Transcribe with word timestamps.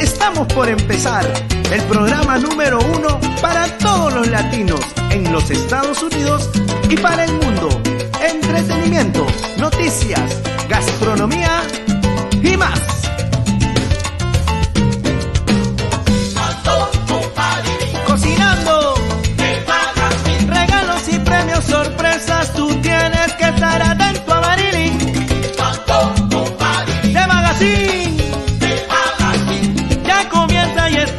estamos 0.00 0.46
por 0.52 0.68
empezar 0.68 1.24
el 1.72 1.80
programa 1.84 2.36
número 2.38 2.78
uno 2.78 3.18
para 3.40 3.66
todos 3.78 4.12
los 4.12 4.28
latinos 4.28 4.80
en 5.10 5.32
los 5.32 5.50
Estados 5.50 6.02
Unidos 6.02 6.50
y 6.90 6.96
para 6.98 7.24
el 7.24 7.32
mundo. 7.32 7.68
Entretenimiento, 8.22 9.26
noticias, 9.56 10.42
gastronomía 10.68 11.62
y 12.42 12.54
más. 12.58 12.93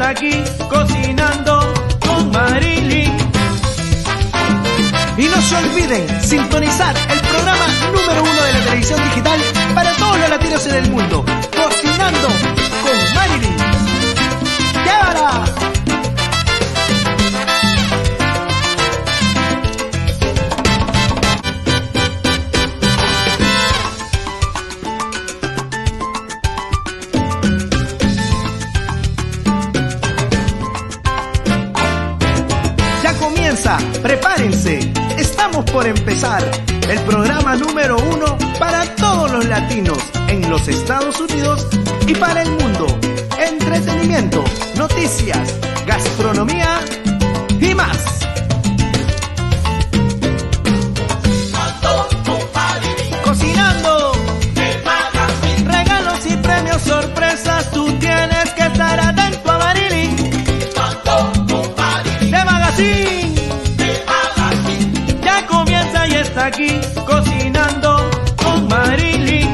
Aquí 0.05 0.43
cocinando 0.69 1.73
con 1.99 2.31
Marilyn. 2.31 3.11
Y 5.17 5.23
no 5.27 5.41
se 5.41 5.55
olviden 5.55 6.21
sintonizar 6.21 6.95
el 7.09 7.19
programa 7.21 7.65
número 7.91 8.21
uno 8.21 8.43
de 8.43 8.53
la 8.53 8.59
televisión 8.65 9.03
digital 9.03 9.39
para 9.73 9.91
todos 9.93 10.19
los 10.19 10.29
latinos 10.29 10.67
en 10.67 10.75
el 10.75 10.91
mundo. 10.91 11.25
Cocinando 11.55 12.54
por 35.75 35.87
empezar 35.87 36.41
el 36.89 36.97
programa 37.01 37.57
número 37.57 37.97
uno 37.97 38.37
para 38.57 38.85
todos 38.95 39.29
los 39.29 39.45
latinos 39.45 39.97
en 40.29 40.49
los 40.49 40.69
Estados 40.69 41.19
Unidos 41.19 41.67
y 42.07 42.15
para 42.15 42.43
el 42.43 42.51
mundo. 42.51 42.87
Entretenimiento, 43.37 44.41
noticias, 44.77 45.59
gastronomía 45.85 46.79
y 47.59 47.75
más. 47.75 48.24
Aquí 66.55 66.79
cocinando 67.05 68.09
con 68.41 68.67
Marilyn. 68.69 69.49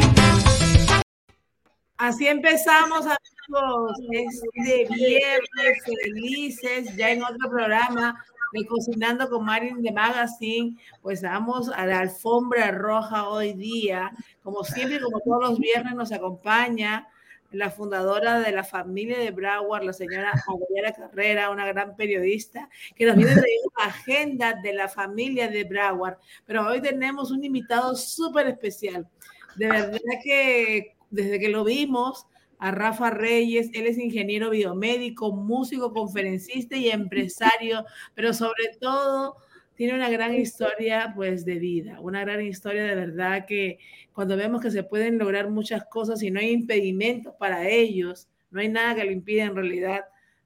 Así 1.97 2.27
empezamos, 2.27 3.05
amigos, 3.05 3.91
este 4.11 4.88
viernes 4.94 5.83
felices, 5.83 6.95
ya 6.95 7.09
en 7.09 7.23
otro 7.23 7.49
programa 7.49 8.23
de 8.53 8.67
Cocinando 8.67 9.29
con 9.29 9.45
Marilyn 9.45 9.81
de 9.81 9.91
Magazine, 9.91 10.77
pues 11.02 11.23
vamos 11.23 11.69
a 11.69 11.88
la 11.88 12.02
alfombra 12.02 12.69
roja 12.69 13.29
hoy 13.29 13.53
día. 13.53 14.11
Como 14.44 14.63
siempre, 14.63 14.99
como 14.99 15.19
todos 15.22 15.49
los 15.49 15.59
viernes, 15.59 15.95
nos 15.95 16.11
acompaña 16.11 17.07
la 17.52 17.69
fundadora 17.69 18.39
de 18.39 18.51
la 18.51 18.63
familia 18.63 19.19
de 19.19 19.31
Broward, 19.31 19.84
la 19.84 19.94
señora 19.94 20.31
Adriana 20.47 20.94
Carrera, 20.94 21.50
una 21.50 21.67
gran 21.67 21.95
periodista, 21.95 22.69
que 22.95 23.06
nos 23.06 23.16
viene 23.16 23.34
trayendo 23.34 23.72
la 23.78 23.85
agenda 23.85 24.53
de 24.62 24.73
la 24.73 24.88
familia 24.88 25.47
de 25.47 25.63
Broward. 25.63 26.17
Pero 26.45 26.67
hoy 26.67 26.81
tenemos 26.81 27.31
un 27.31 27.44
invitado 27.44 27.95
súper 27.95 28.47
especial. 28.47 29.07
De 29.56 29.67
verdad 29.67 30.00
que 30.23 30.95
desde 31.09 31.40
que 31.40 31.50
lo 31.50 31.63
vimos, 31.63 32.25
a 32.61 32.69
Rafa 32.69 33.09
Reyes, 33.09 33.72
él 33.73 33.88
es 33.88 33.97
ingeniero 33.97 34.51
biomédico, 34.51 35.31
músico, 35.31 35.91
conferencista 35.91 36.78
y 36.78 36.90
empresario, 36.90 37.84
pero 38.13 38.35
sobre 38.35 38.78
todo 38.79 39.35
tiene 39.81 39.96
una 39.96 40.12
gran 40.12 40.36
historia 40.36 41.12
pues 41.16 41.44
de 41.44 41.56
vida, 41.56 42.00
una 42.02 42.22
gran 42.22 42.44
historia 42.44 42.84
de 42.84 42.94
verdad 42.94 43.47
que 43.47 43.80
cuando 44.14 44.38
vemos 44.38 44.62
que 44.62 44.69
se 44.69 44.84
pueden 44.84 45.18
lograr 45.18 45.50
muchas 45.50 45.86
cosas 45.86 46.22
y 46.22 46.30
no 46.30 46.40
hay 46.40 46.52
impedimentos 46.52 47.34
para 47.40 47.68
ellos, 47.68 48.30
no 48.52 48.62
hay 48.62 48.70
nada 48.70 48.94
que 48.94 49.06
lo 49.06 49.12
impida 49.12 49.46
en 49.46 49.56
realidad, 49.56 50.02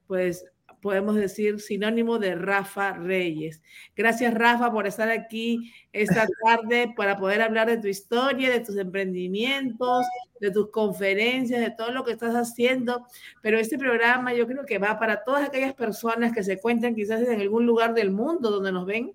pues 0.07 0.45
podemos 0.79 1.18
decir 1.18 1.59
sinónimo 1.59 2.18
de 2.18 2.35
Rafa 2.35 2.94
Reyes. 2.94 3.62
Gracias 3.94 4.34
Rafa 4.34 4.72
por 4.72 4.88
estar 4.88 5.09
aquí 5.09 5.74
esta 5.91 6.25
tarde 6.45 6.94
para 6.95 7.18
poder 7.18 7.41
hablar 7.41 7.68
de 7.68 7.78
tu 7.78 7.90
historia, 7.90 8.50
de 8.50 8.62
tus 8.62 8.78
emprendimientos, 8.78 10.06
de 10.40 10.51
tus 10.51 10.72
conferencias, 10.72 11.59
de 11.59 11.72
todo 11.72 11.91
lo 11.91 12.06
que 12.06 12.13
estás 12.13 12.35
haciendo. 12.35 13.06
Pero 13.41 13.59
este 13.59 13.78
programa 13.78 14.34
yo 14.34 14.47
creo 14.47 14.66
que 14.66 14.78
va 14.78 14.97
para 14.97 15.25
todas 15.25 15.50
aquellas 15.50 15.74
personas 15.74 16.31
que 16.31 16.41
se 16.41 16.53
encuentran 16.53 16.95
quizás 16.95 17.19
en 17.22 17.41
algún 17.41 17.66
lugar 17.66 17.94
del 17.94 18.12
mundo 18.12 18.50
donde 18.50 18.72
nos 18.72 18.85
ven 18.85 19.13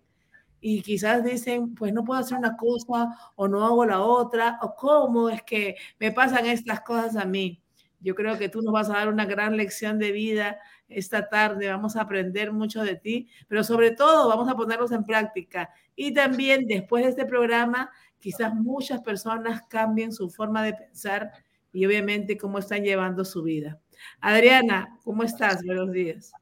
y 0.60 0.82
quizás 0.82 1.24
dicen, 1.24 1.74
pues 1.74 1.92
no 1.92 2.04
puedo 2.04 2.20
hacer 2.20 2.38
una 2.38 2.56
cosa 2.56 3.16
o 3.36 3.48
no 3.48 3.64
hago 3.64 3.84
la 3.86 4.00
otra, 4.00 4.58
o 4.62 4.74
cómo 4.76 5.28
es 5.30 5.42
que 5.42 5.76
me 5.98 6.12
pasan 6.12 6.46
estas 6.46 6.80
cosas 6.82 7.16
a 7.16 7.24
mí. 7.24 7.62
Yo 8.00 8.14
creo 8.14 8.38
que 8.38 8.48
tú 8.48 8.62
nos 8.62 8.72
vas 8.72 8.88
a 8.88 8.94
dar 8.94 9.08
una 9.08 9.26
gran 9.26 9.56
lección 9.56 9.98
de 9.98 10.12
vida 10.12 10.58
esta 10.88 11.28
tarde, 11.28 11.68
vamos 11.68 11.96
a 11.96 12.02
aprender 12.02 12.52
mucho 12.52 12.82
de 12.82 12.96
ti, 12.96 13.28
pero 13.46 13.62
sobre 13.62 13.92
todo 13.92 14.28
vamos 14.28 14.48
a 14.48 14.56
ponerlos 14.56 14.92
en 14.92 15.04
práctica. 15.04 15.70
Y 15.94 16.12
también 16.12 16.66
después 16.66 17.04
de 17.04 17.10
este 17.10 17.26
programa, 17.26 17.90
quizás 18.18 18.54
muchas 18.54 19.00
personas 19.02 19.62
cambien 19.68 20.12
su 20.12 20.30
forma 20.30 20.62
de 20.62 20.74
pensar 20.74 21.30
y 21.72 21.86
obviamente 21.86 22.36
cómo 22.36 22.58
están 22.58 22.82
llevando 22.82 23.24
su 23.24 23.42
vida. 23.42 23.78
Adriana, 24.20 24.98
¿cómo 25.04 25.22
estás? 25.22 25.62
Buenos 25.64 25.92
días. 25.92 26.32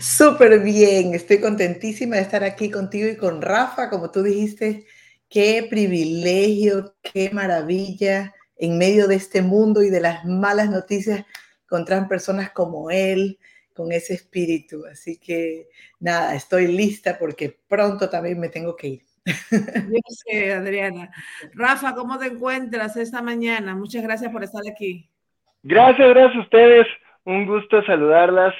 Súper 0.00 0.60
bien, 0.60 1.14
estoy 1.14 1.40
contentísima 1.40 2.16
de 2.16 2.22
estar 2.22 2.44
aquí 2.44 2.70
contigo 2.70 3.08
y 3.08 3.16
con 3.16 3.40
Rafa, 3.40 3.88
como 3.88 4.10
tú 4.10 4.22
dijiste, 4.22 4.86
qué 5.28 5.66
privilegio, 5.68 6.94
qué 7.02 7.30
maravilla 7.32 8.34
en 8.56 8.78
medio 8.78 9.08
de 9.08 9.16
este 9.16 9.42
mundo 9.42 9.82
y 9.82 9.90
de 9.90 10.00
las 10.00 10.24
malas 10.24 10.70
noticias 10.70 11.24
encontrar 11.64 12.06
personas 12.08 12.50
como 12.50 12.90
él, 12.90 13.38
con 13.74 13.90
ese 13.90 14.14
espíritu. 14.14 14.84
Así 14.90 15.18
que 15.18 15.68
nada, 15.98 16.34
estoy 16.34 16.68
lista 16.68 17.18
porque 17.18 17.58
pronto 17.66 18.08
también 18.08 18.38
me 18.38 18.48
tengo 18.48 18.76
que 18.76 18.88
ir. 18.88 19.02
Yo 19.50 20.00
sé, 20.08 20.52
Adriana. 20.52 21.10
Rafa, 21.54 21.94
¿cómo 21.94 22.18
te 22.18 22.26
encuentras 22.26 22.96
esta 22.96 23.22
mañana? 23.22 23.74
Muchas 23.74 24.02
gracias 24.02 24.30
por 24.30 24.44
estar 24.44 24.62
aquí. 24.70 25.08
Gracias, 25.62 26.06
gracias 26.10 26.36
a 26.36 26.42
ustedes. 26.42 26.86
Un 27.24 27.46
gusto 27.46 27.82
saludarlas 27.84 28.54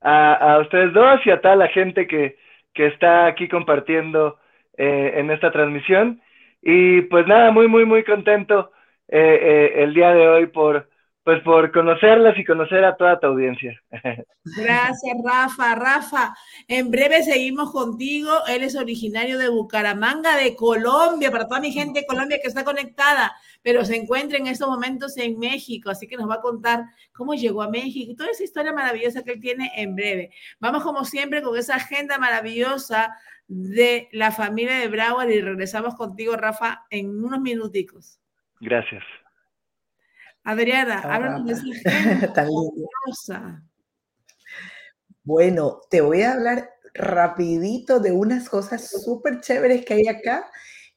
a, 0.00 0.58
ustedes 0.62 0.92
dos 0.92 1.20
y 1.24 1.30
a 1.30 1.40
toda 1.40 1.56
la 1.56 1.68
gente 1.68 2.06
que, 2.06 2.36
que 2.74 2.86
está 2.86 3.26
aquí 3.26 3.48
compartiendo 3.48 4.38
eh, 4.76 5.12
en 5.16 5.30
esta 5.30 5.50
transmisión. 5.50 6.20
Y 6.62 7.02
pues 7.02 7.26
nada, 7.26 7.50
muy, 7.50 7.68
muy, 7.68 7.84
muy 7.84 8.04
contento 8.04 8.72
eh, 9.08 9.38
eh, 9.40 9.82
el 9.84 9.94
día 9.94 10.12
de 10.12 10.28
hoy 10.28 10.46
por, 10.46 10.88
pues 11.26 11.42
por 11.42 11.72
conocerlas 11.72 12.38
y 12.38 12.44
conocer 12.44 12.84
a 12.84 12.96
toda 12.96 13.18
tu 13.18 13.26
audiencia. 13.26 13.80
Gracias, 13.90 15.16
Rafa. 15.24 15.74
Rafa, 15.74 16.34
en 16.68 16.90
breve 16.90 17.22
seguimos 17.22 17.72
contigo. 17.72 18.30
Él 18.48 18.62
es 18.62 18.76
originario 18.76 19.38
de 19.38 19.48
Bucaramanga, 19.48 20.36
de 20.36 20.54
Colombia, 20.54 21.30
para 21.30 21.48
toda 21.48 21.60
mi 21.60 21.72
gente 21.72 22.00
de 22.00 22.06
Colombia 22.06 22.38
que 22.40 22.48
está 22.48 22.64
conectada, 22.64 23.32
pero 23.66 23.84
se 23.84 23.96
encuentra 23.96 24.38
en 24.38 24.46
estos 24.46 24.68
momentos 24.68 25.16
en 25.16 25.40
México, 25.40 25.90
así 25.90 26.06
que 26.06 26.16
nos 26.16 26.30
va 26.30 26.36
a 26.36 26.40
contar 26.40 26.84
cómo 27.12 27.34
llegó 27.34 27.62
a 27.62 27.68
México 27.68 28.12
y 28.12 28.14
toda 28.14 28.30
esa 28.30 28.44
historia 28.44 28.72
maravillosa 28.72 29.24
que 29.24 29.32
él 29.32 29.40
tiene 29.40 29.72
en 29.74 29.96
breve. 29.96 30.30
Vamos 30.60 30.84
como 30.84 31.04
siempre 31.04 31.42
con 31.42 31.58
esa 31.58 31.74
agenda 31.74 32.16
maravillosa 32.16 33.16
de 33.48 34.08
la 34.12 34.30
familia 34.30 34.78
de 34.78 34.86
Broward 34.86 35.30
y 35.30 35.40
regresamos 35.40 35.96
contigo, 35.96 36.36
Rafa, 36.36 36.86
en 36.90 37.08
unos 37.24 37.40
minuticos. 37.40 38.20
Gracias. 38.60 39.02
Adriana, 40.44 41.00
háblanos 41.00 41.44
de 41.46 41.52
esa 41.54 41.88
agenda 41.90 42.32
Tan 42.34 42.46
lindo. 42.46 42.88
Bueno, 45.24 45.80
te 45.90 46.02
voy 46.02 46.22
a 46.22 46.34
hablar 46.34 46.70
rapidito 46.94 47.98
de 47.98 48.12
unas 48.12 48.48
cosas 48.48 49.02
súper 49.02 49.40
chéveres 49.40 49.84
que 49.84 49.94
hay 49.94 50.06
acá 50.06 50.48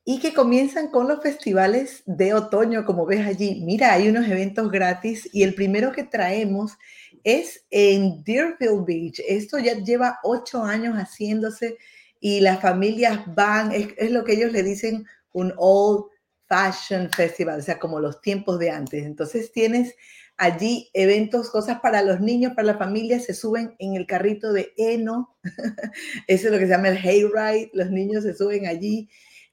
y 0.10 0.18
que 0.18 0.34
comienzan 0.34 0.88
con 0.88 1.08
los 1.08 1.22
festivales 1.22 2.02
de 2.08 2.34
otoño, 2.34 2.84
como 2.84 3.06
ves 3.06 3.28
allí. 3.28 3.62
Mira, 3.64 3.94
hay 3.94 4.10
unos 4.10 4.28
eventos 4.28 4.72
gratis 4.72 5.30
y 5.32 5.44
el 5.44 5.54
primero 5.54 5.92
que 5.92 6.04
traemos 6.04 6.80
es 7.24 7.64
en 7.70 8.24
Deerfield 8.24 8.88
Beach. 8.88 9.22
Esto 9.28 9.60
ya 9.60 9.76
lleva 9.76 10.18
ocho 10.24 10.64
años 10.64 10.96
haciéndose 10.96 11.78
y 12.20 12.40
las 12.40 12.60
familias 12.60 13.20
van, 13.36 13.72
es, 13.72 14.10
lo 14.10 14.24
que 14.24 14.34
ellos 14.34 14.52
le 14.52 14.64
dicen 14.64 15.06
un 15.32 15.54
old 15.58 16.06
fashion 16.48 17.12
festival, 17.12 17.60
o 17.60 17.62
sea, 17.62 17.78
como 17.78 18.00
los 18.00 18.20
tiempos 18.20 18.58
de 18.58 18.72
antes. 18.72 19.06
Entonces 19.06 19.52
tienes 19.52 19.94
allí 20.38 20.90
eventos, 20.96 21.52
cosas 21.52 21.82
para 21.82 22.02
los 22.02 22.20
niños, 22.20 22.54
para 22.56 22.66
la 22.66 22.80
familia, 22.80 23.20
se 23.20 23.36
suben 23.36 23.76
en 23.78 23.94
el 23.94 24.08
carrito 24.08 24.54
de 24.54 24.74
Eno, 24.76 25.38
eso 26.28 26.48
es 26.48 26.52
lo 26.52 26.58
que 26.58 26.66
se 26.66 26.72
llama 26.72 26.90
el 26.90 26.98
Hayride, 26.98 27.70
los 27.74 27.92
niños 27.92 28.24
se 28.24 28.34
suben 28.34 28.66
allí. 28.66 29.08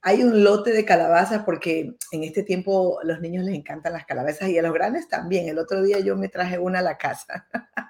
Hay 0.08 0.22
un 0.22 0.44
lote 0.44 0.70
de 0.70 0.84
calabazas 0.84 1.42
porque 1.42 1.96
en 2.12 2.22
este 2.22 2.44
tiempo 2.44 3.00
los 3.02 3.20
niños 3.20 3.44
les 3.44 3.56
encantan 3.56 3.92
las 3.92 4.06
calabazas 4.06 4.48
y 4.48 4.56
a 4.56 4.62
los 4.62 4.72
grandes 4.72 5.08
también. 5.08 5.48
El 5.48 5.58
otro 5.58 5.82
día 5.82 5.98
yo 5.98 6.14
me 6.14 6.28
traje 6.28 6.60
una 6.60 6.78
a 6.78 6.82
la 6.82 6.96
casa. 6.96 7.48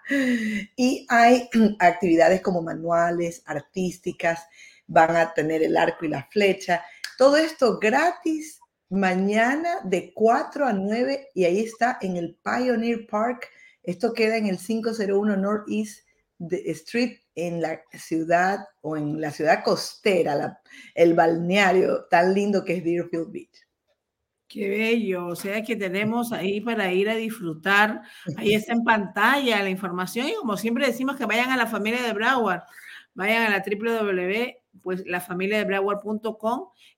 y 0.77 1.07
hay 1.11 1.51
actividades 1.79 2.41
como 2.41 2.63
manuales, 2.63 3.43
artísticas, 3.45 4.47
van 4.87 5.15
a 5.15 5.35
tener 5.35 5.63
el 5.63 5.77
arco 5.77 6.07
y 6.07 6.09
la 6.09 6.27
flecha. 6.31 6.83
Todo 7.19 7.37
esto 7.37 7.79
gratis 7.79 8.61
mañana 8.89 9.81
de 9.85 10.15
4 10.15 10.69
a 10.69 10.73
9 10.73 11.29
y 11.35 11.45
ahí 11.45 11.61
está 11.61 11.99
en 12.01 12.17
el 12.17 12.39
Pioneer 12.43 13.07
Park. 13.07 13.51
Esto 13.83 14.15
queda 14.15 14.39
en 14.39 14.47
el 14.47 14.57
501 14.57 15.37
Northeast 15.37 16.06
Street 16.39 17.19
en 17.35 17.61
la 17.61 17.81
ciudad 17.93 18.61
o 18.83 18.97
en 18.97 19.21
la 19.21 19.31
ciudad 19.31 19.63
costera, 19.65 20.61
el 20.95 21.15
balneario 21.15 22.05
tan 22.11 22.35
lindo 22.35 22.65
que 22.65 22.75
es 22.75 22.85
Deerfield 22.85 23.31
Beach. 23.31 23.67
Qué 24.49 24.69
bello, 24.69 25.27
o 25.27 25.37
sea 25.37 25.63
que 25.63 25.75
tenemos 25.75 26.33
ahí 26.33 26.61
para 26.61 26.93
ir 26.93 27.11
a 27.11 27.17
disfrutar. 27.17 28.03
Ahí 28.37 28.55
está 28.55 28.75
en 28.75 28.85
pantalla 28.85 29.63
la 29.63 29.71
información 29.71 30.29
y 30.29 30.35
como 30.35 30.57
siempre 30.57 30.87
decimos 30.87 31.17
que 31.17 31.27
vayan 31.27 31.51
a 31.51 31.57
la 31.57 31.67
familia 31.67 32.01
de 32.03 32.13
Broward, 32.13 32.63
vayan 33.15 33.43
a 33.43 33.51
la 33.51 33.65
www 33.65 34.67
pues 34.83 35.05
la 35.07 35.21
familia 35.21 35.65
de 35.65 35.81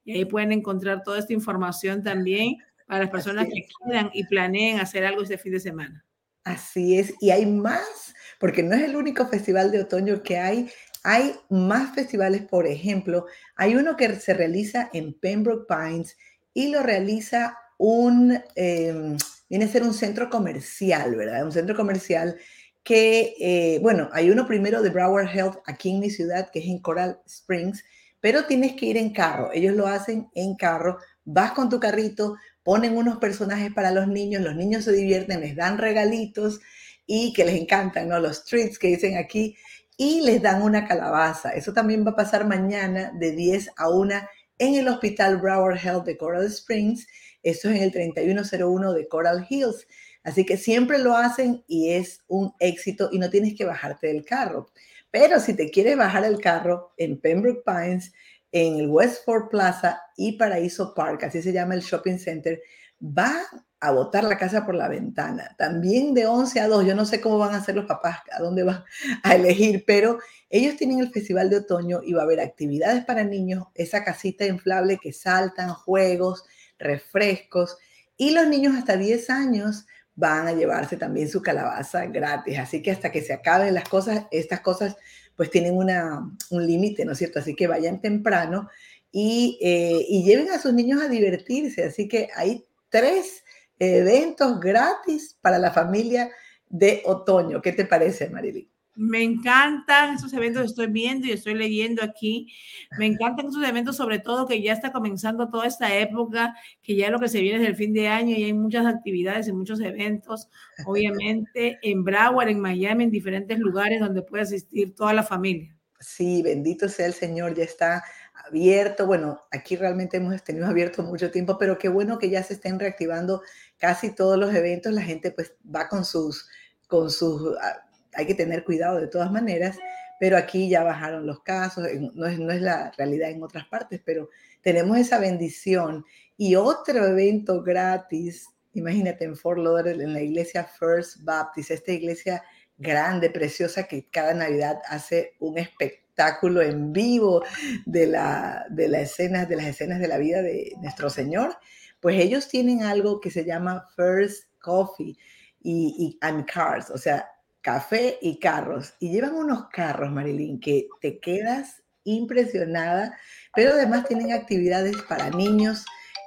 y 0.04 0.12
ahí 0.12 0.24
pueden 0.24 0.52
encontrar 0.52 1.02
toda 1.02 1.18
esta 1.18 1.32
información 1.32 2.02
también 2.02 2.56
para 2.86 3.00
las 3.00 3.10
personas 3.10 3.46
que 3.46 3.66
quieran 3.66 4.10
y 4.12 4.24
planeen 4.24 4.80
hacer 4.80 5.04
algo 5.04 5.22
este 5.22 5.38
fin 5.38 5.52
de 5.52 5.60
semana. 5.60 6.04
Así 6.44 6.98
es, 6.98 7.14
y 7.20 7.30
hay 7.30 7.44
más, 7.44 8.14
porque 8.38 8.62
no 8.62 8.74
es 8.74 8.82
el 8.82 8.96
único 8.96 9.26
festival 9.26 9.70
de 9.70 9.80
otoño 9.80 10.22
que 10.22 10.38
hay, 10.38 10.70
hay 11.02 11.34
más 11.48 11.94
festivales, 11.94 12.42
por 12.42 12.66
ejemplo, 12.66 13.26
hay 13.56 13.74
uno 13.74 13.96
que 13.96 14.14
se 14.16 14.34
realiza 14.34 14.90
en 14.92 15.14
Pembroke 15.14 15.66
Pines 15.68 16.16
y 16.54 16.68
lo 16.68 16.82
realiza 16.82 17.56
un, 17.78 18.38
em, 18.56 19.16
viene 19.48 19.64
a 19.64 19.68
ser 19.68 19.82
un 19.82 19.94
centro 19.94 20.28
comercial, 20.28 21.14
¿verdad? 21.14 21.44
Un 21.44 21.52
centro 21.52 21.76
comercial 21.76 22.36
que, 22.82 23.34
eh, 23.38 23.78
bueno, 23.82 24.08
hay 24.12 24.30
uno 24.30 24.46
primero 24.46 24.82
de 24.82 24.90
Broward 24.90 25.28
Health 25.28 25.56
aquí 25.66 25.90
en 25.90 26.00
mi 26.00 26.10
ciudad, 26.10 26.50
que 26.50 26.60
es 26.60 26.66
en 26.66 26.80
Coral 26.80 27.20
Springs, 27.26 27.84
pero 28.20 28.46
tienes 28.46 28.74
que 28.74 28.86
ir 28.86 28.96
en 28.96 29.12
carro. 29.12 29.50
Ellos 29.52 29.74
lo 29.76 29.86
hacen 29.86 30.28
en 30.34 30.56
carro. 30.56 30.98
Vas 31.24 31.52
con 31.52 31.68
tu 31.68 31.78
carrito, 31.78 32.36
ponen 32.62 32.96
unos 32.96 33.18
personajes 33.18 33.72
para 33.72 33.90
los 33.92 34.08
niños, 34.08 34.42
los 34.42 34.56
niños 34.56 34.84
se 34.84 34.92
divierten, 34.92 35.40
les 35.40 35.54
dan 35.54 35.78
regalitos 35.78 36.60
y 37.08 37.32
que 37.32 37.44
les 37.44 37.56
encantan, 37.56 38.06
¿no? 38.06 38.20
Los 38.20 38.44
treats 38.44 38.78
que 38.78 38.88
dicen 38.88 39.16
aquí 39.16 39.56
y 39.96 40.20
les 40.20 40.40
dan 40.42 40.62
una 40.62 40.86
calabaza. 40.86 41.50
Eso 41.50 41.72
también 41.72 42.06
va 42.06 42.10
a 42.10 42.16
pasar 42.16 42.46
mañana 42.46 43.10
de 43.18 43.32
10 43.32 43.70
a 43.76 43.88
1 43.88 44.14
en 44.58 44.74
el 44.74 44.86
Hospital 44.86 45.38
Broward 45.38 45.78
Health 45.78 46.04
de 46.04 46.18
Coral 46.18 46.44
Springs. 46.46 47.06
Eso 47.42 47.70
es 47.70 47.76
en 47.76 47.82
el 47.82 47.92
3101 47.92 48.92
de 48.92 49.08
Coral 49.08 49.46
Hills. 49.48 49.88
Así 50.22 50.44
que 50.44 50.58
siempre 50.58 50.98
lo 50.98 51.16
hacen 51.16 51.64
y 51.66 51.92
es 51.92 52.22
un 52.28 52.52
éxito 52.60 53.08
y 53.10 53.18
no 53.18 53.30
tienes 53.30 53.54
que 53.54 53.64
bajarte 53.64 54.08
del 54.08 54.24
carro. 54.24 54.70
Pero 55.10 55.40
si 55.40 55.54
te 55.54 55.70
quieres 55.70 55.96
bajar 55.96 56.24
el 56.26 56.38
carro 56.38 56.92
en 56.98 57.18
Pembroke 57.18 57.62
Pines, 57.64 58.12
en 58.52 58.76
el 58.76 58.88
Westford 58.88 59.48
Plaza 59.48 60.02
y 60.14 60.32
Paraíso 60.32 60.92
Park, 60.94 61.24
así 61.24 61.40
se 61.40 61.52
llama 61.52 61.74
el 61.74 61.80
shopping 61.80 62.18
center, 62.18 62.60
va 63.02 63.42
a 63.80 63.92
botar 63.92 64.24
la 64.24 64.38
casa 64.38 64.66
por 64.66 64.74
la 64.74 64.88
ventana. 64.88 65.54
También 65.56 66.14
de 66.14 66.26
11 66.26 66.60
a 66.60 66.68
2, 66.68 66.86
yo 66.86 66.94
no 66.94 67.04
sé 67.04 67.20
cómo 67.20 67.38
van 67.38 67.54
a 67.54 67.58
hacer 67.58 67.76
los 67.76 67.86
papás, 67.86 68.18
a 68.32 68.42
dónde 68.42 68.64
van 68.64 68.84
a 69.22 69.34
elegir, 69.34 69.84
pero 69.86 70.18
ellos 70.50 70.76
tienen 70.76 70.98
el 71.00 71.10
festival 71.10 71.50
de 71.50 71.58
otoño 71.58 72.00
y 72.02 72.12
va 72.12 72.22
a 72.22 72.24
haber 72.24 72.40
actividades 72.40 73.04
para 73.04 73.22
niños, 73.24 73.64
esa 73.74 74.04
casita 74.04 74.46
inflable 74.46 74.98
que 75.00 75.12
saltan, 75.12 75.70
juegos, 75.70 76.44
refrescos, 76.78 77.76
y 78.16 78.30
los 78.30 78.48
niños 78.48 78.74
hasta 78.76 78.96
10 78.96 79.30
años 79.30 79.86
van 80.16 80.48
a 80.48 80.52
llevarse 80.52 80.96
también 80.96 81.28
su 81.28 81.40
calabaza 81.40 82.06
gratis. 82.06 82.58
Así 82.58 82.82
que 82.82 82.90
hasta 82.90 83.12
que 83.12 83.22
se 83.22 83.32
acaben 83.32 83.74
las 83.74 83.88
cosas, 83.88 84.24
estas 84.32 84.60
cosas 84.60 84.96
pues 85.36 85.52
tienen 85.52 85.76
una, 85.76 86.28
un 86.50 86.66
límite, 86.66 87.04
¿no 87.04 87.12
es 87.12 87.18
cierto? 87.18 87.38
Así 87.38 87.54
que 87.54 87.68
vayan 87.68 88.00
temprano 88.00 88.68
y, 89.12 89.56
eh, 89.62 90.04
y, 90.08 90.24
lleven 90.24 90.50
a 90.50 90.58
sus 90.58 90.74
niños 90.74 91.00
a 91.00 91.06
divertirse. 91.06 91.84
Así 91.84 92.08
que 92.08 92.28
hay 92.34 92.64
tres 92.88 93.44
eventos 93.78 94.60
gratis 94.60 95.36
para 95.40 95.58
la 95.58 95.70
familia 95.70 96.30
de 96.68 97.02
otoño. 97.04 97.62
¿Qué 97.62 97.72
te 97.72 97.84
parece, 97.84 98.28
Marilyn? 98.30 98.68
Me 99.00 99.22
encantan 99.22 100.16
esos 100.16 100.32
eventos, 100.32 100.64
estoy 100.64 100.88
viendo 100.88 101.28
y 101.28 101.30
estoy 101.30 101.54
leyendo 101.54 102.02
aquí. 102.02 102.52
Me 102.98 103.06
encantan 103.06 103.46
esos 103.46 103.62
eventos, 103.64 103.96
sobre 103.96 104.18
todo 104.18 104.48
que 104.48 104.60
ya 104.60 104.72
está 104.72 104.90
comenzando 104.90 105.48
toda 105.50 105.68
esta 105.68 105.94
época, 105.94 106.56
que 106.82 106.96
ya 106.96 107.08
lo 107.08 107.20
que 107.20 107.28
se 107.28 107.40
viene 107.40 107.62
es 107.62 107.68
el 107.68 107.76
fin 107.76 107.92
de 107.92 108.08
año 108.08 108.34
y 108.34 108.42
hay 108.42 108.52
muchas 108.52 108.86
actividades 108.86 109.46
y 109.46 109.52
muchos 109.52 109.78
eventos, 109.80 110.48
obviamente 110.84 111.78
en 111.82 112.02
Broward, 112.02 112.48
en 112.48 112.58
Miami, 112.58 113.04
en 113.04 113.12
diferentes 113.12 113.60
lugares 113.60 114.00
donde 114.00 114.22
puede 114.22 114.42
asistir 114.42 114.96
toda 114.96 115.12
la 115.12 115.22
familia. 115.22 115.76
Sí, 116.00 116.42
bendito 116.42 116.88
sea 116.88 117.06
el 117.06 117.14
Señor, 117.14 117.54
ya 117.54 117.62
está 117.62 118.02
abierto. 118.46 119.06
Bueno, 119.06 119.40
aquí 119.52 119.76
realmente 119.76 120.16
hemos 120.16 120.42
tenido 120.42 120.66
abierto 120.66 121.02
mucho 121.02 121.30
tiempo, 121.30 121.56
pero 121.56 121.78
qué 121.78 121.88
bueno 121.88 122.18
que 122.18 122.30
ya 122.30 122.42
se 122.42 122.54
estén 122.54 122.78
reactivando 122.78 123.42
casi 123.78 124.14
todos 124.14 124.38
los 124.38 124.54
eventos. 124.54 124.92
La 124.92 125.02
gente 125.02 125.30
pues 125.30 125.54
va 125.64 125.88
con 125.88 126.04
sus, 126.04 126.48
con 126.86 127.10
sus 127.10 127.56
ah, 127.60 127.84
hay 128.14 128.26
que 128.26 128.34
tener 128.34 128.64
cuidado 128.64 129.00
de 129.00 129.06
todas 129.06 129.30
maneras, 129.30 129.78
pero 130.18 130.36
aquí 130.36 130.68
ya 130.68 130.82
bajaron 130.82 131.26
los 131.26 131.42
casos, 131.42 131.84
no 132.14 132.26
es, 132.26 132.38
no 132.38 132.52
es 132.52 132.60
la 132.60 132.92
realidad 132.96 133.30
en 133.30 133.42
otras 133.42 133.66
partes, 133.66 134.00
pero 134.04 134.28
tenemos 134.62 134.98
esa 134.98 135.18
bendición. 135.18 136.04
Y 136.36 136.56
otro 136.56 137.06
evento 137.06 137.62
gratis, 137.62 138.48
imagínate 138.74 139.24
en 139.24 139.36
Fort 139.36 139.58
Lauderdale, 139.58 140.02
en 140.02 140.12
la 140.12 140.20
iglesia 140.20 140.64
First 140.64 141.22
Baptist, 141.22 141.70
esta 141.70 141.92
iglesia 141.92 142.42
grande, 142.76 143.30
preciosa, 143.30 143.84
que 143.84 144.08
cada 144.08 144.34
Navidad 144.34 144.80
hace 144.88 145.34
un 145.40 145.58
espectáculo 145.58 146.62
en 146.62 146.92
vivo 146.92 147.44
de, 147.86 148.06
la, 148.06 148.66
de, 148.70 148.88
la 148.88 149.00
escena, 149.00 149.46
de 149.46 149.56
las 149.56 149.66
escenas 149.66 150.00
de 150.00 150.08
la 150.08 150.18
vida 150.18 150.42
de 150.42 150.72
nuestro 150.80 151.10
Señor, 151.10 151.56
pues 152.00 152.20
ellos 152.20 152.48
tienen 152.48 152.82
algo 152.82 153.20
que 153.20 153.30
se 153.30 153.44
llama 153.44 153.86
First 153.96 154.44
Coffee 154.60 155.16
y, 155.60 155.94
y 155.98 156.18
and 156.20 156.46
Cars, 156.46 156.90
o 156.90 156.98
sea, 156.98 157.28
café 157.60 158.18
y 158.22 158.38
carros. 158.38 158.94
Y 159.00 159.10
llevan 159.10 159.34
unos 159.34 159.68
carros, 159.68 160.10
Marilyn, 160.10 160.60
que 160.60 160.88
te 161.00 161.18
quedas 161.18 161.82
impresionada, 162.04 163.16
pero 163.54 163.72
además 163.72 164.06
tienen 164.06 164.32
actividades 164.32 164.96
para 165.02 165.30
niños 165.30 165.84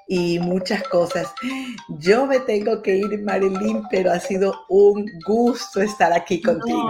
y 0.08 0.40
muchas 0.40 0.84
cosas. 0.90 1.34
Yo 2.00 2.26
me 2.26 2.42
tengo 2.42 2.82
que 2.82 2.98
ir, 2.98 3.24
Marilyn, 3.24 3.84
pero 3.90 4.12
ha 4.12 4.20
sido 4.20 4.66
un 4.68 5.06
gusto 5.26 5.82
estar 5.82 6.12
aquí 6.12 6.42
contigo. 6.42 6.90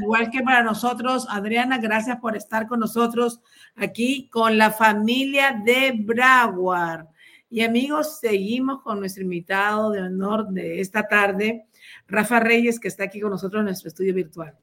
igual 0.00 0.30
que 0.30 0.40
para 0.42 0.62
nosotros, 0.62 1.26
Adriana, 1.28 1.78
gracias 1.78 2.18
por 2.20 2.36
estar 2.36 2.68
con 2.68 2.80
nosotros 2.80 3.40
aquí 3.74 4.28
con 4.28 4.56
la 4.56 4.70
familia 4.70 5.60
de 5.64 5.94
Broward. 5.98 7.08
Y 7.52 7.62
amigos, 7.62 8.20
seguimos 8.20 8.80
con 8.80 9.00
nuestro 9.00 9.24
invitado 9.24 9.90
de 9.90 10.00
honor 10.00 10.46
de 10.50 10.80
esta 10.80 11.08
tarde, 11.08 11.64
Rafa 12.06 12.38
Reyes, 12.38 12.78
que 12.78 12.86
está 12.86 13.04
aquí 13.04 13.20
con 13.20 13.30
nosotros 13.30 13.58
en 13.58 13.64
nuestro 13.64 13.88
estudio 13.88 14.14
virtual. 14.14 14.56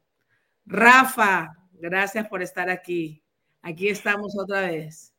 Rafa, 0.65 1.53
gracias 1.73 2.29
por 2.29 2.41
estar 2.41 2.69
aquí. 2.69 3.21
Aquí 3.61 3.89
estamos 3.89 4.39
otra 4.41 4.61
vez. 4.61 5.13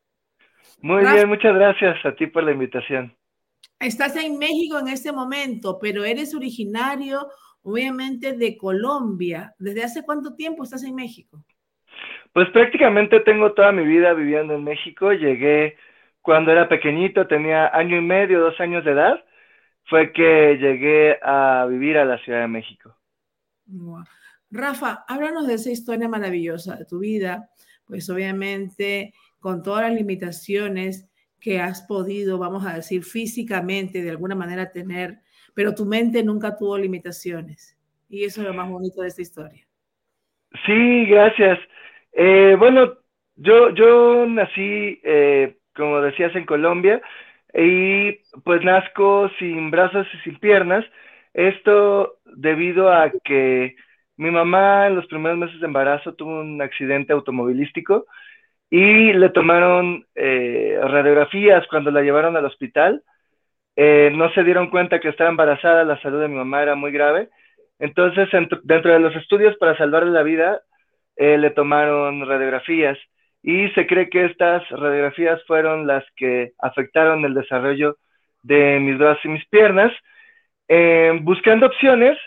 Muy 0.81 1.03
bien, 1.03 1.29
muchas 1.29 1.53
gracias 1.53 2.03
a 2.05 2.15
ti 2.15 2.25
por 2.25 2.43
la 2.43 2.53
invitación. 2.53 3.15
Estás 3.79 4.15
en 4.15 4.39
México 4.39 4.79
en 4.79 4.87
este 4.87 5.11
momento, 5.11 5.77
pero 5.79 6.03
eres 6.03 6.33
originario, 6.33 7.27
obviamente, 7.61 8.33
de 8.33 8.57
Colombia. 8.57 9.53
¿Desde 9.59 9.83
hace 9.83 10.03
cuánto 10.03 10.33
tiempo 10.33 10.63
estás 10.63 10.83
en 10.83 10.95
México? 10.95 11.45
Pues 12.33 12.49
prácticamente 12.49 13.19
tengo 13.19 13.53
toda 13.53 13.71
mi 13.71 13.85
vida 13.85 14.13
viviendo 14.13 14.55
en 14.55 14.63
México. 14.63 15.13
Llegué 15.13 15.77
cuando 16.29 16.51
era 16.51 16.69
pequeñito, 16.69 17.25
tenía 17.25 17.75
año 17.75 17.97
y 17.97 18.01
medio, 18.01 18.39
dos 18.39 18.59
años 18.59 18.85
de 18.85 18.91
edad 18.91 19.25
fue 19.85 20.13
que 20.13 20.59
llegué 20.61 21.17
a 21.23 21.65
vivir 21.67 21.97
a 21.97 22.05
la 22.05 22.19
Ciudad 22.19 22.41
de 22.41 22.47
México. 22.47 22.95
Rafa, 24.51 25.05
háblanos 25.07 25.47
de 25.47 25.55
esa 25.55 25.71
historia 25.71 26.07
maravillosa 26.07 26.75
de 26.75 26.85
tu 26.85 26.99
vida, 26.99 27.49
pues 27.87 28.11
obviamente 28.11 29.11
con 29.39 29.63
todas 29.63 29.89
las 29.89 29.93
limitaciones 29.95 31.09
que 31.39 31.59
has 31.59 31.81
podido, 31.81 32.37
vamos 32.37 32.63
a 32.63 32.75
decir, 32.75 33.03
físicamente 33.03 34.03
de 34.03 34.11
alguna 34.11 34.35
manera 34.35 34.71
tener, 34.71 35.21
pero 35.55 35.73
tu 35.73 35.87
mente 35.87 36.21
nunca 36.23 36.55
tuvo 36.55 36.77
limitaciones. 36.77 37.75
Y 38.07 38.23
eso 38.23 38.41
es 38.41 38.47
lo 38.47 38.53
más 38.53 38.69
bonito 38.69 39.01
de 39.01 39.07
esta 39.07 39.23
historia. 39.23 39.65
Sí, 40.67 41.05
gracias. 41.07 41.57
Eh, 42.11 42.55
bueno, 42.59 42.99
yo, 43.35 43.73
yo 43.73 44.27
nací, 44.27 45.01
eh, 45.03 45.58
como 45.79 46.01
decías, 46.01 46.35
en 46.35 46.45
Colombia 46.45 47.01
y 47.53 48.11
pues 48.43 48.63
nazco 48.63 49.31
sin 49.39 49.71
brazos 49.71 50.05
y 50.13 50.17
sin 50.19 50.39
piernas. 50.39 50.85
Esto 51.33 52.17
debido 52.25 52.91
a 52.91 53.11
que 53.23 53.75
mi 54.17 54.29
mamá 54.29 54.87
en 54.87 54.95
los 54.95 55.07
primeros 55.07 55.37
meses 55.37 55.59
de 55.59 55.65
embarazo 55.65 56.13
tuvo 56.13 56.41
un 56.41 56.61
accidente 56.61 57.13
automovilístico 57.13 58.05
y 58.69 59.13
le 59.13 59.29
tomaron 59.29 60.05
eh, 60.13 60.77
radiografías 60.83 61.65
cuando 61.67 61.89
la 61.89 62.01
llevaron 62.01 62.35
al 62.37 62.45
hospital. 62.45 63.03
Eh, 63.75 64.11
no 64.13 64.31
se 64.33 64.43
dieron 64.43 64.69
cuenta 64.69 64.99
que 64.99 65.09
estaba 65.09 65.29
embarazada, 65.29 65.85
la 65.85 66.01
salud 66.01 66.19
de 66.19 66.27
mi 66.27 66.35
mamá 66.35 66.61
era 66.61 66.75
muy 66.75 66.91
grave. 66.91 67.29
Entonces, 67.79 68.27
dentro 68.63 68.91
de 68.91 68.99
los 68.99 69.15
estudios 69.15 69.55
para 69.57 69.77
salvarle 69.77 70.11
la 70.11 70.23
vida, 70.23 70.61
eh, 71.15 71.37
le 71.37 71.51
tomaron 71.51 72.27
radiografías 72.27 72.97
y 73.41 73.69
se 73.69 73.87
cree 73.87 74.09
que 74.09 74.25
estas 74.25 74.67
radiografías 74.69 75.41
fueron 75.45 75.87
las 75.87 76.03
que 76.15 76.53
afectaron 76.59 77.23
el 77.25 77.33
desarrollo 77.33 77.97
de 78.43 78.79
mis 78.79 78.97
brazos 78.97 79.25
y 79.25 79.29
mis 79.29 79.45
piernas. 79.47 79.91
buscando 81.21 81.67
opciones, 81.67 82.17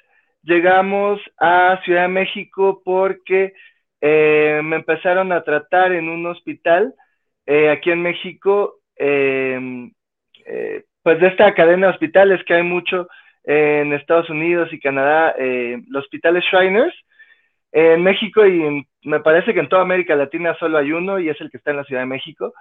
llegamos 0.43 1.21
a 1.39 1.81
Ciudad 1.85 2.03
de 2.03 2.09
México 2.09 2.83
porque 2.85 3.53
eh, 4.01 4.61
me 4.65 4.77
empezaron 4.77 5.33
a 5.33 5.43
tratar 5.43 5.93
en 5.93 6.09
un 6.09 6.27
hospital 6.27 6.95
eh, 7.47 7.71
aquí 7.71 7.91
en 7.91 8.03
México, 8.03 8.81
em, 8.97 9.93
eh, 10.45 10.83
pues 11.03 11.21
de 11.21 11.29
esta 11.29 11.55
cadena 11.55 11.87
de 11.87 11.93
hospitales 11.93 12.43
que 12.45 12.55
hay 12.55 12.63
mucho 12.63 13.09
en 13.45 13.93
Estados 13.93 14.31
Unidos 14.31 14.73
y 14.73 14.79
Canadá, 14.79 15.35
los 15.89 16.05
hospitales 16.05 16.45
Shriners. 16.45 16.95
En 17.73 18.03
México 18.05 18.47
y 18.47 18.87
me 19.05 19.21
parece 19.21 19.53
que 19.55 19.61
en 19.61 19.69
toda 19.69 19.83
América 19.83 20.15
Latina 20.17 20.57
solo 20.59 20.79
hay 20.79 20.93
uno 20.93 21.19
y 21.19 21.29
es 21.29 21.41
el 21.41 21.51
que 21.51 21.57
está 21.57 21.71
en 21.71 21.79
la 21.79 21.85
Ciudad 21.85 22.03
de 22.03 22.07
México. 22.07 22.53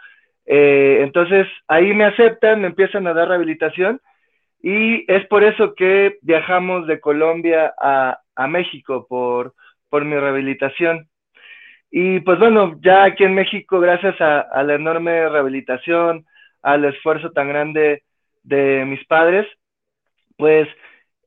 entonces 0.46 1.48
ahí 1.68 1.94
me 1.94 2.06
aceptan, 2.06 2.62
me 2.62 2.68
empiezan 2.68 3.08
a 3.08 3.14
dar 3.14 3.30
rehabilitación 3.30 4.02
y 4.62 5.12
es 5.12 5.26
por 5.28 5.44
eso 5.44 5.74
que 5.76 6.18
viajamos 6.22 6.88
de 6.88 7.00
Colombia 7.00 7.74
a, 7.80 8.20
a 8.36 8.48
México 8.48 9.06
por, 9.08 9.54
por 9.90 10.06
mi 10.06 10.16
rehabilitación. 10.16 11.08
Y 11.92 12.22
pues 12.22 12.40
bueno, 12.40 12.80
ya 12.82 13.04
aquí 13.04 13.26
en 13.26 13.36
México, 13.36 13.80
gracias 13.80 14.20
a, 14.22 14.64
la 14.64 14.76
enorme 14.76 15.28
rehabilitación, 15.28 16.26
al 16.62 16.86
esfuerzo 16.86 17.32
tan 17.32 17.50
grande 17.50 18.04
de 18.44 18.86
mis 18.86 19.06
padres, 19.08 19.46
pues 20.38 20.68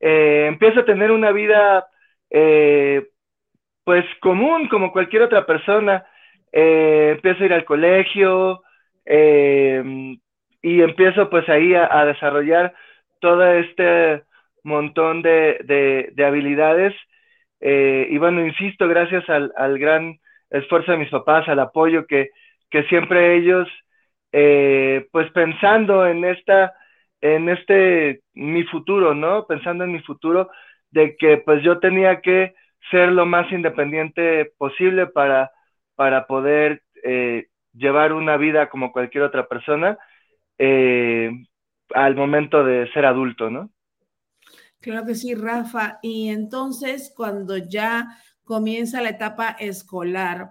eh, 0.01 0.47
empiezo 0.49 0.81
a 0.81 0.85
tener 0.85 1.11
una 1.11 1.33
vida 1.33 1.87
eh, 2.31 3.07
pues 3.85 4.05
común 4.21 4.69
como 4.69 4.93
cualquier 4.93 5.23
otra 5.23 5.47
persona. 5.47 6.05
Eh, 6.53 7.13
empiezo 7.17 7.43
a 7.43 7.47
ir 7.47 7.53
al 7.53 7.65
colegio 7.65 8.63
y 9.07 10.81
empiezo 10.81 11.29
pues 11.29 11.49
ahí 11.49 11.75
a, 11.75 12.05
desarrollar 12.07 12.75
todo 13.21 13.45
este 13.53 14.23
montón 14.63 15.21
de, 15.23 16.11
de, 16.15 16.25
habilidades. 16.25 16.95
y 17.61 18.17
bueno, 18.19 18.47
insisto, 18.47 18.89
gracias 18.89 19.29
al, 19.29 19.53
al 19.57 19.79
gran 19.79 20.19
esfuerzo 20.51 20.93
de 20.93 20.99
mis 20.99 21.11
papás, 21.11 21.49
al 21.49 21.59
apoyo 21.59 22.07
que, 22.07 22.31
que 22.71 22.85
siempre 22.85 23.37
ellos, 23.37 23.69
eh, 24.33 25.07
pues 25.13 25.31
pensando 25.33 26.07
en 26.07 26.25
esta, 26.25 26.75
en 27.21 27.49
este, 27.49 28.21
mi 28.35 28.65
futuro, 28.65 29.15
¿no? 29.15 29.47
Pensando 29.47 29.85
en 29.85 29.93
mi 29.93 30.01
futuro, 30.01 30.51
de 30.91 31.17
que 31.17 31.39
pues 31.39 31.63
yo 31.63 31.79
tenía 31.79 32.21
que 32.21 32.55
ser 32.91 33.11
lo 33.11 33.27
más 33.27 33.51
independiente 33.53 34.53
posible 34.59 35.07
para, 35.07 35.51
para 35.95 36.27
poder 36.27 36.83
eh, 37.03 37.47
llevar 37.73 38.13
una 38.13 38.37
vida 38.37 38.69
como 38.69 38.93
cualquier 38.93 39.25
otra 39.25 39.47
persona 39.47 39.99
eh, 40.59 41.31
al 41.95 42.15
momento 42.17 42.65
de 42.65 42.91
ser 42.93 43.07
adulto, 43.07 43.51
¿no? 43.51 43.71
Claro 44.81 45.07
que 45.07 45.15
sí, 45.15 45.35
Rafa. 45.35 45.99
Y 46.03 46.29
entonces, 46.29 47.13
cuando 47.17 47.57
ya 47.57 48.19
comienza 48.45 49.01
la 49.03 49.11
etapa 49.11 49.57
escolar. 49.59 50.51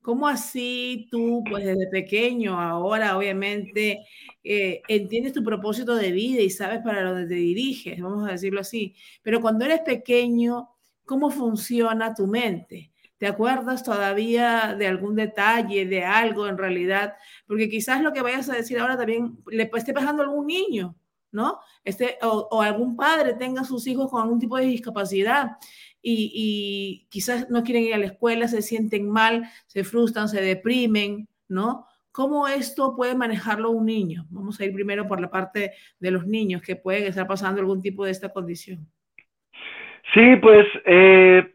¿Cómo 0.00 0.28
así 0.28 1.08
tú, 1.10 1.42
pues 1.48 1.64
desde 1.64 1.86
pequeño, 1.88 2.60
ahora 2.60 3.16
obviamente 3.16 4.04
eh, 4.42 4.82
entiendes 4.88 5.32
tu 5.32 5.42
propósito 5.42 5.94
de 5.94 6.12
vida 6.12 6.42
y 6.42 6.50
sabes 6.50 6.80
para 6.82 7.02
dónde 7.04 7.26
te 7.26 7.34
diriges, 7.34 8.00
vamos 8.02 8.28
a 8.28 8.32
decirlo 8.32 8.60
así? 8.60 8.94
Pero 9.22 9.40
cuando 9.40 9.64
eres 9.64 9.80
pequeño, 9.80 10.68
¿cómo 11.04 11.30
funciona 11.30 12.14
tu 12.14 12.26
mente? 12.26 12.92
¿Te 13.18 13.26
acuerdas 13.26 13.82
todavía 13.82 14.74
de 14.78 14.86
algún 14.86 15.14
detalle, 15.14 15.86
de 15.86 16.04
algo 16.04 16.46
en 16.46 16.58
realidad? 16.58 17.14
Porque 17.46 17.68
quizás 17.68 18.02
lo 18.02 18.12
que 18.12 18.22
vayas 18.22 18.48
a 18.50 18.54
decir 18.54 18.78
ahora 18.78 18.96
también 18.96 19.38
le 19.46 19.70
esté 19.74 19.92
pasando 19.92 20.22
a 20.22 20.26
algún 20.26 20.46
niño, 20.46 20.96
¿no? 21.32 21.60
Este, 21.84 22.18
o, 22.22 22.48
o 22.50 22.62
algún 22.62 22.96
padre 22.96 23.34
tenga 23.34 23.64
sus 23.64 23.86
hijos 23.86 24.10
con 24.10 24.22
algún 24.22 24.38
tipo 24.38 24.56
de 24.56 24.66
discapacidad 24.66 25.52
y, 26.04 27.06
quizás 27.10 27.48
no 27.50 27.62
quieren 27.62 27.84
ir 27.84 27.94
a 27.94 27.98
la 27.98 28.06
escuela, 28.06 28.48
se 28.48 28.62
sienten 28.62 29.08
mal, 29.08 29.48
se 29.66 29.84
frustran, 29.84 30.28
se 30.28 30.40
deprimen, 30.40 31.28
¿no? 31.48 31.86
¿Cómo 32.12 32.46
esto 32.46 32.94
puede 32.94 33.14
manejarlo 33.14 33.70
un 33.70 33.86
niño? 33.86 34.26
Vamos 34.30 34.60
a 34.60 34.64
ir 34.64 34.72
primero 34.72 35.08
por 35.08 35.20
la 35.20 35.30
parte 35.30 35.72
de 35.98 36.10
los 36.10 36.26
niños 36.26 36.62
que 36.62 36.76
pueden 36.76 37.04
estar 37.04 37.26
pasando 37.26 37.60
algún 37.60 37.82
tipo 37.82 38.04
de 38.04 38.12
esta 38.12 38.32
condición. 38.32 38.88
Sí, 40.12 40.36
pues, 40.36 40.66
eh, 40.84 41.54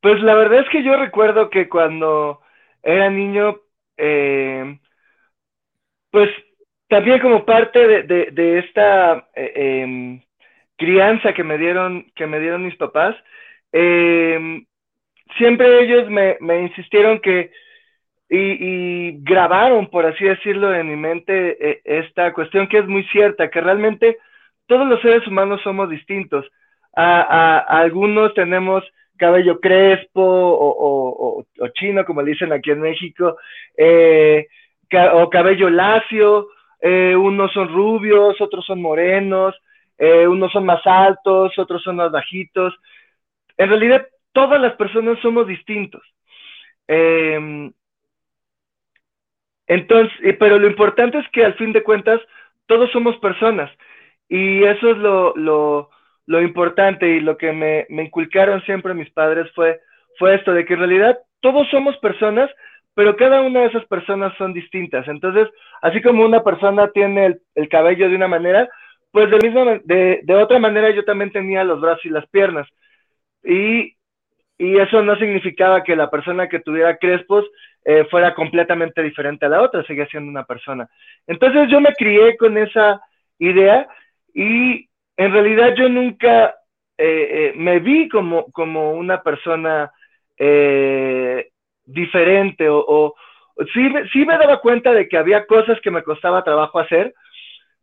pues 0.00 0.20
la 0.22 0.34
verdad 0.34 0.60
es 0.60 0.68
que 0.70 0.82
yo 0.82 0.96
recuerdo 0.96 1.50
que 1.50 1.68
cuando 1.68 2.40
era 2.82 3.10
niño, 3.10 3.58
eh, 3.96 4.78
pues 6.10 6.30
también 6.88 7.20
como 7.20 7.44
parte 7.44 8.04
de, 8.04 8.58
esta 8.58 9.28
eh, 9.34 9.82
em, 9.82 10.20
crianza 10.76 11.32
que 11.34 11.44
me 11.44 11.58
dieron, 11.58 12.06
que 12.14 12.26
me 12.26 12.40
dieron 12.40 12.64
mis 12.64 12.76
papás, 12.76 13.16
eh, 13.72 14.62
siempre 15.38 15.82
ellos 15.82 16.08
me, 16.10 16.36
me 16.40 16.62
insistieron 16.62 17.20
que, 17.20 17.50
y, 18.28 19.18
grabaron, 19.22 19.88
por 19.88 20.06
así 20.06 20.24
decirlo, 20.24 20.74
en 20.74 20.88
mi 20.88 20.96
mente 20.96 21.70
eh, 21.70 21.82
esta 21.84 22.32
cuestión 22.32 22.68
que 22.68 22.78
es 22.78 22.86
muy 22.88 23.04
cierta, 23.06 23.50
que 23.50 23.60
realmente 23.60 24.18
todos 24.66 24.88
los 24.88 25.00
seres 25.02 25.26
humanos 25.26 25.60
somos 25.62 25.90
distintos. 25.90 26.46
A, 26.96 27.58
algunos 27.58 28.32
tenemos 28.34 28.82
cabello 29.18 29.60
crespo 29.60 30.22
o, 30.22 31.44
o, 31.60 31.68
chino, 31.74 32.04
como 32.04 32.22
le 32.22 32.32
dicen 32.32 32.52
aquí 32.52 32.70
en 32.70 32.80
México, 32.80 33.36
eh, 33.76 34.46
o 35.12 35.28
cabello 35.28 35.68
lacio, 35.68 36.48
eh, 36.80 37.14
unos 37.14 37.52
son 37.52 37.68
rubios, 37.68 38.40
otros 38.40 38.64
son 38.64 38.80
morenos, 38.80 39.54
unos 39.98 40.52
son 40.52 40.66
más 40.66 40.86
altos, 40.86 41.58
otros 41.58 41.82
son 41.82 41.96
más 41.96 42.10
bajitos. 42.10 42.74
En 43.56 43.68
realidad, 43.68 44.06
todas 44.32 44.60
las 44.60 44.74
personas 44.74 45.18
somos 45.20 45.46
distintos. 45.46 46.02
Em, 46.86 47.72
entonces, 49.66 50.36
pero 50.38 50.58
lo 50.58 50.68
importante 50.68 51.18
es 51.18 51.28
que 51.30 51.44
al 51.44 51.54
fin 51.54 51.72
de 51.72 51.82
cuentas, 51.82 52.20
todos 52.66 52.90
somos 52.92 53.16
personas. 53.18 53.70
Y 54.28 54.62
eso 54.64 54.90
es 54.90 54.98
lo, 54.98 55.34
lo, 55.36 55.90
lo 56.26 56.42
importante 56.42 57.08
y 57.08 57.20
lo 57.20 57.36
que 57.36 57.52
me, 57.52 57.86
me, 57.88 58.04
inculcaron 58.04 58.62
siempre 58.62 58.94
mis 58.94 59.10
padres 59.10 59.50
fue, 59.54 59.80
fue 60.18 60.34
esto, 60.34 60.52
de 60.52 60.64
que 60.64 60.74
en 60.74 60.80
realidad 60.80 61.18
todos 61.40 61.68
somos 61.70 61.96
personas, 61.98 62.50
pero 62.94 63.16
cada 63.16 63.42
una 63.42 63.60
de 63.60 63.66
esas 63.66 63.84
personas 63.86 64.36
son 64.36 64.52
distintas. 64.52 65.06
Entonces, 65.08 65.48
así 65.82 66.02
como 66.02 66.24
una 66.24 66.42
persona 66.42 66.88
tiene 66.88 67.26
el, 67.26 67.40
el 67.54 67.68
cabello 67.68 68.08
de 68.08 68.16
una 68.16 68.28
manera, 68.28 68.68
pues 69.16 69.30
de, 69.30 69.38
misma, 69.38 69.80
de, 69.84 70.20
de 70.24 70.34
otra 70.34 70.58
manera 70.58 70.90
yo 70.90 71.04
también 71.04 71.32
tenía 71.32 71.64
los 71.64 71.80
brazos 71.80 72.04
y 72.04 72.10
las 72.10 72.26
piernas. 72.28 72.68
Y, 73.42 73.94
eso 74.58 75.02
no 75.02 75.16
significaba 75.16 75.82
que 75.82 75.94
la 75.94 76.10
persona 76.10 76.48
que 76.48 76.60
tuviera 76.60 76.96
crespos 76.96 77.44
eh, 77.84 78.06
fuera 78.10 78.34
completamente 78.34 79.02
diferente 79.02 79.44
a 79.44 79.50
la 79.50 79.60
otra, 79.60 79.84
seguía 79.84 80.06
siendo 80.06 80.30
una 80.30 80.44
persona. 80.44 80.88
Entonces 81.26 81.68
yo 81.70 81.78
me 81.80 81.92
crié 81.94 82.36
con 82.38 82.56
esa 82.56 83.00
idea 83.38 83.86
y 84.32 84.85
en 85.16 85.32
realidad 85.32 85.74
yo 85.74 85.88
nunca 85.88 86.54
eh, 86.98 87.28
eh, 87.30 87.52
me 87.56 87.78
vi 87.80 88.08
como, 88.08 88.50
como 88.52 88.92
una 88.92 89.22
persona 89.22 89.90
diferente 91.86 92.68
o, 92.68 92.84
o 92.86 93.14
sí, 93.72 93.90
sí, 94.12 94.26
me 94.26 94.36
daba 94.36 94.60
cuenta 94.60 94.92
de 94.92 95.08
que 95.08 95.16
había 95.16 95.46
cosas 95.46 95.80
que 95.80 95.90
me 95.90 96.02
costaba 96.02 96.44
trabajo 96.44 96.78
hacer, 96.78 97.14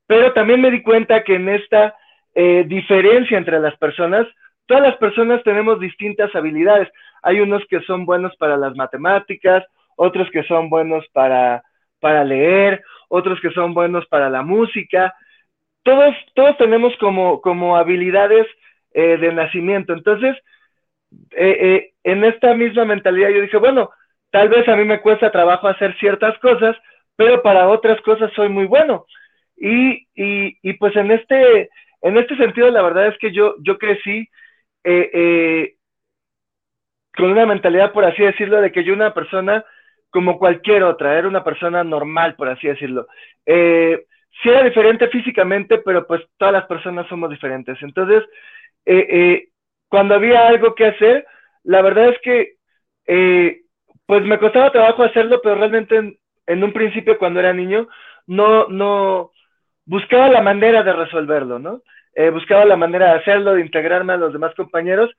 pero 0.06 0.34
también 0.34 0.62
me 0.62 0.70
di 0.70 0.84
cuenta 0.84 1.24
que 1.24 1.36
en 1.36 1.50
esta 1.50 1.96
diferencia 2.36 3.40
entre 3.40 3.60
las 3.60 3.76
personas 3.78 4.28
Todas 4.66 4.84
las 4.84 4.98
personas 4.98 5.44
tenemos 5.44 5.80
distintas 5.80 6.34
habilidades. 6.36 6.90
Hay 7.22 7.40
unos 7.42 7.64
que 7.70 7.82
son 7.82 8.06
buenos 8.06 8.36
para 8.38 8.56
las 8.58 8.76
matemáticas, 8.76 9.64
otros 9.96 10.30
que 10.32 10.44
son 10.44 10.70
buenos 10.70 11.06
para, 11.12 11.64
para 12.00 12.24
leer, 12.24 12.84
otros 13.10 13.40
que 13.42 13.52
son 13.52 13.74
buenos 13.74 14.06
para 14.08 14.30
la 14.30 14.42
música. 14.42 15.14
Todos, 15.84 16.16
todos 16.34 16.58
tenemos 16.58 16.96
como, 16.98 17.42
como 17.42 17.78
habilidades 17.78 18.48
eh, 18.94 19.18
de 19.18 19.34
nacimiento. 19.34 19.94
Entonces, 19.94 20.36
eh, 21.32 21.58
eh, 21.60 21.92
en 22.04 22.24
esta 22.24 22.54
misma 22.54 22.86
mentalidad 22.86 23.30
yo 23.30 23.42
dije, 23.42 23.58
bueno, 23.58 23.90
tal 24.32 24.50
vez 24.50 24.68
a 24.68 24.76
mí 24.76 24.86
me 24.86 25.02
cuesta 25.02 25.32
trabajo 25.32 25.68
hacer 25.68 25.96
ciertas 26.00 26.38
cosas, 26.40 26.76
pero 27.16 27.42
para 27.42 27.68
otras 27.70 28.02
cosas 28.02 28.32
soy 28.36 28.50
muy 28.50 28.66
bueno. 28.66 29.06
Y, 29.58 30.08
y, 30.16 30.58
y 30.62 30.74
pues 30.74 30.96
en 30.96 31.12
este, 31.12 31.70
en 32.02 32.18
este 32.18 32.36
sentido, 32.38 32.70
la 32.72 32.82
verdad 32.82 33.08
es 33.08 33.18
que 33.20 33.32
yo, 33.32 33.56
yo 33.60 33.78
crecí 33.78 34.28
con 37.16 37.32
una 37.32 37.46
mentalidad, 37.46 37.92
por 37.94 38.06
así 38.06 38.24
decirlo, 38.24 38.60
de 38.60 38.72
que 38.72 38.84
yo 38.84 38.94
una 38.94 39.14
persona 39.14 39.64
como 40.10 40.38
cualquier 40.38 40.84
otra, 40.84 41.18
era 41.18 41.28
una 41.28 41.44
persona 41.44 41.84
normal, 41.84 42.36
por 42.36 42.48
así 42.48 42.68
decirlo. 42.68 43.08
Eh, 43.46 44.06
sí 44.42 44.50
era 44.50 44.64
diferente 44.64 45.08
físicamente, 45.10 45.80
pero 45.80 46.06
pues 46.08 46.22
todas 46.38 46.54
las 46.54 46.66
personas 46.66 47.08
somos 47.08 47.30
diferentes. 47.30 47.78
Entonces, 47.82 48.24
eh, 48.86 49.08
eh, 49.10 49.48
cuando 49.88 50.16
había 50.16 50.48
algo 50.48 50.74
que 50.76 50.88
hacer, 50.88 51.26
la 51.64 51.82
verdad 51.82 52.10
es 52.10 52.20
que 52.22 52.54
eh, 53.06 53.62
pues 54.06 54.24
me 54.24 54.40
costaba 54.40 54.72
trabajo 54.72 55.04
hacerlo, 55.04 55.40
pero 55.42 55.56
realmente 55.56 55.96
en, 55.96 56.18
en, 56.48 56.64
un 56.64 56.74
principio 56.74 57.18
cuando 57.18 57.40
era 57.40 57.54
niño 57.54 57.88
no, 58.28 58.68
no 58.68 59.32
buscaba 59.86 60.30
la 60.30 60.42
manera 60.42 60.84
de 60.84 60.94
resolverlo, 60.94 61.60
¿no? 61.60 61.82
Eh, 62.16 62.30
buscaba 62.30 62.66
la 62.66 62.78
manera 62.78 63.08
de 63.08 63.20
hacerlo, 63.20 63.54
de 63.54 63.62
integrarme 63.62 64.14
a 64.14 64.18
los 64.18 64.34
demás 64.34 64.54
compañeros 64.56 65.10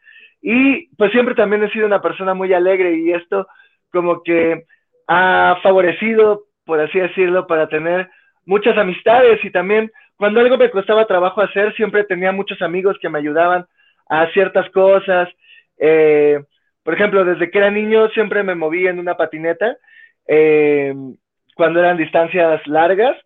y 0.40 0.88
pues 0.97 1.11
siempre 1.11 1.35
también 1.35 1.64
he 1.64 1.71
sido 1.71 1.87
una 1.87 2.00
persona 2.00 2.35
muy 2.35 2.52
alegre 2.52 2.94
y 2.97 3.12
esto 3.12 3.49
como 3.90 4.23
que 4.23 4.64
ha 5.09 5.59
favorecido, 5.62 6.44
por 6.64 6.80
así 6.80 6.99
decirlo, 6.99 7.47
para 7.47 7.68
tener 7.68 8.09
muchas 8.46 8.76
amistades 8.76 9.44
y 9.44 9.50
también 9.50 9.90
cuando 10.16 10.40
algo 10.40 10.56
me 10.56 10.70
costaba 10.70 11.06
trabajo 11.06 11.40
hacer, 11.40 11.74
siempre 11.74 12.04
tenía 12.04 12.32
muchos 12.32 12.62
amigos 12.62 12.96
que 13.00 13.08
me 13.08 13.18
ayudaban 13.18 13.66
a 14.08 14.26
ciertas 14.32 14.70
cosas. 14.70 15.28
Eh, 15.78 16.38
por 16.82 16.94
ejemplo, 16.94 17.24
desde 17.24 17.50
que 17.50 17.58
era 17.58 17.70
niño 17.70 18.08
siempre 18.10 18.42
me 18.42 18.54
moví 18.54 18.86
en 18.86 18.98
una 18.98 19.16
patineta 19.16 19.76
eh, 20.28 20.94
cuando 21.56 21.80
eran 21.80 21.96
distancias 21.96 22.64
largas. 22.66 23.16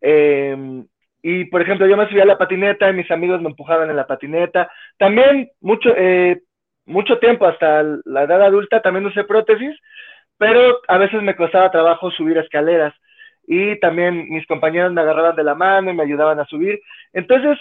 Eh, 0.00 0.84
y, 1.22 1.44
por 1.46 1.60
ejemplo, 1.60 1.86
yo 1.86 1.96
me 1.96 2.08
subía 2.08 2.22
a 2.22 2.26
la 2.26 2.38
patineta 2.38 2.88
y 2.88 2.94
mis 2.94 3.10
amigos 3.10 3.42
me 3.42 3.50
empujaban 3.50 3.90
en 3.90 3.96
la 3.96 4.06
patineta. 4.06 4.70
También 4.96 5.50
mucho, 5.60 5.90
eh, 5.96 6.40
mucho 6.86 7.18
tiempo, 7.18 7.46
hasta 7.46 7.82
la 8.04 8.22
edad 8.22 8.42
adulta, 8.42 8.80
también 8.80 9.06
usé 9.06 9.24
prótesis, 9.24 9.76
pero 10.38 10.80
a 10.88 10.96
veces 10.96 11.22
me 11.22 11.36
costaba 11.36 11.70
trabajo 11.70 12.10
subir 12.10 12.38
escaleras 12.38 12.94
y 13.52 13.74
también 13.80 14.28
mis 14.28 14.46
compañeros 14.46 14.92
me 14.92 15.00
agarraban 15.00 15.34
de 15.34 15.42
la 15.42 15.56
mano 15.56 15.90
y 15.90 15.94
me 15.94 16.04
ayudaban 16.04 16.38
a 16.38 16.44
subir. 16.44 16.80
Entonces, 17.12 17.58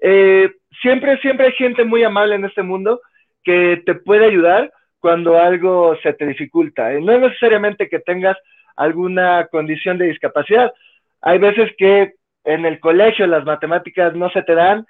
eh, 0.00 0.52
siempre, 0.80 1.18
siempre 1.18 1.46
hay 1.46 1.52
gente 1.54 1.82
muy 1.82 2.04
amable 2.04 2.36
en 2.36 2.44
este 2.44 2.62
mundo 2.62 3.00
que 3.42 3.82
te 3.84 3.96
puede 3.96 4.26
ayudar 4.26 4.72
cuando 5.00 5.36
algo 5.36 5.96
se 6.00 6.12
te 6.12 6.26
dificulta. 6.26 6.92
No 6.92 7.10
es 7.14 7.20
necesariamente 7.20 7.88
que 7.88 7.98
tengas 7.98 8.36
alguna 8.76 9.48
condición 9.50 9.98
de 9.98 10.06
discapacidad. 10.06 10.72
Hay 11.20 11.38
veces 11.38 11.72
que 11.76 12.14
en 12.44 12.64
el 12.64 12.78
colegio 12.78 13.26
las 13.26 13.44
matemáticas 13.44 14.14
no 14.14 14.30
se 14.30 14.42
te 14.42 14.54
dan 14.54 14.86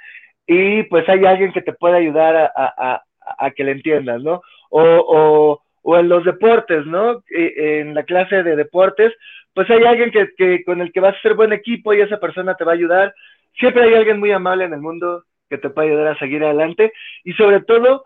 y 0.46 0.82
pues 0.82 1.08
hay 1.08 1.24
alguien 1.24 1.54
que 1.54 1.62
te 1.62 1.72
puede 1.72 1.96
ayudar 1.96 2.36
a, 2.36 2.52
a, 2.54 3.02
a 3.38 3.50
que 3.52 3.64
le 3.64 3.72
entiendas, 3.72 4.22
¿no? 4.22 4.42
O, 4.68 4.82
o, 4.82 5.62
o, 5.82 5.98
en 5.98 6.08
los 6.08 6.24
deportes, 6.24 6.86
¿no? 6.86 7.22
En 7.28 7.94
la 7.94 8.04
clase 8.04 8.42
de 8.42 8.56
deportes, 8.56 9.12
pues 9.54 9.68
hay 9.70 9.84
alguien 9.84 10.10
que, 10.10 10.28
que, 10.36 10.64
con 10.64 10.80
el 10.80 10.92
que 10.92 11.00
vas 11.00 11.16
a 11.16 11.20
ser 11.20 11.34
buen 11.34 11.52
equipo 11.52 11.92
y 11.92 12.00
esa 12.00 12.18
persona 12.18 12.54
te 12.54 12.64
va 12.64 12.72
a 12.72 12.74
ayudar. 12.74 13.14
Siempre 13.58 13.84
hay 13.84 13.94
alguien 13.94 14.18
muy 14.18 14.32
amable 14.32 14.64
en 14.64 14.72
el 14.72 14.80
mundo 14.80 15.24
que 15.50 15.58
te 15.58 15.70
puede 15.70 15.88
ayudar 15.88 16.08
a 16.08 16.18
seguir 16.18 16.42
adelante 16.42 16.92
y 17.24 17.32
sobre 17.34 17.60
todo, 17.60 18.04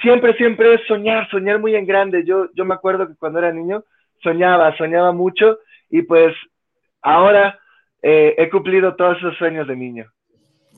siempre, 0.00 0.34
siempre 0.34 0.78
soñar, 0.86 1.28
soñar 1.30 1.58
muy 1.58 1.74
en 1.74 1.86
grande. 1.86 2.24
Yo, 2.24 2.48
yo 2.54 2.64
me 2.64 2.74
acuerdo 2.74 3.08
que 3.08 3.16
cuando 3.16 3.40
era 3.40 3.52
niño 3.52 3.84
soñaba, 4.22 4.76
soñaba 4.76 5.12
mucho 5.12 5.58
y 5.90 6.02
pues 6.02 6.34
ahora 7.02 7.58
eh, 8.02 8.34
he 8.38 8.48
cumplido 8.50 8.94
todos 8.94 9.18
esos 9.18 9.36
sueños 9.36 9.66
de 9.66 9.76
niño. 9.76 10.06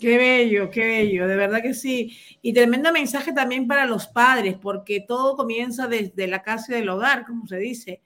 Qué 0.00 0.17
bello, 0.17 0.71
qué 0.71 0.85
bello, 0.85 1.27
de 1.27 1.37
verdad 1.37 1.62
que 1.62 1.75
sí. 1.75 2.16
Y 2.42 2.53
tremendo 2.53 2.92
mensaje 2.92 3.33
también 3.33 3.66
para 3.66 3.87
los 3.87 4.07
padres, 4.07 4.57
porque 4.61 5.01
todo 5.01 5.37
comienza 5.37 5.88
desde 5.88 6.27
la 6.27 6.42
casa 6.42 6.75
del 6.75 6.88
hogar, 6.88 7.27
como 7.27 7.46
se 7.46 7.57
dice 7.57 8.03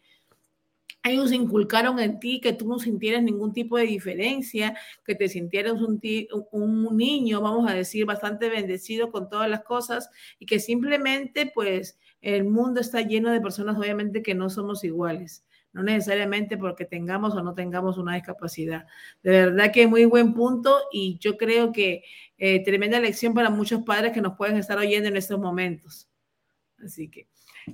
ellos 1.04 1.32
inculcaron 1.32 1.98
en 1.98 2.20
ti 2.20 2.40
que 2.40 2.52
tú 2.52 2.66
no 2.68 2.78
sintieras 2.78 3.22
ningún 3.22 3.52
tipo 3.52 3.76
de 3.76 3.84
diferencia, 3.84 4.76
que 5.04 5.14
te 5.14 5.28
sintieras 5.28 5.74
un, 5.80 6.00
niño, 6.96 7.40
vamos 7.40 7.68
a 7.68 7.74
decir, 7.74 8.04
bastante 8.04 8.48
bendecido 8.48 9.10
con 9.10 9.28
todas 9.28 9.50
las 9.50 9.64
cosas 9.64 10.10
y 10.38 10.46
que 10.46 10.60
simplemente 10.60 11.50
pues 11.52 11.98
el 12.20 12.44
mundo 12.44 12.80
está 12.80 13.00
lleno 13.00 13.30
de 13.30 13.40
personas 13.40 13.76
obviamente 13.76 14.22
que 14.22 14.34
no 14.34 14.48
somos 14.48 14.84
iguales, 14.84 15.44
no 15.72 15.82
necesariamente 15.82 16.56
porque 16.56 16.84
tengamos 16.84 17.34
o 17.34 17.42
no 17.42 17.54
tengamos 17.54 17.98
una 17.98 18.14
discapacidad. 18.14 18.86
De 19.22 19.30
verdad 19.30 19.72
que 19.72 19.86
muy 19.86 20.04
buen 20.04 20.34
punto 20.34 20.76
y 20.92 21.18
yo 21.18 21.36
creo 21.36 21.72
que 21.72 22.04
eh, 22.38 22.62
tremenda 22.62 23.00
lección 23.00 23.34
para 23.34 23.50
muchos 23.50 23.82
padres 23.82 24.12
que 24.12 24.20
nos 24.20 24.36
pueden 24.36 24.56
estar 24.56 24.78
oyendo 24.78 25.08
en 25.08 25.16
estos 25.16 25.38
momentos. 25.38 26.08
Así 26.84 27.10
que, 27.10 27.28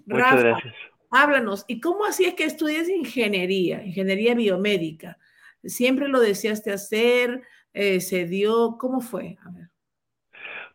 Muchas 0.07 0.33
Rafa, 0.33 0.43
gracias. 0.43 0.75
Háblanos, 1.11 1.65
¿y 1.69 1.81
cómo 1.81 2.05
así 2.05 2.27
es 2.27 2.35
que 2.35 2.45
estudias 2.45 2.89
ingeniería, 2.89 3.83
ingeniería 3.83 4.35
biomédica? 4.35 5.19
¿Siempre 5.65 6.09
lo 6.09 6.21
deseaste 6.21 6.71
hacer? 6.71 7.43
Eh, 7.73 8.01
¿Se 8.01 8.27
dio? 8.27 8.77
¿Cómo 8.79 9.01
fue? 9.01 9.37
A 9.45 9.51
ver. 9.51 9.69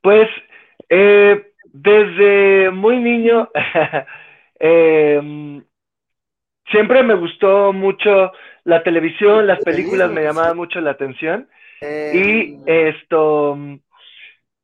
Pues 0.02 0.28
eh, 0.90 1.54
desde 1.72 2.72
muy 2.72 3.00
niño, 3.00 3.50
eh, 4.60 5.62
siempre 6.74 7.04
me 7.04 7.14
gustó 7.14 7.72
mucho 7.72 8.32
la 8.66 8.82
televisión, 8.82 9.46
las 9.46 9.64
películas 9.64 10.12
me 10.12 10.24
llamaban 10.24 10.58
mucho 10.58 10.82
la 10.82 10.92
atención. 10.92 11.48
y 11.82 12.58
esto, 12.66 13.58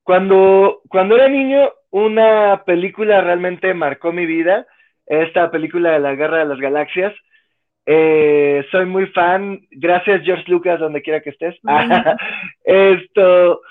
cuando, 0.03 0.81
cuando 0.89 1.15
era 1.15 1.27
niño, 1.29 1.71
una 1.91 2.63
película 2.65 3.21
realmente 3.21 3.73
marcó 3.73 4.11
mi 4.11 4.25
vida 4.25 4.65
esta 5.05 5.49
película 5.51 5.91
de 5.91 5.99
la 5.99 6.15
Guerra 6.15 6.39
de 6.39 6.45
las 6.45 6.59
Galaxias. 6.59 7.13
Eh, 7.85 8.65
soy 8.71 8.85
muy 8.85 9.07
fan. 9.07 9.59
Gracias, 9.71 10.21
George 10.23 10.45
Lucas, 10.47 10.79
donde 10.79 11.01
quiera 11.01 11.21
que 11.21 11.31
estés. 11.31 11.55
Esto. 12.63 13.61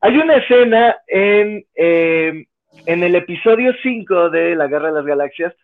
Hay 0.00 0.16
una 0.18 0.36
escena 0.36 0.96
en, 1.06 1.64
eh, 1.74 2.46
en 2.86 3.02
el 3.02 3.14
episodio 3.14 3.74
5 3.82 4.30
de 4.30 4.54
La 4.54 4.66
Guerra 4.66 4.88
de 4.88 4.94
las 4.94 5.06
Galaxias 5.06 5.54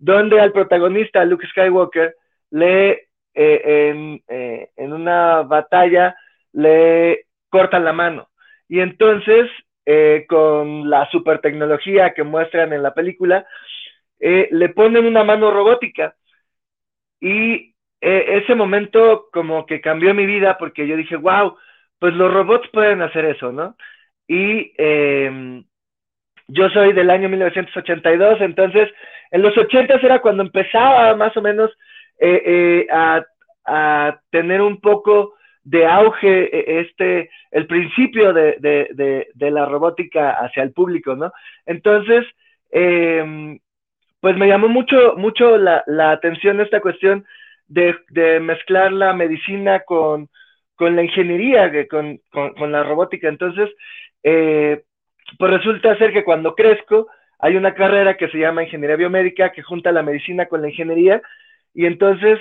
donde 0.00 0.40
al 0.40 0.50
protagonista, 0.50 1.24
Luke 1.24 1.46
Skywalker, 1.46 2.16
le 2.50 3.08
eh, 3.34 3.90
en, 3.92 4.22
eh, 4.26 4.70
en, 4.76 4.92
una 4.92 5.42
batalla 5.42 6.16
le 6.52 7.26
cortan 7.48 7.84
la 7.84 7.92
mano. 7.92 8.28
Y 8.68 8.80
entonces, 8.80 9.48
eh, 9.86 10.24
con 10.28 10.90
la 10.90 11.08
super 11.10 11.40
tecnología 11.40 12.12
que 12.14 12.24
muestran 12.24 12.72
en 12.72 12.82
la 12.82 12.94
película, 12.94 13.46
le 14.18 14.68
ponen 14.70 15.06
una 15.06 15.24
mano 15.24 15.50
robótica. 15.50 16.14
Y 17.20 17.74
ese 18.00 18.54
momento 18.54 19.28
como 19.32 19.64
que 19.64 19.80
cambió 19.80 20.14
mi 20.14 20.26
vida 20.26 20.58
porque 20.58 20.86
yo 20.86 20.96
dije, 20.96 21.16
wow, 21.16 21.56
pues 21.98 22.14
los 22.14 22.32
robots 22.32 22.68
pueden 22.70 23.02
hacer 23.02 23.24
eso, 23.26 23.52
¿no? 23.52 23.76
Y 24.26 24.72
eh, 24.76 25.62
yo 26.52 26.68
soy 26.70 26.92
del 26.92 27.10
año 27.10 27.28
1982, 27.28 28.40
entonces 28.40 28.88
en 29.30 29.42
los 29.42 29.56
80 29.56 29.94
era 29.94 30.20
cuando 30.20 30.42
empezaba 30.42 31.14
más 31.16 31.36
o 31.36 31.42
menos 31.42 31.70
eh, 32.18 32.42
eh, 32.44 32.86
a, 32.92 33.24
a, 33.64 34.20
tener 34.30 34.60
un 34.60 34.80
poco 34.80 35.34
de 35.62 35.86
auge 35.86 36.44
eh, 36.44 36.80
este, 36.80 37.30
el 37.50 37.66
principio 37.66 38.32
de, 38.32 38.56
de, 38.60 39.28
de, 39.34 39.50
la 39.50 39.66
robótica 39.66 40.32
hacia 40.32 40.62
el 40.62 40.72
público, 40.72 41.14
¿no? 41.14 41.32
Entonces, 41.66 42.26
eh, 42.72 43.58
pues 44.20 44.36
me 44.36 44.48
llamó 44.48 44.68
mucho, 44.68 45.14
mucho 45.16 45.56
la, 45.56 45.82
la 45.86 46.12
atención 46.12 46.60
esta 46.60 46.80
cuestión 46.80 47.24
de, 47.68 47.96
de, 48.10 48.40
mezclar 48.40 48.92
la 48.92 49.12
medicina 49.12 49.80
con, 49.80 50.28
con 50.74 50.96
la 50.96 51.02
ingeniería, 51.02 51.70
con, 51.88 52.20
con, 52.30 52.52
con, 52.54 52.72
la 52.72 52.82
robótica. 52.82 53.28
Entonces, 53.28 53.70
eh, 54.22 54.82
pues 55.38 55.50
resulta 55.50 55.96
ser 55.98 56.12
que 56.12 56.24
cuando 56.24 56.54
crezco, 56.54 57.08
hay 57.38 57.56
una 57.56 57.74
carrera 57.74 58.16
que 58.16 58.28
se 58.28 58.38
llama 58.38 58.62
ingeniería 58.62 58.96
biomédica 58.96 59.52
que 59.52 59.62
junta 59.62 59.92
la 59.92 60.02
medicina 60.02 60.46
con 60.46 60.62
la 60.62 60.68
ingeniería 60.68 61.22
y 61.74 61.86
entonces, 61.86 62.38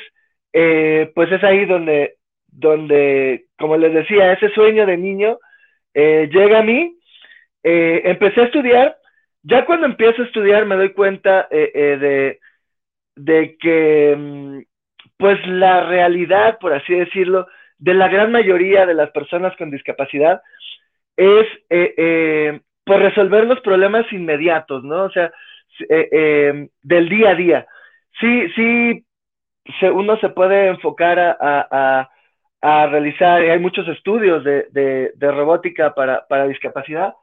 eh, 0.53 1.11
pues 1.15 1.31
es 1.31 1.43
ahí 1.43 1.65
donde, 1.65 2.15
donde, 2.47 3.45
como 3.57 3.77
les 3.77 3.93
decía, 3.93 4.33
ese 4.33 4.49
sueño 4.49 4.85
de 4.85 4.97
niño 4.97 5.37
eh, 5.93 6.29
llega 6.31 6.59
a 6.59 6.63
mí. 6.63 6.95
Eh, 7.63 8.01
empecé 8.05 8.41
a 8.41 8.45
estudiar 8.45 8.99
ya 9.43 9.65
cuando 9.65 9.85
empiezo 9.85 10.21
a 10.21 10.25
estudiar 10.25 10.65
me 10.65 10.75
doy 10.75 10.93
cuenta 10.93 11.47
eh, 11.49 11.97
de, 11.99 12.39
de, 13.15 13.57
que, 13.57 14.15
mm, 14.17 14.59
pues 15.17 15.39
la 15.47 15.85
realidad, 15.87 16.57
por 16.59 16.73
así 16.73 16.93
decirlo, 16.93 17.47
de 17.77 17.93
la 17.93 18.09
gran 18.09 18.31
mayoría 18.31 18.85
de 18.85 18.93
las 18.93 19.11
personas 19.11 19.55
con 19.57 19.71
discapacidad 19.71 20.41
es, 21.15 21.47
eh, 21.69 22.59
pues 22.89 23.01
resolver 23.03 23.45
los 23.45 23.59
problemas 23.59 24.11
inmediatos, 24.11 24.83
¿no? 24.83 25.03
O 25.03 25.11
sea, 25.11 25.31
del 25.77 27.07
día 27.07 27.29
a 27.29 27.35
día. 27.35 27.67
Sí, 28.19 28.49
sí, 28.55 29.05
se, 29.79 29.91
uno 29.91 30.17
se 30.17 30.29
puede 30.29 30.69
enfocar 30.69 31.19
a, 31.19 31.37
a, 31.39 32.09
a 32.61 32.87
realizar, 32.87 33.43
hay 33.43 33.59
muchos 33.59 33.87
estudios 33.89 34.43
de, 34.43 34.65
de, 34.71 35.31
robótica 35.31 35.93
para, 35.93 36.25
para, 36.27 36.47
discapacidad, 36.47 37.13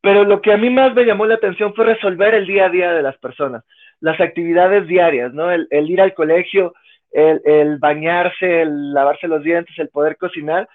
pero 0.00 0.24
lo 0.24 0.40
que 0.40 0.54
a 0.54 0.56
mí 0.56 0.70
más 0.70 0.94
me 0.94 1.04
llamó 1.04 1.26
la 1.26 1.34
atención 1.34 1.74
fue 1.74 1.84
resolver 1.84 2.32
el 2.32 2.46
día 2.46 2.64
a 2.64 2.70
día 2.70 2.92
de 2.94 3.02
las 3.02 3.18
personas, 3.18 3.64
las 4.00 4.18
actividades 4.18 4.86
diarias, 4.86 5.34
¿no? 5.34 5.50
El, 5.50 5.68
ir 5.90 6.00
al 6.00 6.14
colegio, 6.14 6.72
el, 7.10 7.42
el, 7.44 7.76
bañarse, 7.76 8.62
el 8.62 8.94
lavarse 8.94 9.28
los 9.28 9.42
dientes, 9.42 9.78
el 9.78 9.90
poder 9.90 10.16
cocinar, 10.16 10.70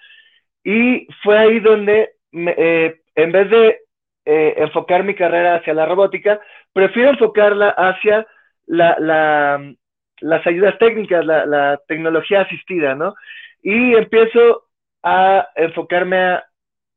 y 0.62 1.08
fue 1.24 1.36
ahí 1.36 1.58
donde, 1.58 2.10
eh, 2.32 3.00
en 3.16 3.32
vez 3.32 3.50
de 3.50 3.87
eh, 4.28 4.54
enfocar 4.58 5.04
mi 5.04 5.14
carrera 5.14 5.56
hacia 5.56 5.72
la 5.72 5.86
robótica, 5.86 6.40
prefiero 6.72 7.10
enfocarla 7.10 7.70
hacia 7.70 8.26
la, 8.66 8.96
la, 8.98 9.74
las 10.20 10.46
ayudas 10.46 10.78
técnicas, 10.78 11.24
la, 11.24 11.46
la 11.46 11.80
tecnología 11.88 12.42
asistida, 12.42 12.94
¿no? 12.94 13.14
y 13.62 13.94
empiezo 13.94 14.64
a 15.02 15.48
enfocarme 15.56 16.40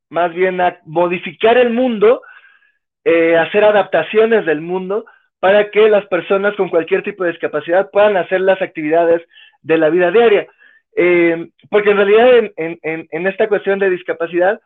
más 0.10 0.34
bien 0.34 0.60
a 0.62 0.80
modificar 0.86 1.58
el 1.58 1.72
mundo, 1.72 2.22
eh, 3.04 3.38
hacer 3.38 3.64
adaptaciones 3.64 4.46
del 4.46 4.62
mundo 4.62 5.06
para 5.40 5.72
que 5.72 5.90
las 5.90 6.06
personas 6.08 6.56
con 6.56 6.70
cualquier 6.70 7.04
tipo 7.04 7.24
de 7.24 7.32
discapacidad 7.32 7.90
puedan 7.92 8.18
hacer 8.18 8.42
las 8.42 8.62
actividades 8.62 9.22
de 9.62 9.78
la 9.78 9.90
vida 9.90 10.12
diaria. 10.12 10.48
Eh, 10.96 11.50
porque 11.70 11.92
en 11.92 11.98
realidad 11.98 12.52
en, 12.58 13.28
esta 13.28 13.48
cuestión 13.48 13.80
de 13.80 13.90
discapacidad 13.90 14.60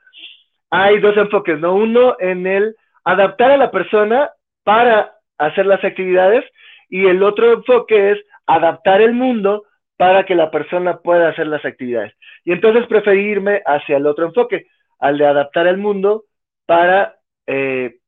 hay 0.69 0.99
dos 0.99 1.15
enfoques, 1.17 1.59
¿no? 1.59 1.75
Uno 1.75 2.15
en 2.19 2.47
el 2.47 2.75
adaptar 3.03 3.51
a 3.51 3.57
la 3.57 3.71
persona 3.71 4.31
para 4.63 5.15
hacer 5.37 5.65
las 5.65 5.83
actividades 5.83 6.43
y 6.89 7.05
el 7.05 7.23
otro 7.23 7.53
enfoque 7.53 8.11
es 8.11 8.19
adaptar 8.45 9.01
el 9.01 9.13
mundo 9.13 9.63
para 9.97 10.25
que 10.25 10.35
la 10.35 10.51
persona 10.51 10.97
pueda 10.97 11.29
hacer 11.29 11.47
las 11.47 11.63
actividades. 11.63 12.13
Y 12.43 12.51
entonces 12.51 12.85
preferí 12.87 13.21
irme 13.21 13.61
hacia 13.65 13.97
el 13.97 14.07
otro 14.07 14.25
enfoque, 14.25 14.67
al 14.99 15.17
de 15.17 15.25
adaptar 15.25 15.67
el 15.67 15.77
mundo 15.77 16.25
para, 16.65 17.17
eh, 17.47 17.99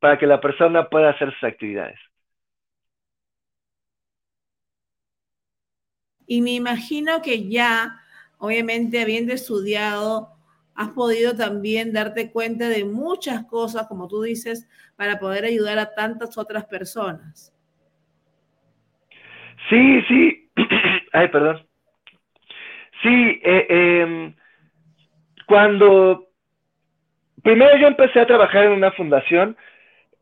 para 0.00 0.18
que 0.18 0.26
la 0.26 0.40
persona 0.40 0.88
pueda 0.88 1.10
hacer 1.10 1.32
sus 1.32 1.44
actividades. 1.44 1.98
Y 6.26 6.42
me 6.42 6.52
imagino 6.52 7.22
que 7.22 7.48
ya, 7.48 8.02
obviamente, 8.38 9.00
habiendo 9.00 9.32
estudiado, 9.32 10.37
has 10.78 10.90
podido 10.90 11.34
también 11.34 11.92
darte 11.92 12.30
cuenta 12.30 12.68
de 12.68 12.84
muchas 12.84 13.44
cosas, 13.46 13.88
como 13.88 14.06
tú 14.06 14.22
dices, 14.22 14.68
para 14.96 15.18
poder 15.18 15.44
ayudar 15.44 15.76
a 15.80 15.92
tantas 15.92 16.38
otras 16.38 16.66
personas. 16.66 17.52
Sí, 19.68 20.02
sí, 20.06 20.48
Ay, 21.12 21.28
perdón. 21.28 21.66
Sí, 23.02 23.40
eh, 23.42 23.66
em, 23.68 24.34
cuando 25.46 26.28
primero 27.42 27.76
yo 27.76 27.88
empecé 27.88 28.20
a 28.20 28.26
trabajar 28.26 28.66
en 28.66 28.72
una 28.72 28.92
fundación 28.92 29.56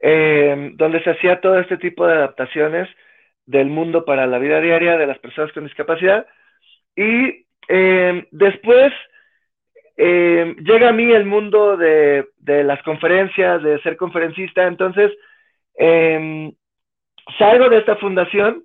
em, 0.01 0.75
donde 0.77 1.03
se 1.03 1.11
hacía 1.11 1.41
todo 1.43 1.59
este 1.59 1.77
tipo 1.77 2.07
de 2.07 2.15
adaptaciones 2.15 2.89
del 3.45 3.67
mundo 3.69 4.07
para 4.07 4.27
la 4.27 4.39
vida 4.39 4.61
diaria 4.61 4.97
de 4.97 5.07
las 5.07 5.19
personas 5.19 5.53
con 5.53 5.65
discapacidad 5.65 6.27
y 6.95 7.47
em, 7.69 8.27
después 9.97 10.57
llega 10.67 10.89
a 10.91 10.93
mí 10.93 11.11
el 11.11 11.25
mundo 11.25 11.77
de, 11.77 12.27
las 12.45 12.83
conferencias, 12.83 13.63
de 13.63 13.81
ser 13.81 13.97
conferencista, 13.97 14.67
entonces 14.67 15.13
salgo 17.39 17.69
de 17.69 17.79
esta 17.79 17.97
fundación 17.97 18.63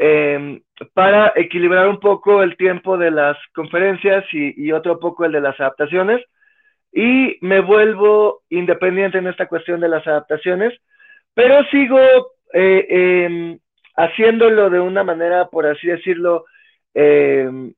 Em, 0.00 0.60
para 0.94 1.32
equilibrar 1.34 1.88
un 1.88 1.98
poco 1.98 2.40
el 2.44 2.56
tiempo 2.56 2.96
de 2.96 3.10
las 3.10 3.36
conferencias 3.52 4.24
y, 4.30 4.70
otro 4.70 5.00
poco 5.00 5.24
el 5.24 5.32
de 5.32 5.40
las 5.40 5.58
adaptaciones. 5.58 6.24
Y 6.92 7.36
me 7.40 7.58
vuelvo 7.58 8.42
independiente 8.48 9.18
en 9.18 9.26
esta 9.26 9.48
cuestión 9.48 9.80
de 9.80 9.88
las 9.88 10.06
adaptaciones, 10.06 10.72
pero 11.34 11.64
sigo 11.64 11.98
eh, 12.54 12.86
em, 12.88 13.58
haciéndolo 13.96 14.70
de 14.70 14.78
una 14.78 15.02
manera, 15.02 15.48
por 15.48 15.66
así 15.66 15.88
decirlo, 15.88 16.44
em, 16.94 17.74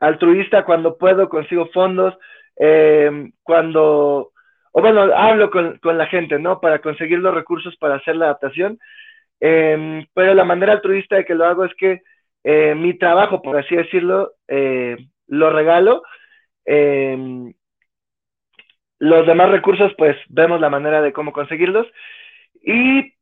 altruista 0.00 0.64
cuando 0.64 0.98
puedo, 0.98 1.28
consigo 1.28 1.66
fondos, 1.72 2.14
cuando, 3.42 4.32
o 4.72 4.80
bueno, 4.80 5.02
hablo 5.14 5.50
con, 5.50 5.78
con 5.78 5.98
la 5.98 6.06
gente, 6.06 6.38
¿no? 6.38 6.60
Para 6.60 6.80
conseguir 6.80 7.18
los 7.18 7.34
recursos 7.34 7.76
para 7.76 7.96
hacer 7.96 8.16
la 8.16 8.26
adaptación 8.26 8.78
Em, 9.46 10.06
pero 10.14 10.32
la 10.32 10.44
manera 10.44 10.72
altruista 10.72 11.16
de 11.16 11.26
que 11.26 11.34
lo 11.34 11.44
hago 11.44 11.66
es 11.66 11.74
que 11.74 12.00
eh, 12.44 12.74
mi 12.74 12.94
trabajo, 12.94 13.42
por 13.42 13.58
así 13.58 13.76
decirlo, 13.76 14.32
eh, 14.48 14.96
lo 15.26 15.50
regalo. 15.50 16.02
Em, 16.64 17.52
los 18.98 19.26
demás 19.26 19.50
recursos, 19.50 19.92
pues 19.98 20.16
vemos 20.28 20.60
la 20.60 20.70
manera 20.70 21.02
de 21.02 21.12
cómo 21.12 21.32
conseguirlos. 21.32 21.86
Y, 22.62 23.12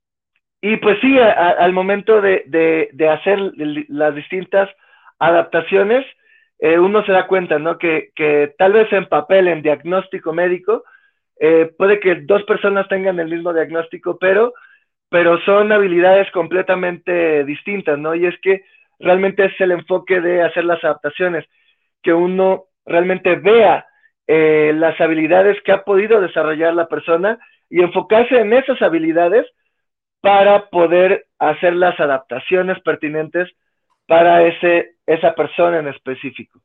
y 0.61 0.77
pues 0.77 1.01
sí, 1.01 1.19
al 1.19 1.73
momento 1.73 2.21
de, 2.21 2.45
de, 2.93 3.09
hacer 3.09 3.41
las 3.89 4.15
distintas 4.15 4.71
adaptaciones, 5.19 6.07
eh, 6.63 6.79
uno 6.79 7.05
se 7.05 7.13
da 7.13 7.27
cuenta, 7.27 7.59
¿no? 7.59 7.77
Que, 7.77 8.11
que, 8.15 8.55
tal 8.57 8.73
vez 8.73 8.91
en 8.93 9.07
papel, 9.07 9.49
en 9.49 9.63
diagnóstico 9.63 10.33
médico, 10.33 10.85
puede 11.77 11.99
que 11.99 12.15
dos 12.23 12.45
personas 12.45 12.87
tengan 12.87 13.19
el 13.19 13.29
mismo 13.29 13.53
diagnóstico, 13.53 14.17
pero 14.17 14.53
pero 15.13 15.39
son 15.43 15.71
habilidades 15.73 16.31
completamente 16.31 17.45
distintas, 17.45 17.99
¿no? 17.99 18.15
Y 18.15 18.25
es 18.25 18.35
que 18.41 18.65
realmente 18.99 19.45
es 19.45 19.61
el 19.61 19.73
enfoque 19.73 20.23
de 20.23 20.43
hacer 20.43 20.65
las 20.65 20.83
adaptaciones, 20.83 21.45
que 22.03 22.15
uno 22.15 22.65
realmente 22.87 23.37
vea 23.37 23.87
eh, 24.27 24.73
las 24.75 24.99
habilidades 25.03 25.61
que 25.65 25.73
ha 25.73 25.85
podido 25.85 26.19
desarrollar 26.19 26.75
la 26.75 26.89
persona 26.89 27.39
y 27.69 27.83
enfocarse 27.83 28.39
en 28.39 28.55
esas 28.55 28.81
habilidades 28.81 29.47
para 30.23 30.71
poder 30.71 31.27
hacer 31.39 31.75
las 31.75 32.01
adaptaciones 32.01 32.81
pertinentes 32.81 33.51
para 34.07 34.47
ese, 34.47 34.92
esa 35.07 35.35
persona 35.35 35.79
en 35.79 35.89
específico. 35.89 36.61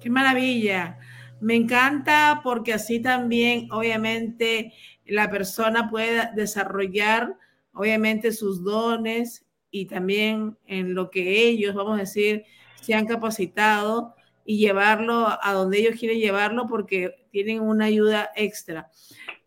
Qué 0.00 0.10
maravilla. 0.10 0.98
Me 1.40 1.54
encanta 1.54 2.40
porque 2.42 2.72
así 2.72 3.00
también, 3.00 3.68
obviamente, 3.70 4.72
la 5.06 5.30
persona 5.30 5.88
puede 5.88 6.30
desarrollar, 6.34 7.34
obviamente, 7.72 8.32
sus 8.32 8.62
dones 8.62 9.46
y 9.70 9.86
también 9.86 10.56
en 10.66 10.94
lo 10.94 11.10
que 11.10 11.48
ellos, 11.48 11.74
vamos 11.74 11.96
a 11.96 12.00
decir, 12.00 12.44
se 12.80 12.94
han 12.94 13.06
capacitado 13.06 14.14
y 14.44 14.58
llevarlo 14.58 15.28
a 15.40 15.52
donde 15.52 15.78
ellos 15.78 15.98
quieren 15.98 16.18
llevarlo 16.18 16.66
porque 16.66 17.26
tienen 17.30 17.60
una 17.60 17.86
ayuda 17.86 18.30
extra. 18.34 18.90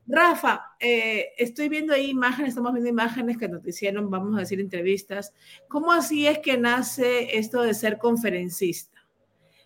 Rafa, 0.05 0.75
eh, 0.79 1.29
estoy 1.37 1.69
viendo 1.69 1.93
ahí 1.93 2.09
imágenes, 2.09 2.49
estamos 2.49 2.73
viendo 2.73 2.89
imágenes 2.89 3.37
que 3.37 3.47
nos 3.47 3.65
hicieron, 3.65 4.09
vamos 4.09 4.35
a 4.35 4.41
decir, 4.41 4.59
entrevistas. 4.59 5.33
¿Cómo 5.69 5.91
así 5.91 6.27
es 6.27 6.39
que 6.39 6.57
nace 6.57 7.37
esto 7.37 7.61
de 7.61 7.73
ser 7.73 7.97
conferencista? 7.97 8.99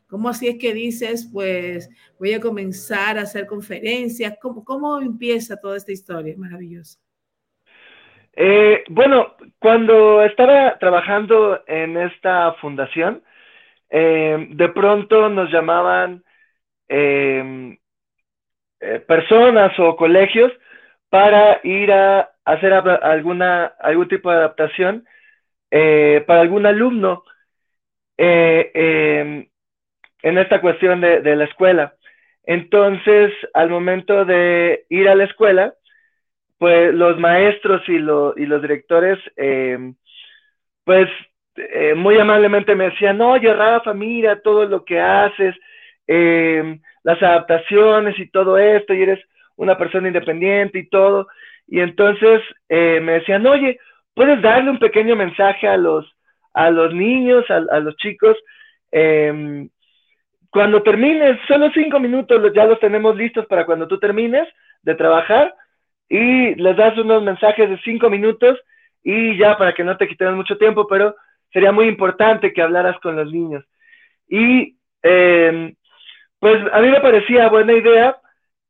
¿Cómo 0.07 0.29
así 0.29 0.47
es 0.47 0.57
que 0.57 0.73
dices, 0.73 1.29
pues 1.33 1.89
voy 2.17 2.33
a 2.33 2.39
comenzar 2.39 3.17
a 3.17 3.23
hacer 3.23 3.45
conferencias? 3.45 4.37
¿Cómo, 4.41 4.63
cómo 4.63 5.01
empieza 5.01 5.59
toda 5.59 5.75
esta 5.75 5.91
historia 5.91 6.35
maravillosa? 6.37 6.99
Eh, 8.33 8.83
bueno, 8.89 9.35
cuando 9.57 10.23
estaba 10.23 10.77
trabajando 10.77 11.63
en 11.65 11.97
esta 11.97 12.53
fundación, 12.61 13.23
eh, 13.89 14.47
de 14.51 14.69
pronto 14.69 15.27
nos 15.29 15.51
llamaban 15.51 16.23
em, 16.87 17.77
eh, 18.79 18.99
personas 18.99 19.77
o 19.79 19.95
colegios 19.95 20.51
para 21.09 21.59
ir 21.63 21.91
a 21.91 22.29
hacer 22.45 22.73
alguna, 22.73 23.65
algún 23.79 24.07
tipo 24.07 24.29
de 24.29 24.37
adaptación 24.37 25.05
para 25.69 26.41
algún 26.41 26.65
alumno. 26.65 27.23
Em, 28.17 29.47
en 30.23 30.37
esta 30.37 30.61
cuestión 30.61 31.01
de, 31.01 31.35
la 31.35 31.45
escuela. 31.45 31.93
Entonces, 32.43 33.33
al 33.53 33.69
momento 33.69 34.25
de 34.25 34.85
ir 34.89 35.07
a 35.09 35.15
la 35.15 35.25
escuela, 35.25 35.73
pues 36.57 36.93
los 36.93 37.19
maestros 37.19 37.81
y, 37.87 37.93
y 37.95 38.45
los 38.45 38.61
directores, 38.61 39.19
em, 39.35 39.95
pues 40.83 41.07
eh, 41.55 41.93
muy 41.95 42.17
amablemente 42.17 42.75
me 42.75 42.85
decían, 42.85 43.21
oye 43.21 43.53
Rafa, 43.53 43.93
mira 43.93 44.41
todo 44.41 44.65
lo 44.65 44.83
que 44.85 44.99
haces, 44.99 45.55
em, 46.07 46.81
las 47.07 47.23
adaptaciones 47.23 48.19
y 48.19 48.27
todo 48.27 48.57
esto, 48.57 48.93
y 48.93 49.01
eres 49.01 49.23
una 49.55 49.77
persona 49.77 50.09
independiente 50.09 50.79
y 50.79 50.89
todo. 50.89 51.29
Y 51.65 51.79
entonces 51.79 52.41
eh, 52.67 52.99
me 53.01 53.13
decían, 53.13 53.47
oye, 53.47 53.79
¿puedes 54.13 54.41
darle 54.41 54.71
un 54.71 54.77
pequeño 54.77 55.15
mensaje 55.15 55.69
a 55.69 55.77
los, 55.77 56.05
a 56.53 56.69
los 56.69 56.93
niños, 56.93 57.45
a, 57.49 57.79
los 57.79 57.95
chicos? 57.95 58.35
Eh, 58.91 59.69
cuando 60.49 60.83
termines, 60.83 61.39
solo 61.47 61.71
cinco 61.73 61.97
minutos 61.97 62.51
ya 62.53 62.65
los 62.65 62.77
tenemos 62.81 63.15
listos 63.15 63.45
para 63.45 63.65
cuando 63.65 63.87
tú 63.87 63.97
termines 63.99 64.45
de 64.81 64.95
trabajar 64.95 65.55
y 66.09 66.55
les 66.55 66.75
das 66.75 66.97
unos 66.97 67.23
mensajes 67.23 67.69
de 67.69 67.79
cinco 67.85 68.09
minutos 68.09 68.59
y 69.01 69.37
ya 69.37 69.57
para 69.57 69.73
que 69.73 69.85
no 69.85 69.95
te 69.95 70.09
quitemos 70.09 70.35
mucho 70.35 70.57
tiempo, 70.57 70.85
pero 70.87 71.15
sería 71.53 71.71
muy 71.71 71.87
importante 71.87 72.51
que 72.51 72.61
hablaras 72.61 72.99
con 72.99 73.15
los 73.15 73.31
niños. 73.31 73.63
Y 74.27 74.75
em, 75.03 75.73
pues 76.39 76.61
a 76.71 76.81
mí 76.81 76.89
me 76.89 77.01
parecía 77.01 77.49
buena 77.49 77.73
idea 77.73 78.17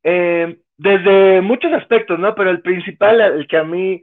eh, 0.02 0.58
desde 0.76 1.40
muchos 1.40 1.72
aspectos, 1.72 2.18
¿no? 2.18 2.34
Pero 2.34 2.50
el 2.50 2.62
principal, 2.62 3.20
el 3.20 3.46
que 3.46 3.56
a 3.56 3.64
mí 3.64 4.02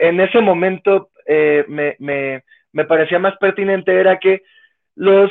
en 0.00 0.20
ese 0.20 0.40
momento 0.40 1.10
eh, 1.26 1.64
me, 1.68 1.96
me, 1.98 2.44
me, 2.72 2.84
parecía 2.84 3.18
más 3.18 3.36
pertinente 3.38 3.98
era 3.98 4.18
que 4.18 4.42
los, 4.96 5.30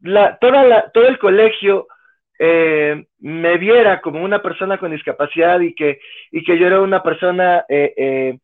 la, 0.00 0.38
toda 0.38 0.64
la, 0.64 0.90
todo 0.90 1.06
el 1.06 1.18
colegio 1.18 1.86
eh, 2.38 3.06
me 3.20 3.56
viera 3.58 4.00
como 4.00 4.22
una 4.24 4.42
persona 4.42 4.78
con 4.78 4.90
discapacidad 4.90 5.60
y 5.60 5.74
que, 5.74 6.00
y 6.32 6.42
que 6.42 6.58
yo 6.58 6.66
era 6.66 6.80
una 6.80 7.02
persona, 7.02 7.64
eh, 7.68 8.38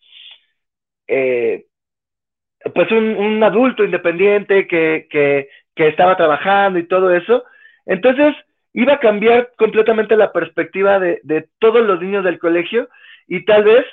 pues 2.74 2.90
un, 2.92 3.42
adulto 3.42 3.82
independiente 3.84 4.66
que, 4.68 5.08
que 5.10 5.88
estaba 5.88 6.16
trabajando 6.16 6.78
y 6.78 6.86
todo 6.86 7.12
eso. 7.12 7.44
Entonces, 7.86 8.34
iba 8.74 8.94
a 8.94 9.00
cambiar 9.00 9.50
completamente 9.56 10.16
la 10.16 10.32
perspectiva 10.32 10.98
de, 10.98 11.48
todos 11.58 11.84
los 11.84 12.00
niños 12.00 12.24
del 12.24 12.38
colegio 12.38 12.88
y 13.26 13.44
tal 13.44 13.64
vez 13.64 13.84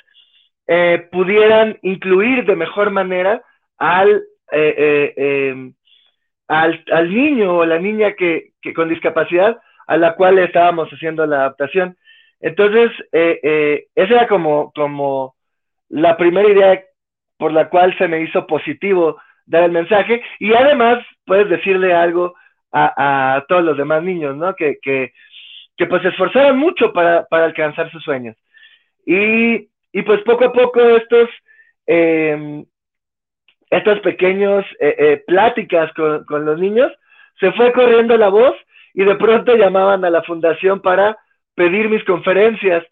eh, 0.66 1.08
pudieran 1.10 1.78
incluir 1.82 2.44
de 2.44 2.56
mejor 2.56 2.90
manera 2.90 3.42
al, 3.78 4.22
eh, 4.52 4.74
eh, 4.76 5.14
em, 5.16 5.74
al, 6.48 7.12
niño 7.12 7.58
o 7.58 7.66
la 7.66 7.78
niña 7.78 8.12
que, 8.12 8.52
que, 8.62 8.72
con 8.72 8.88
discapacidad 8.88 9.60
a 9.86 9.96
la 9.96 10.14
cual 10.14 10.38
estábamos 10.38 10.88
haciendo 10.90 11.26
la 11.26 11.36
adaptación. 11.36 11.96
Entonces, 12.40 12.90
esa 13.12 14.14
era 14.14 14.28
como, 14.28 14.72
como 14.72 15.34
la 15.88 16.16
primera 16.16 16.48
idea 16.48 16.84
por 17.36 17.52
la 17.52 17.68
cual 17.68 17.96
se 17.98 18.08
me 18.08 18.22
hizo 18.22 18.46
positivo 18.46 19.20
dar 19.46 19.64
el 19.64 19.72
mensaje 19.72 20.22
y 20.38 20.54
además 20.54 21.04
puedes 21.26 21.48
decirle 21.48 21.92
algo 21.92 22.34
a, 22.72 23.44
todos 23.48 23.64
los 23.64 23.76
demás 23.76 24.02
niños, 24.02 24.36
¿no? 24.36 24.54
Que, 24.54 24.78
que, 24.82 25.12
pues 25.88 26.02
se 26.02 26.08
esforzaron 26.08 26.58
mucho 26.58 26.92
para, 26.92 27.24
para 27.26 27.46
alcanzar 27.46 27.90
sus 27.90 28.02
sueños. 28.02 28.36
Y, 29.06 29.68
y, 29.92 30.02
pues 30.02 30.20
poco 30.22 30.44
a 30.44 30.52
poco 30.52 30.80
estos, 30.80 31.28
eh, 31.86 32.64
estos 33.70 34.00
pequeños 34.00 34.64
eh, 34.78 34.94
eh, 34.98 35.24
pláticas 35.26 35.92
con, 35.94 36.24
con 36.24 36.44
los 36.44 36.58
niños, 36.60 36.92
se 37.40 37.50
fue 37.52 37.72
corriendo 37.72 38.16
la 38.16 38.28
voz 38.28 38.54
y 38.94 39.04
de 39.04 39.16
pronto 39.16 39.56
llamaban 39.56 40.04
a 40.04 40.10
la 40.10 40.22
fundación 40.22 40.80
para 40.80 41.16
pedir 41.54 41.88
mis 41.88 42.04
conferencias. 42.04 42.84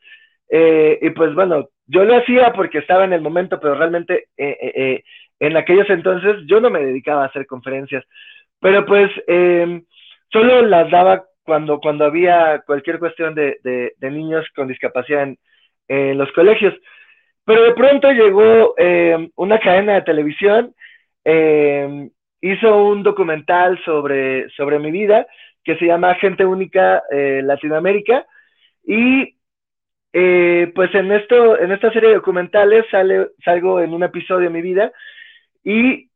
Eh, 0.50 0.98
y 1.02 1.10
pues 1.10 1.34
bueno, 1.34 1.68
yo 1.86 2.04
lo 2.04 2.16
hacía 2.16 2.52
porque 2.52 2.78
estaba 2.78 3.04
en 3.04 3.12
el 3.12 3.20
momento, 3.20 3.60
pero 3.60 3.74
realmente 3.74 4.28
eh, 4.36 4.56
eh, 4.74 5.04
en 5.40 5.56
aquellos 5.56 5.88
entonces 5.90 6.36
yo 6.46 6.60
no 6.60 6.70
me 6.70 6.80
dedicaba 6.80 7.22
a 7.24 7.26
hacer 7.26 7.46
conferencias. 7.46 8.04
Pero 8.60 8.84
pues 8.86 9.10
eh, 9.26 9.82
solo 10.30 10.62
las 10.62 10.90
daba 10.90 11.24
cuando, 11.48 11.80
cuando 11.80 12.04
había 12.04 12.62
cualquier 12.66 12.98
cuestión 12.98 13.34
de, 13.34 13.58
de, 13.64 14.10
niños 14.10 14.44
con 14.54 14.68
discapacidad 14.68 15.26
en, 15.88 16.18
los 16.18 16.30
colegios. 16.32 16.74
Pero 17.46 17.62
de 17.62 17.72
pronto 17.72 18.12
llegó 18.12 18.74
eh, 18.76 19.30
una 19.36 19.58
cadena 19.58 19.94
de 19.94 20.02
televisión, 20.02 20.74
eh, 21.24 22.10
hizo 22.42 22.84
un 22.84 23.02
documental 23.02 23.82
sobre, 23.82 24.50
sobre 24.50 24.78
mi 24.78 24.90
vida 24.90 25.26
que 25.64 25.76
se 25.76 25.86
llama 25.86 26.14
Gente 26.16 26.44
Única 26.44 27.02
eh, 27.10 27.40
Latinoamérica 27.42 28.26
y 28.84 29.34
pues 30.74 30.94
en, 30.94 31.12
esto, 31.12 31.58
en 31.58 31.70
esta 31.72 31.92
serie 31.92 32.08
de 32.08 32.16
documentales 32.16 32.84
sale, 32.90 33.28
salgo 33.44 33.80
en 33.80 33.94
un 33.94 34.02
episodio 34.02 34.48
de 34.48 34.54
mi 34.54 34.62
vida 34.62 34.90
y 35.62 36.07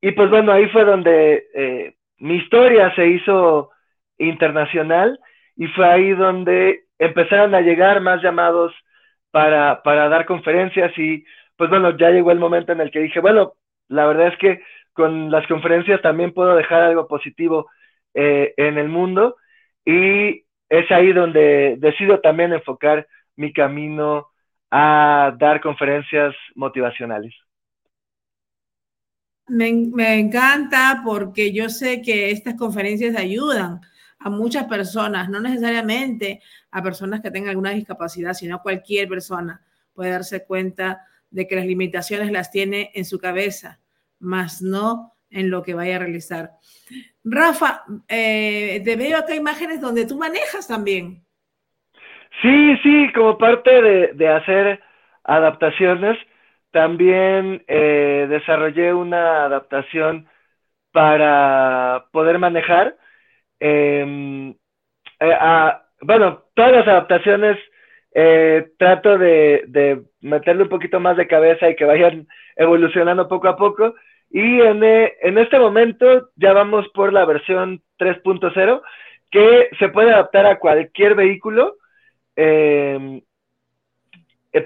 y 0.00 0.12
pues 0.12 0.30
bueno, 0.30 0.52
ahí 0.52 0.68
fue 0.68 0.84
donde 0.84 1.46
eh, 1.54 1.94
mi 2.18 2.36
historia 2.36 2.94
se 2.94 3.06
hizo 3.06 3.70
internacional 4.18 5.18
y 5.56 5.66
fue 5.68 5.86
ahí 5.86 6.12
donde 6.12 6.84
empezaron 6.98 7.54
a 7.54 7.60
llegar 7.60 8.00
más 8.00 8.22
llamados 8.22 8.72
para, 9.30 9.82
para 9.82 10.08
dar 10.08 10.26
conferencias 10.26 10.96
y 10.98 11.24
pues 11.56 11.68
bueno, 11.70 11.96
ya 11.96 12.10
llegó 12.10 12.30
el 12.30 12.38
momento 12.38 12.72
en 12.72 12.80
el 12.80 12.90
que 12.90 13.00
dije, 13.00 13.20
bueno, 13.20 13.54
la 13.88 14.06
verdad 14.06 14.28
es 14.28 14.38
que 14.38 14.62
con 14.92 15.30
las 15.30 15.46
conferencias 15.46 16.00
también 16.02 16.32
puedo 16.32 16.54
dejar 16.54 16.82
algo 16.82 17.06
positivo 17.06 17.68
eh, 18.14 18.54
en 18.56 18.78
el 18.78 18.88
mundo 18.88 19.36
y 19.84 20.44
es 20.68 20.90
ahí 20.90 21.12
donde 21.12 21.76
decido 21.78 22.20
también 22.20 22.52
enfocar 22.52 23.06
mi 23.36 23.52
camino 23.52 24.28
a 24.70 25.34
dar 25.38 25.60
conferencias 25.60 26.34
motivacionales. 26.54 27.34
Me, 29.50 30.18
encanta 30.18 31.02
porque 31.04 31.52
yo 31.52 31.68
sé 31.68 32.00
que 32.02 32.30
estas 32.30 32.54
conferencias 32.54 33.16
ayudan 33.16 33.80
a 34.18 34.30
muchas 34.30 34.64
personas, 34.64 35.28
no 35.28 35.40
necesariamente 35.40 36.40
a 36.70 36.82
personas 36.82 37.20
que 37.20 37.30
tengan 37.30 37.50
alguna 37.50 37.70
discapacidad, 37.70 38.34
sino 38.34 38.62
cualquier 38.62 39.08
persona 39.08 39.62
puede 39.92 40.10
darse 40.10 40.44
cuenta 40.44 41.04
de 41.30 41.46
que 41.46 41.56
las 41.56 41.66
limitaciones 41.66 42.30
las 42.30 42.50
tiene 42.50 42.90
en 42.94 43.04
su 43.04 43.18
cabeza, 43.18 43.80
más 44.20 44.62
no 44.62 45.14
en 45.30 45.50
lo 45.50 45.62
que 45.62 45.74
vaya 45.74 45.96
a 45.96 46.00
realizar. 46.00 46.52
Rafa, 47.24 47.82
eh, 48.08 48.80
te 48.84 48.96
veo 48.96 49.18
acá 49.18 49.34
imágenes 49.34 49.80
donde 49.80 50.06
tú 50.06 50.16
manejas 50.16 50.68
también. 50.68 51.24
Sí, 52.42 52.76
sí, 52.82 53.12
como 53.14 53.36
parte 53.36 53.70
de 54.14 54.28
hacer 54.28 54.80
adaptaciones, 55.24 56.16
también 56.72 57.64
eh, 57.68 58.26
desarrollé 58.28 58.94
una 58.94 59.44
adaptación 59.46 60.28
para 60.92 62.06
poder 62.12 62.38
manejar. 62.38 62.96
Eh, 63.60 64.54
eh, 65.20 65.32
a, 65.38 65.84
bueno, 66.02 66.44
todas 66.54 66.72
las 66.72 66.88
adaptaciones 66.88 67.58
eh, 68.14 68.70
trato 68.78 69.18
de, 69.18 70.02
meterle 70.20 70.64
un 70.64 70.68
poquito 70.68 70.98
más 71.00 71.16
de 71.16 71.28
cabeza 71.28 71.68
y 71.68 71.76
que 71.76 71.84
vayan 71.84 72.26
evolucionando 72.56 73.28
poco 73.28 73.48
a 73.48 73.56
poco. 73.56 73.94
Y 74.30 74.60
en, 74.60 74.82
eh, 74.84 75.14
en 75.22 75.38
este 75.38 75.58
momento 75.58 76.30
ya 76.36 76.52
vamos 76.52 76.88
por 76.94 77.12
la 77.12 77.24
versión 77.24 77.82
3.0 77.98 78.82
que 79.30 79.70
se 79.78 79.88
puede 79.88 80.12
adaptar 80.12 80.46
a 80.46 80.58
cualquier 80.58 81.14
vehículo. 81.14 81.76
Eh, 82.36 82.98
eh, 82.98 83.22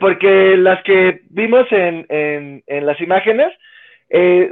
porque 0.00 0.56
las 0.56 0.82
que 0.82 1.20
vimos 1.30 1.66
en, 1.70 2.62
las 2.66 3.00
imágenes 3.00 3.52
eh, 4.08 4.50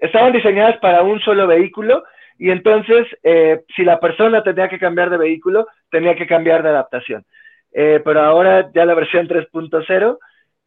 estaban 0.00 0.32
diseñadas 0.32 0.78
para 0.78 1.02
un 1.02 1.20
solo 1.20 1.46
vehículo 1.46 2.04
y 2.38 2.50
entonces 2.50 3.06
eh, 3.22 3.62
si 3.74 3.84
la 3.84 4.00
persona 4.00 4.42
tenía 4.42 4.68
que 4.68 4.78
cambiar 4.78 5.10
de 5.10 5.16
vehículo, 5.16 5.66
tenía 5.90 6.14
que 6.14 6.26
cambiar 6.26 6.62
de 6.62 6.70
adaptación. 6.70 7.24
Eh, 7.72 8.00
pero 8.04 8.20
ahora 8.20 8.70
ya 8.74 8.84
la 8.84 8.94
versión 8.94 9.28
3.0 9.28 10.18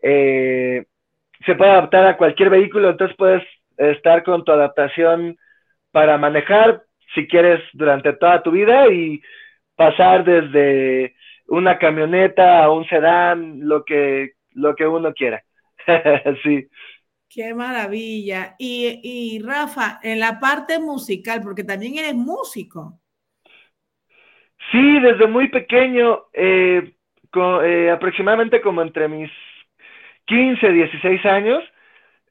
eh, 0.02 0.86
se 1.46 1.56
puede 1.56 1.72
adaptar 1.72 2.06
a 2.06 2.18
cualquier 2.18 2.50
vehículo, 2.50 2.90
entonces 2.90 3.16
puedes 3.18 3.44
estar 3.78 4.24
con 4.24 4.44
tu 4.44 4.52
adaptación 4.52 5.38
para 5.92 6.18
manejar 6.18 6.82
si 7.14 7.28
quieres 7.28 7.62
durante 7.74 8.14
toda 8.14 8.42
tu 8.44 8.52
vida 8.52 8.88
y 8.88 9.22
pasar 9.76 10.24
desde 10.24 11.16
una 11.48 11.78
camioneta, 11.78 12.70
un 12.70 12.88
sedán, 12.88 13.68
lo 13.68 13.84
que, 13.84 14.34
lo 14.52 14.76
que 14.76 14.86
uno 14.86 15.14
quiera. 15.14 15.44
sí. 16.44 16.68
Qué 17.30 17.54
maravilla. 17.54 18.56
Y, 18.58 19.00
y, 19.04 19.42
Rafa, 19.42 20.00
en 20.02 20.20
la 20.20 20.40
parte 20.40 20.80
musical, 20.80 21.42
porque 21.44 21.64
también 21.64 21.98
eres 21.98 22.16
músico. 22.16 23.00
Sí, 24.72 25.00
desde 25.00 25.28
muy 25.28 25.50
pequeño, 25.50 26.26
eh, 26.34 26.94
con, 27.32 27.66
eh, 27.66 27.92
aproximadamente 27.92 28.62
como 28.62 28.82
entre 28.82 29.08
mis 29.08 29.32
15, 30.26 30.72
16 30.72 31.26
años, 31.26 31.64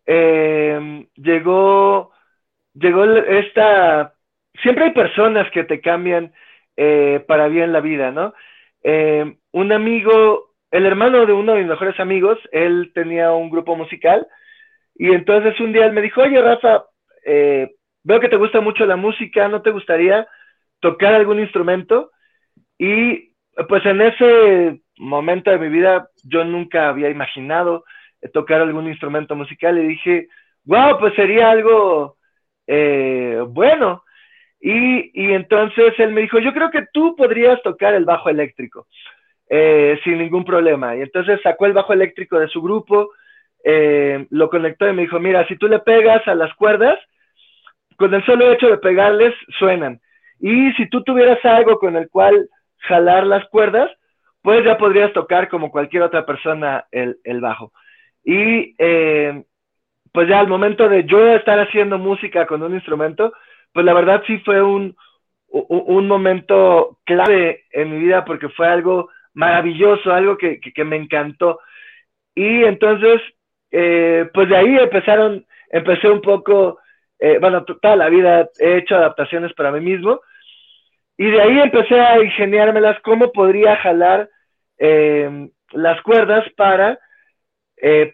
eh, 0.07 1.07
llegó, 1.17 2.13
llegó 2.75 3.05
esta... 3.05 4.15
Siempre 4.63 4.85
hay 4.87 4.91
personas 4.93 5.51
que 5.51 5.65
te 5.65 5.81
cambian 5.81 6.33
eh, 6.77 7.25
para 7.27 7.49
bien 7.49 7.73
la 7.73 7.81
vida, 7.81 8.11
¿no? 8.11 8.35
Eh, 8.89 9.37
un 9.51 9.73
amigo, 9.73 10.55
el 10.71 10.87
hermano 10.87 11.27
de 11.27 11.33
uno 11.33 11.55
de 11.55 11.59
mis 11.59 11.69
mejores 11.69 11.99
amigos, 11.99 12.39
él 12.53 12.93
tenía 12.95 13.33
un 13.33 13.51
grupo 13.51 13.75
musical 13.75 14.29
y 14.95 15.11
entonces 15.11 15.59
un 15.59 15.73
día 15.73 15.87
él 15.87 15.93
me 15.93 16.03
dijo, 16.03 16.23
oye 16.23 16.41
Rafa, 16.41 16.85
eh, 17.25 17.75
veo 18.05 18.21
que 18.21 18.29
te 18.29 18.37
gusta 18.37 18.61
mucho 18.61 18.87
la 18.87 18.95
música, 18.95 19.49
¿no 19.49 19.61
te 19.61 19.73
gustaría 19.73 20.29
tocar 20.79 21.15
algún 21.15 21.41
instrumento? 21.41 22.13
Y 22.79 23.33
pues 23.69 23.85
en 23.87 24.03
ese 24.03 24.81
momento 24.99 25.51
de 25.51 25.59
mi 25.59 25.69
vida 25.69 26.09
yo 26.23 26.45
nunca 26.45 26.89
había 26.89 27.11
imaginado 27.11 27.85
tocar 28.33 28.61
algún 28.61 28.87
instrumento 28.87 29.35
musical 29.35 29.79
y 29.79 29.89
dije, 29.89 30.29
wow, 30.65 30.97
pues 31.01 31.13
sería 31.15 31.51
algo 31.51 32.19
eh, 32.69 33.43
bueno. 33.49 34.05
Y, 34.61 35.11
y, 35.15 35.33
entonces 35.33 35.95
él 35.99 36.13
me 36.13 36.23
dijo, 36.23 36.39
yo 36.39 36.53
creo 36.53 36.71
que 36.71 36.87
tú 36.93 37.15
podrías 37.15 37.63
tocar 37.63 37.95
el 37.95 38.05
bajo 38.05 38.31
eléctrico 38.31 38.87
eh, 39.49 39.99
sin 40.03 40.19
ningún 40.19 40.45
problema. 40.45 40.97
Y 40.97 41.03
entonces 41.03 41.41
sacó 41.43 41.67
el 41.67 41.73
bajo 41.73 41.93
eléctrico 41.93 42.39
de 42.39 42.49
su 42.49 42.63
grupo, 42.63 43.11
eh, 43.65 44.27
lo 44.31 44.49
conectó 44.49 44.89
y 44.89 44.93
me 44.93 45.03
dijo, 45.03 45.21
mira, 45.21 45.47
si 45.47 45.57
tú 45.57 45.69
le 45.69 45.81
pegas 45.81 46.27
a 46.27 46.35
las 46.35 46.55
cuerdas, 46.55 46.99
con 47.97 48.13
el 48.15 48.25
solo 48.25 48.51
hecho 48.51 48.69
de 48.69 48.79
pegarles, 48.79 49.35
suenan. 49.59 50.01
y 50.39 50.73
si 50.73 50.89
tú 50.89 51.03
tuvieras 51.03 51.43
algo 51.45 51.79
con 51.79 51.97
el 51.97 52.11
cual 52.11 52.49
jalar 52.79 53.27
las 53.27 53.45
cuerdas, 53.49 53.91
pues 54.47 54.65
ya 54.65 54.79
podrías 54.79 55.13
tocar 55.13 55.49
como 55.49 55.73
cualquier 55.73 56.05
otra 56.05 56.25
persona 56.25 56.87
el, 56.93 57.41
bajo. 57.41 57.73
Y 58.23 58.77
eh, 58.79 59.43
pues 60.13 60.29
ya 60.29 60.39
al 60.39 60.47
momento 60.47 60.89
de 60.89 61.05
yo 61.05 61.35
estar 61.35 61.59
haciendo 61.59 61.99
música 61.99 62.47
con 62.47 62.63
un 62.63 62.75
instrumento, 62.75 63.33
pues 63.77 63.85
la 63.85 63.93
verdad 63.93 64.23
sí 64.27 64.39
fue 64.39 64.63
un, 64.63 64.97
un 65.49 66.09
momento 66.09 66.99
clave 67.05 67.65
en 67.73 67.91
mi 67.91 67.99
vida 67.99 68.25
porque 68.25 68.49
fue 68.49 68.67
algo 68.67 69.11
maravilloso, 69.35 70.15
algo 70.15 70.39
que, 70.39 70.59
me 70.83 70.97
encantó. 70.97 71.61
Y 72.35 72.65
entonces, 72.65 73.21
eh, 73.71 74.31
pues 74.33 74.49
de 74.49 74.57
ahí 74.57 74.79
empezaron, 74.79 75.45
empecé 75.69 76.09
un 76.09 76.23
poco, 76.23 76.79
eh, 77.19 77.37
bueno, 77.39 77.67
toda 77.67 77.97
la 77.97 78.09
vida 78.09 78.49
he 78.59 78.79
hecho 78.79 78.97
adaptaciones 78.97 79.53
para 79.53 79.71
mí 79.73 79.81
mismo, 79.81 80.23
y 81.19 81.31
de 81.31 81.43
ahí 81.43 81.61
empecé 81.61 82.01
a 82.01 82.19
ingeniármelas 82.25 82.99
cómo 83.03 83.31
podría 83.31 83.77
jalar 83.77 84.31
eh, 84.79 85.51
las 85.73 86.01
cuerdas 86.01 86.51
para 86.57 86.99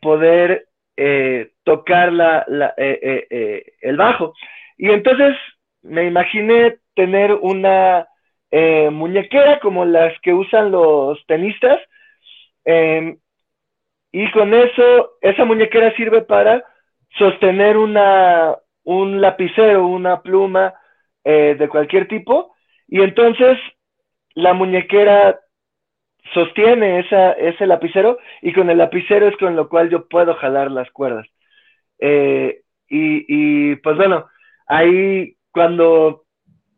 poder 0.01 0.67
tocar 1.63 2.13
la, 2.13 2.45
el 2.77 3.97
bajo. 3.97 4.35
Y 4.77 4.91
entonces 4.91 5.37
me 5.83 6.07
imaginé 6.07 6.79
tener 6.95 7.33
una 7.35 8.07
eh, 8.51 8.91
muñequera 8.91 9.61
como 9.61 9.85
las 9.85 10.19
que 10.21 10.33
usan 10.33 10.71
los 10.71 11.25
tenistas. 11.27 11.81
Em, 12.65 13.19
y 14.13 14.31
con 14.31 14.55
eso, 14.55 15.13
esa 15.21 15.45
muñequera 15.45 15.95
sirve 15.97 16.23
para 16.23 16.65
sostener 17.19 17.77
una, 17.77 18.57
un 18.85 19.21
lapicero, 19.21 19.87
una 19.87 20.23
pluma 20.23 20.75
eh, 21.25 21.57
de 21.59 21.69
cualquier 21.69 22.09
tipo. 22.09 22.55
Y 22.89 23.01
entonces 23.01 23.59
la 24.35 24.53
muñequera 24.53 25.41
sostiene 26.35 27.01
esa, 27.01 27.33
ese 27.33 27.67
lapicero 27.67 28.19
y 28.43 28.53
con 28.53 28.71
el 28.71 28.79
lapicero 28.79 29.27
es 29.29 29.37
con 29.37 29.57
lo 29.57 29.69
cual 29.69 29.91
yo 29.91 30.09
puedo 30.09 30.35
jalar 30.35 30.71
las 30.71 30.91
cuerdas. 30.91 31.27
Eh, 31.99 32.63
y, 32.89 33.25
y, 33.73 33.77
pues 33.77 33.97
bueno, 33.97 34.27
ahí 34.67 35.37
cuando 35.53 36.25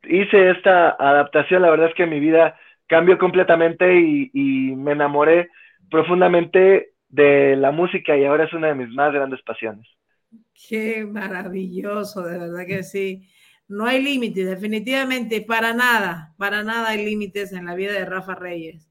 hice 0.04 0.50
esta 0.50 0.90
adaptación, 0.90 1.62
la 1.62 1.70
verdad 1.70 1.88
es 1.88 1.94
que 1.94 2.06
mi 2.06 2.20
vida 2.20 2.58
cambió 2.86 3.18
completamente 3.18 3.98
y, 3.98 4.74
me 4.76 4.92
enamoré 4.92 5.50
profundamente 5.90 6.92
de 7.08 7.56
la 7.56 7.70
música 7.70 8.16
y 8.16 8.24
ahora 8.24 8.44
es 8.44 8.52
una 8.52 8.68
de 8.68 8.74
mis 8.74 8.88
más 8.90 9.12
grandes 9.12 9.40
pasiones. 9.42 9.86
Qué 10.68 11.06
maravilloso, 11.06 12.22
de 12.22 12.38
verdad 12.38 12.66
que 12.66 12.82
sí. 12.82 13.28
No 13.66 13.86
hay 13.86 14.02
límites, 14.02 14.46
definitivamente, 14.46 15.40
para 15.40 15.72
nada, 15.72 16.34
para 16.36 16.62
nada 16.62 16.90
hay 16.90 17.04
límites 17.04 17.52
en 17.52 17.64
la 17.64 17.74
vida 17.74 17.92
de 17.92 18.04
Rafa 18.04 18.34
Reyes. 18.34 18.90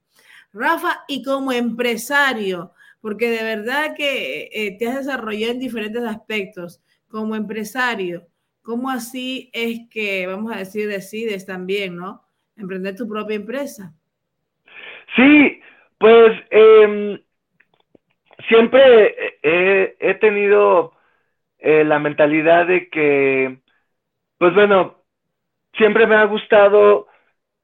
Rafa, 0.51 1.03
y 1.07 1.23
como 1.23 1.51
empresario, 1.51 2.71
porque 3.01 3.29
de 3.29 3.43
verdad 3.43 3.95
que 3.95 4.49
eh, 4.51 4.77
te 4.79 4.87
has 4.87 5.05
desarrollado 5.05 5.53
en 5.53 5.59
diferentes 5.59 6.03
aspectos, 6.03 6.81
como 7.07 7.35
empresario, 7.35 8.27
¿Cómo 8.63 8.89
así 8.89 9.51
es 9.53 9.89
que, 9.91 10.25
vamos 10.25 10.53
a 10.53 10.59
decir, 10.59 10.87
decides 10.87 11.45
también, 11.45 11.97
¿no? 11.97 12.23
Emprender 12.55 12.95
tu 12.95 13.07
propia 13.09 13.35
empresa. 13.35 13.93
Sí, 15.17 15.61
pues 15.97 16.31
em, 16.49 17.21
siempre 18.47 19.37
he, 19.43 20.13
tenido 20.15 20.93
eh, 21.59 21.83
la 21.83 21.99
mentalidad 21.99 22.65
de 22.65 22.87
que, 22.87 23.57
pues 24.37 24.53
bueno, 24.53 25.03
siempre 25.75 26.07
me 26.07 26.15
ha 26.15 26.23
gustado 26.23 27.07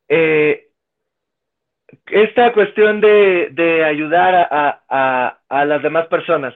eh, 0.09 0.67
esta 2.07 2.51
cuestión 2.51 2.99
de, 2.99 3.85
ayudar 3.85 4.49
a, 4.51 5.39
a 5.47 5.65
las 5.65 5.81
demás 5.81 6.07
personas. 6.07 6.53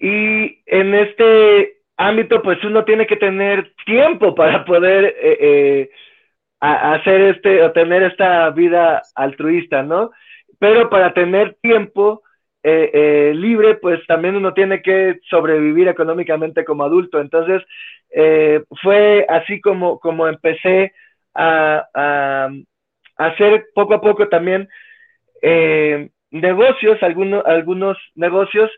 Y 0.00 0.62
en 0.66 0.94
este 0.94 1.79
ámbito, 2.00 2.40
pues 2.42 2.62
uno 2.64 2.84
tiene 2.84 3.06
que 3.06 3.16
tener 3.16 3.72
tiempo 3.84 4.34
para 4.34 4.64
poder 4.64 5.04
eh, 5.20 5.38
eh, 5.40 5.90
hacer 6.58 7.20
este 7.22 7.62
o 7.62 7.72
tener 7.72 8.02
esta 8.02 8.48
vida 8.50 9.02
altruista, 9.14 9.82
¿no? 9.82 10.10
Pero 10.58 10.88
para 10.88 11.12
tener 11.12 11.56
tiempo 11.60 12.22
eh, 12.62 13.32
libre, 13.34 13.74
pues 13.76 14.00
también 14.06 14.36
uno 14.36 14.52
tiene 14.54 14.82
que 14.82 15.20
sobrevivir 15.28 15.88
económicamente 15.88 16.64
como 16.64 16.84
adulto. 16.84 17.20
Entonces, 17.20 17.62
fue 18.82 19.24
así 19.28 19.60
como, 19.60 20.00
como 20.00 20.26
empecé 20.26 20.92
a, 21.34 22.50
hacer 23.16 23.66
poco 23.74 23.94
a 23.94 24.00
poco 24.00 24.28
también 24.28 24.68
negocios, 26.30 26.98
algunos 27.02 27.98
negocios 28.14 28.70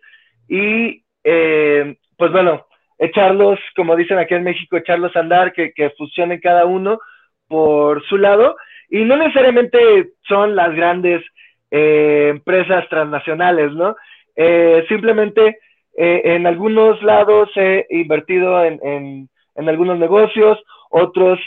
y 0.49 1.03
pues 1.23 2.31
bueno, 2.31 2.67
echarlos, 3.03 3.59
como 3.75 3.97
dicen 3.97 4.19
aquí 4.19 4.35
en 4.35 4.45
México, 4.45 4.77
echarlos 4.77 5.15
a 5.17 5.21
andar, 5.21 5.53
que, 5.53 5.73
que 5.73 5.91
fusionen 5.91 6.41
cada 6.41 6.67
uno 6.67 7.01
por 7.49 8.03
su 8.07 8.17
lado. 8.17 8.57
Y 8.89 9.05
no 9.05 9.17
necesariamente 9.17 10.13
son 10.29 10.55
las 10.55 10.73
grandes 10.75 11.23
eh, 11.71 12.29
empresas 12.31 12.89
transnacionales, 12.89 13.73
¿no? 13.73 13.97
Eh, 14.37 14.85
simplemente 14.89 15.59
eh, 15.97 16.23
en 16.25 16.47
algunos 16.47 17.03
lados 17.03 17.51
he 17.57 17.87
invertido 17.91 18.65
en, 18.65 18.79
en, 18.85 19.29
en 19.57 19.69
algunos 19.69 19.99
negocios, 19.99 20.63
otros 20.91 21.41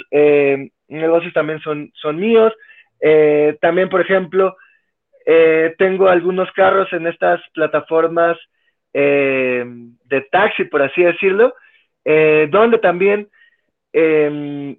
negocios 0.87 1.33
también 1.33 1.59
son, 1.61 1.91
son 1.93 2.17
míos. 2.17 2.51
también, 3.61 3.89
por 3.89 4.01
ejemplo, 4.01 4.55
tengo 5.77 6.09
algunos 6.09 6.51
carros 6.53 6.91
en 6.93 7.05
estas 7.05 7.39
plataformas 7.53 8.37
eh, 8.97 9.65
de 10.05 10.21
taxi, 10.31 10.63
por 10.63 10.81
así 10.81 11.03
decirlo, 11.03 11.53
eh, 12.05 12.47
donde 12.49 12.77
también 12.77 13.27
em, 13.91 14.77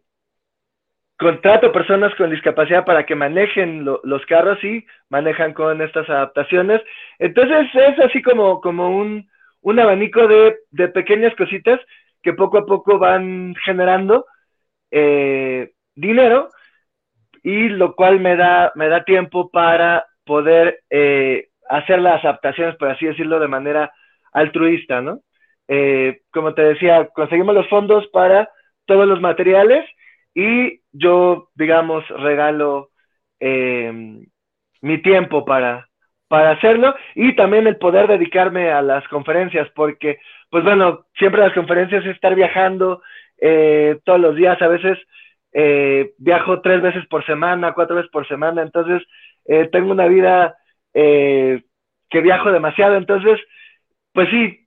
contrato 1.18 1.70
personas 1.70 2.14
con 2.14 2.30
discapacidad 2.30 2.86
para 2.86 3.04
que 3.04 3.14
manejen 3.14 3.84
los 3.84 4.24
carros 4.24 4.62
y 4.64 4.86
manejan 5.10 5.52
con 5.52 5.82
estas 5.82 6.08
adaptaciones. 6.08 6.80
Entonces 7.18 7.66
es 7.74 7.98
así 7.98 8.22
como, 8.22 8.62
como 8.62 8.88
un, 8.96 9.28
un 9.60 9.80
abanico 9.80 10.26
de, 10.26 10.56
de, 10.70 10.88
pequeñas 10.88 11.34
cositas 11.36 11.78
que 12.22 12.32
poco 12.32 12.56
a 12.56 12.64
poco 12.64 12.98
van 12.98 13.54
generando 13.66 14.24
eh, 14.90 15.72
dinero 15.94 16.48
y 17.42 17.68
lo 17.68 17.94
cual 17.94 18.18
me 18.20 18.34
da, 18.34 18.72
me 18.76 18.88
da 18.88 19.04
tiempo 19.04 19.50
para 19.50 20.06
poder 20.24 20.80
hacer 21.68 21.98
las 22.00 22.24
adaptaciones, 22.24 22.76
por 22.76 22.88
así 22.88 23.04
decirlo, 23.04 23.38
de 23.38 23.48
manera 23.48 23.92
altruista, 24.36 25.00
¿no? 25.00 25.20
Eh, 25.66 26.20
como 26.30 26.52
te 26.54 26.62
decía, 26.62 27.08
conseguimos 27.14 27.54
los 27.54 27.68
fondos 27.68 28.06
para 28.08 28.50
todos 28.84 29.08
los 29.08 29.20
materiales 29.20 29.88
y 30.34 30.80
yo, 30.92 31.48
digamos, 31.54 32.06
regalo 32.08 32.90
eh, 33.40 33.90
mi 34.82 35.02
tiempo 35.02 35.44
para, 35.46 35.88
para 36.28 36.50
hacerlo 36.50 36.94
y 37.14 37.34
también 37.34 37.66
el 37.66 37.78
poder 37.78 38.06
dedicarme 38.08 38.70
a 38.70 38.82
las 38.82 39.08
conferencias, 39.08 39.68
porque, 39.74 40.18
pues 40.50 40.62
bueno, 40.62 41.06
siempre 41.18 41.40
las 41.40 41.54
conferencias 41.54 42.04
es 42.04 42.14
estar 42.14 42.34
viajando 42.34 43.00
eh, 43.40 43.98
todos 44.04 44.20
los 44.20 44.36
días, 44.36 44.60
a 44.60 44.68
veces 44.68 44.98
viajo 46.18 46.60
tres 46.60 46.82
veces 46.82 47.06
por 47.06 47.24
semana, 47.24 47.72
cuatro 47.72 47.96
veces 47.96 48.10
por 48.10 48.28
semana, 48.28 48.60
entonces 48.60 49.02
tengo 49.72 49.90
una 49.90 50.06
vida 50.06 50.54
que 50.92 52.20
viajo 52.20 52.52
demasiado, 52.52 52.96
entonces 52.96 53.40
pues 54.16 54.30
sí, 54.30 54.66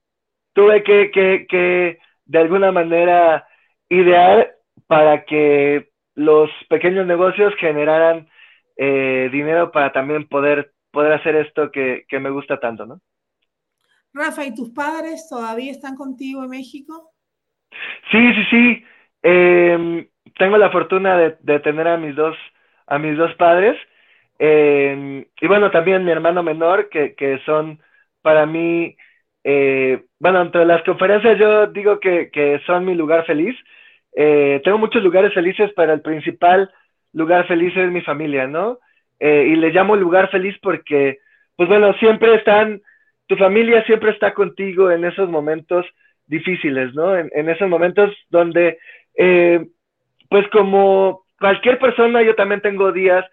tuve 0.52 0.84
que, 0.84 1.10
que, 1.10 1.44
que 1.48 1.98
de 2.24 2.38
alguna 2.38 2.70
manera 2.70 3.48
idear 3.88 4.54
para 4.86 5.24
que 5.24 5.90
los 6.14 6.48
pequeños 6.68 7.04
negocios 7.04 7.52
generaran 7.58 8.28
eh, 8.76 9.28
dinero 9.32 9.72
para 9.72 9.90
también 9.90 10.28
poder, 10.28 10.70
poder 10.92 11.14
hacer 11.14 11.34
esto 11.34 11.72
que, 11.72 12.04
que, 12.08 12.20
me 12.20 12.30
gusta 12.30 12.60
tanto, 12.60 12.86
¿no? 12.86 13.00
Rafa, 14.14 14.44
¿y 14.44 14.54
tus 14.54 14.70
padres 14.70 15.26
todavía 15.28 15.72
están 15.72 15.96
contigo 15.96 16.44
en 16.44 16.50
México? 16.50 17.10
Sí, 18.12 18.32
sí, 18.34 18.44
sí. 18.50 18.84
Em, 19.20 20.08
tengo 20.38 20.58
la 20.58 20.70
fortuna 20.70 21.18
de, 21.18 21.36
de, 21.40 21.58
tener 21.58 21.88
a 21.88 21.96
mis 21.96 22.14
dos, 22.14 22.36
a 22.86 23.00
mis 23.00 23.16
dos 23.16 23.34
padres. 23.34 23.76
Em, 24.38 25.26
y 25.40 25.46
bueno, 25.48 25.72
también 25.72 26.04
mi 26.04 26.12
hermano 26.12 26.44
menor, 26.44 26.88
que, 26.88 27.16
que 27.16 27.40
son 27.44 27.80
para 28.22 28.46
mí 28.46 28.96
eh, 29.44 30.04
bueno, 30.18 30.42
entre 30.42 30.64
las 30.64 30.82
conferencias 30.82 31.38
yo 31.38 31.66
digo 31.66 32.00
que, 32.00 32.30
que 32.30 32.60
son 32.66 32.84
mi 32.84 32.94
lugar 32.94 33.24
feliz. 33.24 33.56
Eh, 34.14 34.60
tengo 34.64 34.78
muchos 34.78 35.02
lugares 35.02 35.32
felices, 35.32 35.70
pero 35.76 35.92
el 35.92 36.02
principal 36.02 36.70
lugar 37.12 37.46
feliz 37.46 37.76
es 37.76 37.90
mi 37.90 38.00
familia, 38.02 38.46
¿no? 38.46 38.78
Eh, 39.18 39.48
y 39.52 39.56
le 39.56 39.70
llamo 39.70 39.96
lugar 39.96 40.30
feliz 40.30 40.56
porque, 40.62 41.18
pues 41.56 41.68
bueno, 41.68 41.92
siempre 41.94 42.34
están, 42.34 42.80
tu 43.26 43.36
familia 43.36 43.84
siempre 43.84 44.10
está 44.10 44.34
contigo 44.34 44.90
en 44.90 45.04
esos 45.04 45.28
momentos 45.28 45.86
difíciles, 46.26 46.94
¿no? 46.94 47.16
En, 47.16 47.30
en 47.34 47.48
esos 47.48 47.68
momentos 47.68 48.14
donde, 48.30 48.78
pues 50.28 50.48
como 50.48 51.24
cualquier 51.38 51.78
persona, 51.78 52.22
yo 52.22 52.34
también 52.34 52.60
tengo 52.60 52.92
días 52.92 53.24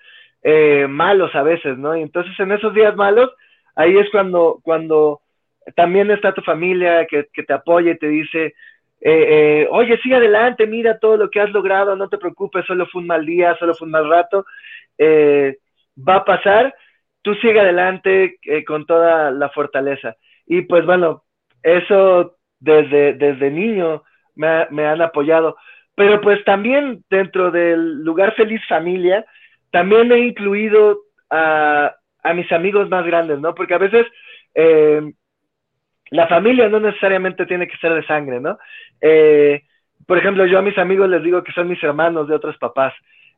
eh, 0.44 0.88
malos 0.88 1.36
a 1.36 1.44
veces, 1.44 1.78
¿no? 1.78 1.96
Y 1.96 2.02
entonces 2.02 2.34
en 2.40 2.52
esos 2.52 2.74
días 2.74 2.96
malos, 2.96 3.32
ahí 3.76 3.98
es 3.98 4.10
cuando, 4.12 4.60
cuando 4.64 5.20
también 5.76 6.12
está 6.12 6.34
tu 6.34 6.42
familia 6.42 7.06
que, 7.06 7.24
te 7.24 7.54
apoya 7.54 7.92
y 7.92 7.98
te 7.98 8.08
dice, 8.08 8.46
eh, 8.46 8.54
eh, 9.02 9.68
oye, 9.70 9.98
sigue 10.00 10.16
adelante, 10.16 10.68
mira 10.68 11.00
todo 11.00 11.18
lo 11.18 11.30
que 11.30 11.40
has 11.40 11.52
logrado, 11.52 11.96
no 11.96 12.10
te 12.10 12.18
preocupes, 12.18 12.66
solo 12.66 12.86
fue 12.88 13.02
un 13.02 13.08
mal 13.08 13.26
día, 13.26 13.56
solo 13.60 13.76
fue 13.76 13.86
un 13.86 13.92
mal 13.92 14.10
rato, 14.10 14.46
va 15.00 16.16
a 16.16 16.26
pasar, 16.26 16.76
tú 17.22 17.36
sigue 17.36 17.60
adelante 17.60 18.38
con 18.66 18.86
toda 18.86 19.32
la 19.32 19.50
fortaleza. 19.50 20.16
Y 20.46 20.62
pues 20.62 20.86
bueno, 20.86 21.24
eso 21.62 22.38
desde, 22.60 23.14
desde 23.14 23.52
niño 23.52 24.04
me, 24.36 24.68
me 24.70 24.88
han 24.88 25.02
apoyado. 25.02 25.58
Pero 25.96 26.22
pues 26.22 26.44
también 26.46 27.04
dentro 27.10 27.50
del 27.50 28.04
lugar 28.04 28.36
Feliz 28.36 28.62
Familia, 28.70 29.26
también 29.72 30.12
he 30.12 30.20
incluido 30.20 31.00
a, 31.30 31.96
mis 32.36 32.52
amigos 32.52 32.90
más 32.90 33.06
grandes, 33.06 33.40
¿no? 33.40 33.56
Porque 33.56 33.74
a 33.74 33.80
veces 33.80 34.06
eh, 34.54 35.02
la 36.12 36.28
familia 36.28 36.70
no 36.70 36.80
necesariamente 36.80 37.46
tiene 37.46 37.68
que 37.68 37.78
ser 37.78 37.94
de 37.94 38.06
sangre, 38.06 38.40
¿no? 38.40 38.58
Eh, 39.02 39.64
por 40.06 40.18
ejemplo, 40.18 40.46
yo 40.46 40.60
a 40.60 40.62
mis 40.62 40.78
amigos 40.78 41.10
les 41.10 41.24
digo 41.24 41.44
que 41.44 41.52
son 41.52 41.68
mis 41.68 41.84
hermanos 41.84 42.28
de 42.28 42.36
otros 42.36 42.58
papás. 42.58 42.94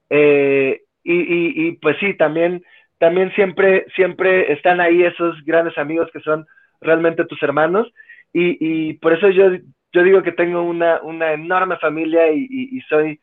Eh, 0.10 0.82
y, 1.04 1.68
y, 1.68 1.72
pues 1.74 1.98
sí, 2.00 2.14
también, 2.16 2.64
también 3.00 3.32
siempre, 3.34 3.86
siempre 3.96 4.52
están 4.54 4.80
ahí 4.80 5.04
esos 5.04 5.44
grandes 5.46 5.78
amigos 5.78 6.10
que 6.12 6.20
son 6.20 6.46
realmente 6.82 7.26
tus 7.26 7.42
hermanos. 7.42 7.92
Y, 8.34 8.58
y 8.60 8.94
por 8.94 9.14
eso 9.14 9.30
yo, 9.30 9.52
yo 9.92 10.04
digo 10.04 10.22
que 10.22 10.32
tengo 10.32 10.62
una, 10.62 11.02
una 11.02 11.34
enorme 11.34 11.78
familia 11.78 12.32
y, 12.32 12.48
y 12.50 12.82
soy 12.82 13.20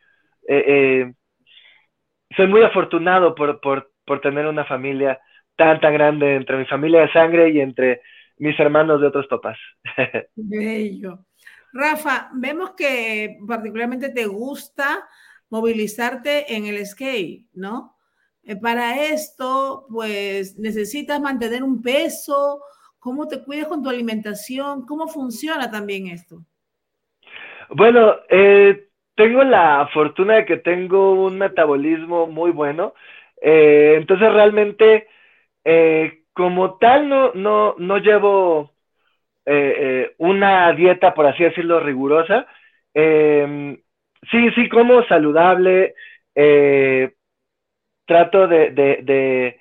soy 2.34 2.46
muy 2.46 2.62
afortunado 2.62 3.34
por, 3.34 3.60
por, 3.60 3.90
por 4.04 4.20
tener 4.20 4.46
una 4.46 4.64
familia 4.64 5.18
tan, 5.56 5.80
tan 5.80 5.94
grande 5.94 6.34
entre 6.34 6.56
mi 6.56 6.64
familia 6.66 7.02
de 7.02 7.12
sangre 7.12 7.50
y 7.50 7.60
entre 7.60 8.02
mis 8.38 8.58
hermanos 8.58 9.00
de 9.00 9.06
otros 9.08 9.26
papás. 9.26 9.58
Bello. 10.34 11.26
Rafa, 11.72 12.30
vemos 12.32 12.72
que 12.76 13.38
particularmente 13.46 14.10
te 14.10 14.26
gusta 14.26 15.06
movilizarte 15.50 16.54
en 16.54 16.66
el 16.66 16.84
skate, 16.86 17.46
¿no? 17.52 17.96
Eh, 18.42 18.56
para 18.56 19.04
esto, 19.06 19.86
pues 19.90 20.58
necesitas 20.58 21.20
mantener 21.20 21.62
un 21.62 21.82
peso, 21.82 22.62
¿cómo 22.98 23.28
te 23.28 23.42
cuidas 23.42 23.68
con 23.68 23.82
tu 23.82 23.88
alimentación? 23.88 24.86
¿Cómo 24.86 25.08
funciona 25.08 25.70
también 25.70 26.06
esto? 26.06 26.44
Bueno, 27.70 28.16
eh, 28.28 28.88
tengo 29.14 29.42
la 29.42 29.88
fortuna 29.92 30.36
de 30.36 30.44
que 30.44 30.58
tengo 30.58 31.24
un 31.24 31.38
metabolismo 31.38 32.26
muy 32.26 32.50
bueno. 32.50 32.94
Eh, 33.40 33.94
entonces 33.96 34.32
realmente, 34.32 35.08
eh, 35.64 36.24
como 36.36 36.76
tal, 36.78 37.08
no, 37.08 37.32
no, 37.34 37.74
no 37.78 37.98
llevo 37.98 38.72
eh, 39.46 40.14
una 40.18 40.70
dieta, 40.74 41.14
por 41.14 41.26
así 41.26 41.42
decirlo, 41.44 41.80
rigurosa. 41.80 42.46
Em, 42.94 43.76
sí, 44.30 44.50
sí, 44.54 44.68
como 44.68 45.02
saludable. 45.04 45.94
trato 48.04 48.46
de, 48.46 48.70
de, 48.70 49.56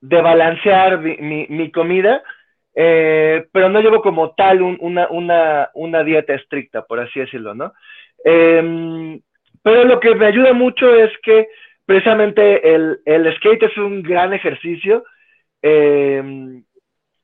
de, 0.00 0.20
balancear 0.22 0.98
mi, 0.98 1.46
mi, 1.48 1.70
comida. 1.70 2.22
pero 2.74 3.68
no 3.68 3.80
llevo 3.80 4.02
como 4.02 4.34
tal 4.34 4.60
una, 4.62 5.08
una, 5.08 5.70
una 5.74 6.02
dieta 6.02 6.34
estricta, 6.34 6.82
por 6.84 7.00
así 7.00 7.20
decirlo, 7.20 7.54
¿no? 7.54 7.72
Em, 8.24 9.20
pero 9.62 9.84
lo 9.84 10.00
que 10.00 10.14
me 10.14 10.26
ayuda 10.26 10.52
mucho 10.52 10.94
es 10.94 11.10
que 11.22 11.48
precisamente 11.86 12.74
el, 12.74 13.00
el 13.04 13.34
skate 13.36 13.64
es 13.64 13.76
un 13.78 14.02
gran 14.02 14.32
ejercicio. 14.32 15.04
Em, 15.66 16.62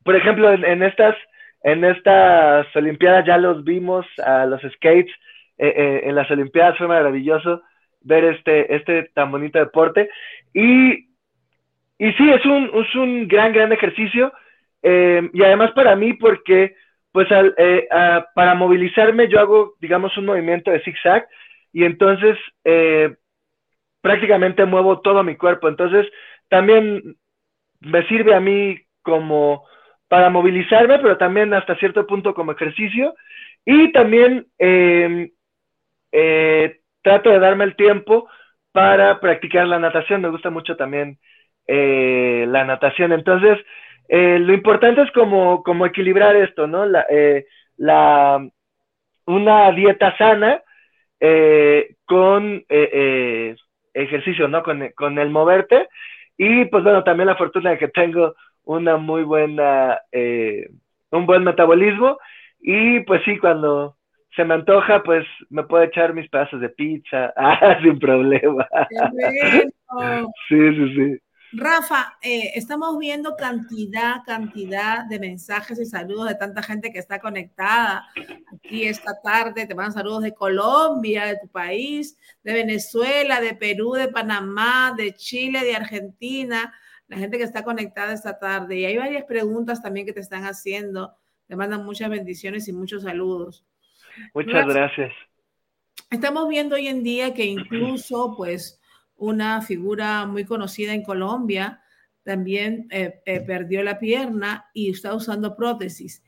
por 0.02 0.16
ejemplo, 0.16 0.50
en, 0.50 0.82
estas, 0.82 1.14
en 1.62 1.84
estas 1.84 2.74
Olimpiadas 2.74 3.26
ya 3.26 3.36
los 3.36 3.62
vimos 3.64 4.06
a 4.24 4.46
los 4.46 4.62
skates. 4.62 5.12
Eh, 5.58 5.74
eh, 5.76 6.00
en 6.04 6.14
las 6.14 6.30
Olimpiadas 6.30 6.78
fue 6.78 6.88
maravilloso 6.88 7.60
ver 8.00 8.24
este, 8.24 8.74
este 8.74 9.10
tan 9.14 9.30
bonito 9.30 9.58
deporte. 9.58 10.08
Y, 10.54 11.10
y 11.98 12.12
sí, 12.14 12.30
es 12.30 12.42
un, 12.46 12.70
es 12.72 12.94
un 12.94 13.28
gran, 13.28 13.52
gran 13.52 13.72
ejercicio. 13.72 14.32
Em, 14.80 15.28
y 15.34 15.42
además 15.42 15.72
para 15.72 15.94
mí, 15.94 16.14
porque 16.14 16.76
pues 17.12 17.28
eh, 17.58 17.88
para 18.34 18.54
movilizarme 18.54 19.28
yo 19.28 19.38
hago, 19.38 19.74
digamos, 19.80 20.16
un 20.16 20.24
movimiento 20.24 20.70
de 20.70 20.80
zigzag 20.80 21.28
y 21.74 21.84
entonces 21.84 22.38
prácticamente 24.00 24.64
muevo 24.64 25.00
todo 25.00 25.22
mi 25.22 25.36
cuerpo. 25.36 25.68
Entonces 25.68 26.06
también 26.48 27.16
me 27.80 28.06
sirve 28.08 28.34
a 28.34 28.40
mí 28.40 28.78
como 29.02 29.64
para 30.08 30.30
movilizarme, 30.30 30.98
pero 30.98 31.16
también 31.16 31.54
hasta 31.54 31.76
cierto 31.76 32.06
punto 32.06 32.34
como 32.34 32.52
ejercicio. 32.52 33.14
Y 33.64 33.92
también 33.92 34.46
em, 34.58 35.30
eh, 36.12 36.80
trato 37.02 37.30
de 37.30 37.38
darme 37.38 37.64
el 37.64 37.76
tiempo 37.76 38.28
para 38.72 39.20
practicar 39.20 39.66
la 39.66 39.78
natación. 39.78 40.22
Me 40.22 40.30
gusta 40.30 40.50
mucho 40.50 40.76
también 40.76 41.18
la 41.66 42.64
natación. 42.64 43.12
Entonces, 43.12 43.58
eh, 44.12 44.40
lo 44.40 44.52
importante 44.52 45.02
es 45.02 45.12
como, 45.12 45.62
como 45.62 45.86
equilibrar 45.86 46.34
esto, 46.34 46.66
¿no? 46.66 46.84
La, 46.84 47.06
eh, 47.08 47.46
la, 47.76 48.44
una 49.26 49.70
dieta 49.70 50.16
sana 50.18 50.64
eh, 51.20 51.94
con 52.06 52.64
ejercicio, 53.94 54.48
¿no? 54.48 54.64
Con, 54.64 54.88
con, 54.96 55.16
el 55.20 55.30
moverte. 55.30 55.88
Y 56.42 56.64
pues 56.64 56.82
bueno, 56.82 57.04
también 57.04 57.26
la 57.26 57.36
fortuna 57.36 57.68
de 57.68 57.76
que 57.78 57.88
tengo 57.88 58.34
una 58.64 58.96
muy 58.96 59.24
buena, 59.24 60.00
un 61.10 61.26
buen 61.26 61.44
metabolismo. 61.44 62.18
Y 62.62 63.00
pues 63.00 63.20
sí, 63.26 63.36
cuando 63.36 63.96
se 64.34 64.46
me 64.46 64.54
antoja, 64.54 65.02
pues 65.02 65.26
me 65.50 65.64
puedo 65.64 65.84
echar 65.84 66.14
mis 66.14 66.30
pedazos 66.30 66.62
de 66.62 66.70
pizza, 66.70 67.34
ah, 67.36 67.78
sin 67.82 67.98
problema. 67.98 68.66
Sí, 70.48 70.74
sí, 70.76 70.94
sí. 70.94 71.18
Rafa, 71.52 72.16
eh, 72.22 72.52
estamos 72.54 72.96
viendo 72.98 73.34
cantidad, 73.34 74.22
cantidad 74.24 75.04
de 75.06 75.18
mensajes 75.18 75.80
y 75.80 75.84
saludos 75.84 76.28
de 76.28 76.34
tanta 76.36 76.62
gente 76.62 76.92
que 76.92 77.00
está 77.00 77.18
conectada 77.18 78.06
aquí 78.54 78.84
esta 78.84 79.20
tarde. 79.20 79.66
Te 79.66 79.74
mandan 79.74 79.92
saludos 79.92 80.22
de 80.22 80.34
Colombia, 80.34 81.26
de 81.26 81.38
tu 81.38 81.48
país, 81.48 82.16
de 82.44 82.52
Venezuela, 82.52 83.40
de 83.40 83.54
Perú, 83.54 83.94
de 83.94 84.08
Panamá, 84.08 84.94
de 84.96 85.12
Chile, 85.14 85.64
de 85.64 85.74
Argentina, 85.74 86.72
la 87.08 87.16
gente 87.16 87.36
que 87.36 87.44
está 87.44 87.64
conectada 87.64 88.12
esta 88.12 88.38
tarde. 88.38 88.76
Y 88.76 88.84
hay 88.84 88.96
varias 88.96 89.24
preguntas 89.24 89.82
también 89.82 90.06
que 90.06 90.12
te 90.12 90.20
están 90.20 90.44
haciendo. 90.44 91.16
Te 91.48 91.56
mandan 91.56 91.84
muchas 91.84 92.10
bendiciones 92.10 92.68
y 92.68 92.72
muchos 92.72 93.02
saludos. 93.02 93.66
Muchas 94.34 94.66
gracias. 94.72 95.12
Estamos 96.10 96.48
viendo 96.48 96.76
hoy 96.76 96.86
en 96.86 97.02
día 97.02 97.34
que 97.34 97.44
incluso, 97.44 98.34
pues, 98.36 98.79
una 99.20 99.60
figura 99.60 100.26
muy 100.26 100.44
conocida 100.44 100.94
en 100.94 101.02
Colombia, 101.02 101.82
también 102.24 102.88
eh, 102.90 103.20
eh, 103.26 103.40
perdió 103.40 103.82
la 103.82 103.98
pierna 103.98 104.70
y 104.74 104.90
está 104.90 105.14
usando 105.14 105.56
prótesis. 105.56 106.24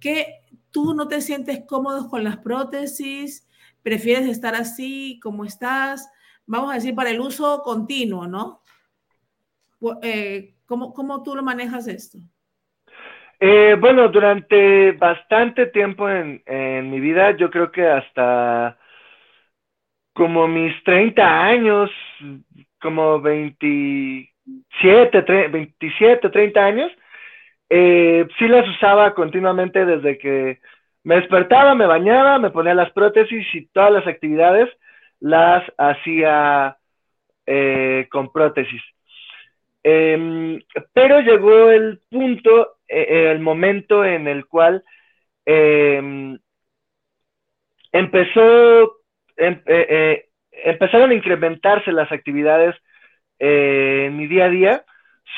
¿Qué 0.00 0.40
tú 0.70 0.92
no 0.94 1.08
te 1.08 1.20
sientes 1.20 1.62
cómodo 1.66 2.08
con 2.08 2.24
las 2.24 2.38
prótesis? 2.38 3.48
¿Prefieres 3.82 4.26
estar 4.26 4.54
así 4.54 5.20
como 5.22 5.44
estás? 5.44 6.10
Vamos 6.44 6.72
a 6.72 6.74
decir, 6.74 6.94
para 6.94 7.10
el 7.10 7.20
uso 7.20 7.62
continuo, 7.62 8.26
¿no? 8.26 8.62
Eh, 10.02 10.54
¿cómo, 10.66 10.92
¿cómo, 10.92 11.22
tú 11.22 11.34
lo 11.34 11.42
manejas 11.42 11.86
esto? 11.88 12.18
bueno, 13.80 14.06
durante 14.08 14.92
bastante 14.92 15.66
tiempo 15.66 16.08
en, 16.08 16.40
en 16.46 16.88
mi 16.88 17.00
vida, 17.00 17.36
yo 17.36 17.50
creo 17.50 17.72
que 17.72 17.84
hasta 17.84 18.78
como 20.12 20.48
mis 20.48 20.72
30 20.84 21.44
años, 21.44 21.90
como 22.80 23.20
27, 23.20 25.48
27 25.48 26.30
30 26.30 26.64
años, 26.64 26.92
eh, 27.70 28.26
sí 28.38 28.48
las 28.48 28.68
usaba 28.68 29.14
continuamente 29.14 29.86
desde 29.86 30.18
que 30.18 30.60
me 31.04 31.16
despertaba, 31.16 31.74
me 31.74 31.86
bañaba, 31.86 32.38
me 32.38 32.50
ponía 32.50 32.74
las 32.74 32.92
prótesis 32.92 33.46
y 33.54 33.66
todas 33.66 33.92
las 33.92 34.06
actividades 34.06 34.68
las 35.20 35.64
hacía 35.78 36.76
eh, 37.46 38.08
con 38.10 38.30
prótesis. 38.30 38.82
Em, 39.82 40.60
pero 40.92 41.20
llegó 41.20 41.70
el 41.70 42.00
punto, 42.10 42.76
eh, 42.86 43.30
el 43.32 43.40
momento 43.40 44.04
en 44.04 44.28
el 44.28 44.46
cual 44.46 44.84
em, 45.44 46.38
empezó 47.90 49.01
Em, 49.36 49.60
eh, 49.66 49.86
eh, 49.88 50.24
empezaron 50.64 51.10
a 51.10 51.14
incrementarse 51.14 51.92
las 51.92 52.10
actividades 52.12 52.76
eh, 53.38 54.04
en 54.06 54.16
mi 54.16 54.26
día 54.26 54.46
a 54.46 54.50
día, 54.50 54.84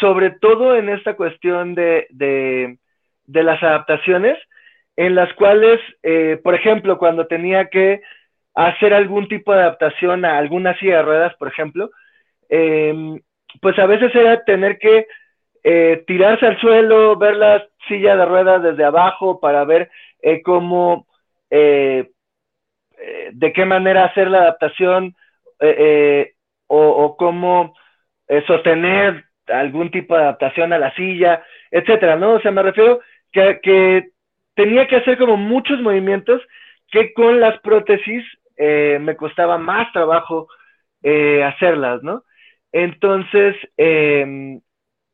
sobre 0.01 0.31
todo 0.31 0.77
en 0.77 0.89
esta 0.89 1.15
cuestión 1.15 1.75
de, 1.75 2.07
de, 2.11 2.79
las 3.27 3.63
adaptaciones, 3.63 4.37
en 4.97 5.15
las 5.15 5.33
cuales, 5.35 5.81
por 6.43 6.55
ejemplo, 6.55 6.99
cuando 6.99 7.27
tenía 7.27 7.69
que 7.69 8.03
hacer 8.55 8.93
algún 8.93 9.29
tipo 9.29 9.53
de 9.53 9.61
adaptación 9.61 10.25
a 10.25 10.39
alguna 10.39 10.77
silla 10.79 10.99
de 10.99 11.03
ruedas, 11.03 11.35
por 11.37 11.49
ejemplo, 11.49 11.91
em, 12.49 13.21
pues 13.61 13.79
a 13.79 13.87
veces 13.87 14.15
era 14.15 14.45
tener 14.45 14.79
que 14.79 15.07
tirarse 16.07 16.47
al 16.47 16.61
suelo, 16.61 17.17
ver 17.17 17.37
la 17.37 17.67
silla 17.89 18.17
de 18.17 18.25
ruedas 18.27 18.63
desde 18.63 18.85
abajo 18.85 19.41
para 19.41 19.65
ver 19.65 19.91
cómo, 20.45 21.07
de 23.33 23.53
qué 23.53 23.65
manera 23.65 24.05
hacer 24.05 24.29
la 24.31 24.39
adaptación 24.39 25.15
o, 26.69 26.77
o, 26.77 27.17
cómo 27.17 27.75
sostener 28.47 29.25
algún 29.49 29.91
tipo 29.91 30.17
de 30.17 30.23
adaptación 30.23 30.73
a 30.73 30.79
la 30.79 30.95
silla, 30.95 31.43
etcétera, 31.71 32.17
¿no? 32.17 32.35
O 32.35 32.41
sea, 32.41 32.51
me 32.51 32.63
refiero 32.63 33.01
que, 33.33 33.61
que 33.63 34.09
tenía 34.55 34.87
que 34.87 34.97
hacer 34.97 35.19
como 35.19 35.37
muchos 35.37 35.81
movimientos 35.81 36.41
que 36.91 37.13
con 37.13 37.41
las 37.41 37.59
prótesis 37.61 38.25
eh, 38.57 38.99
me 39.01 39.17
costaba 39.17 39.59
más 39.59 39.93
trabajo 39.93 40.49
eh, 41.03 41.43
hacerlas, 41.43 42.03
¿no? 42.03 42.23
Entonces, 42.73 43.57
em, 43.77 44.61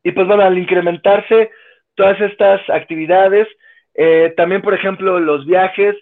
y 0.03 0.13
pues 0.13 0.27
bueno, 0.27 0.43
al 0.43 0.59
incrementarse 0.59 1.51
todas 1.95 2.21
estas 2.21 2.61
actividades, 2.71 3.49
eh, 3.95 4.33
también, 4.37 4.63
por 4.63 4.75
ejemplo, 4.75 5.19
los 5.19 5.47
viajes, 5.47 5.97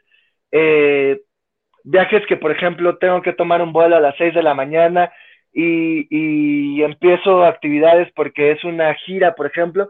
viajes 1.88 2.24
que, 2.26 2.36
por 2.36 2.50
ejemplo, 2.50 2.98
tengo 2.98 3.22
que 3.22 3.32
tomar 3.32 3.62
un 3.62 3.72
vuelo 3.72 3.96
a 3.96 4.00
las 4.00 4.14
6 4.16 4.34
de 4.34 4.42
la 4.42 4.54
mañana 4.54 5.10
y, 5.52 6.06
y 6.10 6.82
empiezo 6.82 7.44
actividades 7.44 8.10
porque 8.14 8.52
es 8.52 8.62
una 8.64 8.94
gira, 8.94 9.34
por 9.34 9.46
ejemplo, 9.46 9.88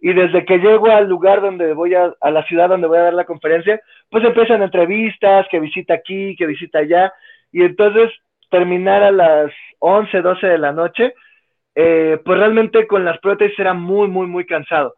y 0.00 0.12
desde 0.12 0.44
que 0.44 0.58
llego 0.58 0.86
al 0.86 1.08
lugar 1.08 1.40
donde 1.40 1.72
voy 1.72 1.94
a, 1.94 2.14
a 2.20 2.30
la 2.30 2.44
ciudad 2.44 2.68
donde 2.68 2.86
voy 2.86 2.98
a 2.98 3.04
dar 3.04 3.14
la 3.14 3.24
conferencia, 3.24 3.80
pues 4.10 4.24
empiezan 4.24 4.62
entrevistas, 4.62 5.46
que 5.50 5.58
visita 5.58 5.94
aquí, 5.94 6.36
que 6.36 6.46
visita 6.46 6.80
allá, 6.80 7.12
y 7.50 7.62
entonces 7.62 8.10
terminar 8.50 9.02
a 9.02 9.10
las 9.10 9.50
11, 9.80 10.20
12 10.20 10.46
de 10.46 10.58
la 10.58 10.72
noche, 10.72 11.14
eh, 11.74 12.18
pues 12.24 12.38
realmente 12.38 12.86
con 12.86 13.04
las 13.04 13.18
prótesis 13.18 13.58
era 13.58 13.72
muy, 13.72 14.08
muy, 14.08 14.26
muy 14.26 14.44
cansado. 14.44 14.94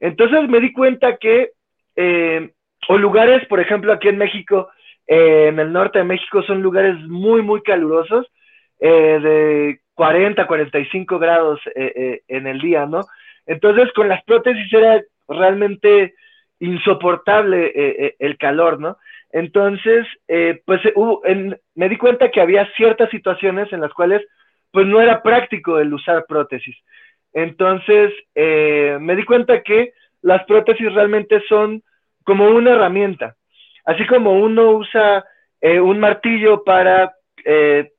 Entonces 0.00 0.48
me 0.48 0.60
di 0.60 0.72
cuenta 0.72 1.16
que, 1.16 1.50
eh, 1.94 2.50
o 2.88 2.98
lugares, 2.98 3.46
por 3.46 3.60
ejemplo, 3.60 3.92
aquí 3.92 4.08
en 4.08 4.18
México, 4.18 4.68
eh, 5.12 5.48
en 5.48 5.58
el 5.58 5.72
norte 5.72 5.98
de 5.98 6.04
México, 6.04 6.42
son 6.42 6.62
lugares 6.62 6.96
muy, 7.08 7.42
muy 7.42 7.62
calurosos, 7.62 8.26
de 8.80 9.78
40, 9.94 10.46
45 10.46 11.18
grados 11.20 11.60
en 11.74 12.46
el 12.48 12.60
día, 12.60 12.84
¿no? 12.84 13.02
Entonces, 13.46 13.92
con 13.92 14.08
las 14.08 14.22
prótesis 14.24 14.72
era 14.72 15.00
realmente 15.28 16.14
insoportable 16.60 17.66
eh, 17.66 17.72
eh, 17.74 18.16
el 18.20 18.38
calor, 18.38 18.78
¿no? 18.78 18.96
Entonces, 19.32 20.06
eh, 20.28 20.62
pues 20.64 20.80
me 21.74 21.88
di 21.88 21.96
cuenta 21.96 22.30
que 22.30 22.40
había 22.40 22.70
ciertas 22.76 23.10
situaciones 23.10 23.72
en 23.72 23.80
las 23.80 23.92
cuales, 23.92 24.22
pues 24.70 24.86
no 24.86 25.00
era 25.00 25.22
práctico 25.22 25.78
el 25.78 25.92
usar 25.92 26.26
prótesis. 26.26 26.76
Entonces, 27.32 28.12
me 28.34 29.16
di 29.16 29.24
cuenta 29.24 29.62
que 29.62 29.94
las 30.20 30.44
prótesis 30.44 30.92
realmente 30.92 31.42
son 31.48 31.82
como 32.24 32.50
una 32.50 32.72
herramienta. 32.72 33.34
Así 33.84 34.06
como 34.06 34.32
uno 34.32 34.70
usa 34.72 35.24
un 35.60 35.98
martillo 36.00 36.64
para 36.64 37.14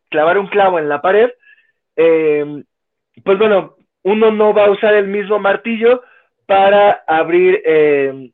clavar 0.10 0.38
un 0.38 0.48
clavo 0.48 0.80
en 0.80 0.90
la 0.90 1.02
pared, 1.02 1.30
pues 1.96 3.38
bueno, 3.38 3.76
uno 4.04 4.32
no 4.32 4.54
va 4.54 4.66
a 4.66 4.72
usar 4.72 4.94
el 4.94 5.08
mismo 5.08 5.40
martillo 5.40 6.04
para 6.46 7.04
abrir 7.08 7.62
eh, 7.66 8.32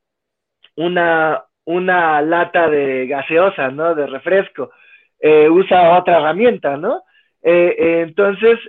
una, 0.76 1.44
una 1.66 2.22
lata 2.22 2.70
de 2.70 3.08
gaseosa, 3.08 3.70
¿no? 3.70 3.94
De 3.96 4.08
refresco. 4.08 4.72
Eh, 5.20 5.50
usa 5.50 5.98
otra 5.98 6.18
herramienta, 6.18 6.78
¿no? 6.78 7.04
Eh, 7.42 8.02
entonces, 8.02 8.60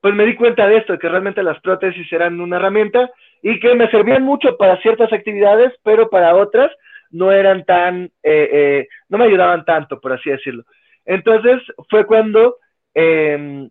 pues 0.00 0.14
me 0.14 0.26
di 0.26 0.34
cuenta 0.34 0.66
de 0.66 0.78
esto, 0.78 0.98
que 0.98 1.08
realmente 1.08 1.42
las 1.42 1.60
prótesis 1.60 2.12
eran 2.12 2.40
una 2.40 2.56
herramienta 2.56 3.10
y 3.42 3.58
que 3.58 3.74
me 3.74 3.90
servían 3.90 4.22
mucho 4.22 4.56
para 4.56 4.80
ciertas 4.82 5.12
actividades, 5.12 5.72
pero 5.82 6.10
para 6.10 6.34
otras 6.34 6.70
no 7.12 7.30
eran 7.30 7.64
tan, 7.64 8.10
no 9.08 9.18
me 9.18 9.24
ayudaban 9.24 9.64
tanto, 9.64 10.00
por 10.00 10.12
así 10.12 10.30
decirlo. 10.30 10.64
Entonces 11.04 11.62
fue 11.88 12.06
cuando 12.06 12.56
em, 12.94 13.68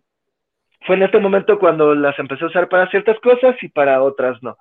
fue 0.86 0.96
en 0.96 1.02
este 1.02 1.18
momento 1.18 1.58
cuando 1.58 1.94
las 1.94 2.18
empecé 2.18 2.44
a 2.44 2.48
usar 2.48 2.68
para 2.68 2.90
ciertas 2.90 3.18
cosas 3.20 3.56
y 3.62 3.68
para 3.68 4.02
otras 4.02 4.42
no. 4.42 4.56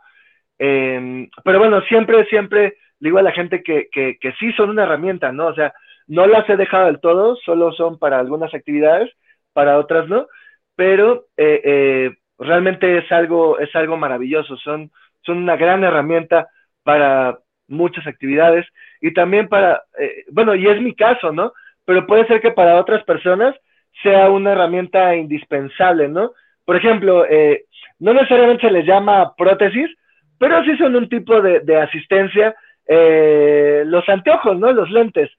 Em, 0.60 1.30
pero 1.44 1.60
bueno, 1.60 1.82
siempre, 1.82 2.26
siempre 2.26 2.78
digo 3.00 3.18
a 3.18 3.24
la 3.24 3.32
gente 3.32 3.64
que, 3.64 3.88
que, 3.92 4.18
que, 4.20 4.32
sí 4.34 4.52
son 4.54 4.70
una 4.70 4.84
herramienta, 4.84 5.32
¿no? 5.32 5.48
O 5.48 5.56
sea, 5.56 5.74
no 6.08 6.28
las 6.28 6.48
he 6.50 6.58
dejado 6.58 6.86
del 6.86 7.00
todo, 7.00 7.36
solo 7.38 7.72
son 7.74 7.98
para 7.98 8.20
algunas 8.20 8.54
actividades, 8.54 9.12
para 9.54 9.80
otras 9.80 10.08
no, 10.08 10.28
pero 10.76 11.26
eh, 11.38 11.62
eh, 11.64 12.12
realmente 12.38 13.00
es 13.00 13.12
algo, 13.12 13.60
es 13.60 13.76
algo 13.76 13.98
maravilloso, 13.98 14.56
son, 14.58 14.92
son 15.22 15.38
una 15.38 15.56
gran 15.56 15.84
herramienta 15.84 16.48
para 16.84 17.40
muchas 17.72 18.06
actividades 18.06 18.66
y 19.02 19.14
también 19.14 19.48
para, 19.48 19.84
eh, 19.98 20.26
bueno, 20.32 20.54
y 20.56 20.68
es 20.68 20.82
mi 20.82 20.94
caso, 20.94 21.32
¿no? 21.32 21.54
Pero 21.86 22.06
puede 22.06 22.28
ser 22.28 22.42
que 22.42 22.52
para 22.52 22.80
otras 22.80 23.04
personas 23.04 23.56
sea 24.04 24.30
una 24.30 24.52
herramienta 24.52 25.16
indispensable, 25.16 26.08
¿no? 26.08 26.32
Por 26.66 26.76
ejemplo, 26.76 27.26
eh, 27.26 27.66
no 28.00 28.14
necesariamente 28.14 28.68
se 28.68 28.74
les 28.74 28.86
llama 28.86 29.36
prótesis, 29.36 29.90
pero 30.38 30.64
sí 30.64 30.76
son 30.78 30.96
un 30.96 31.08
tipo 31.10 31.42
de, 31.42 31.78
asistencia. 31.78 32.56
Eh, 32.88 33.84
los 33.86 34.08
anteojos, 34.10 34.58
¿no? 34.58 34.72
Los 34.72 34.90
lentes. 34.90 35.30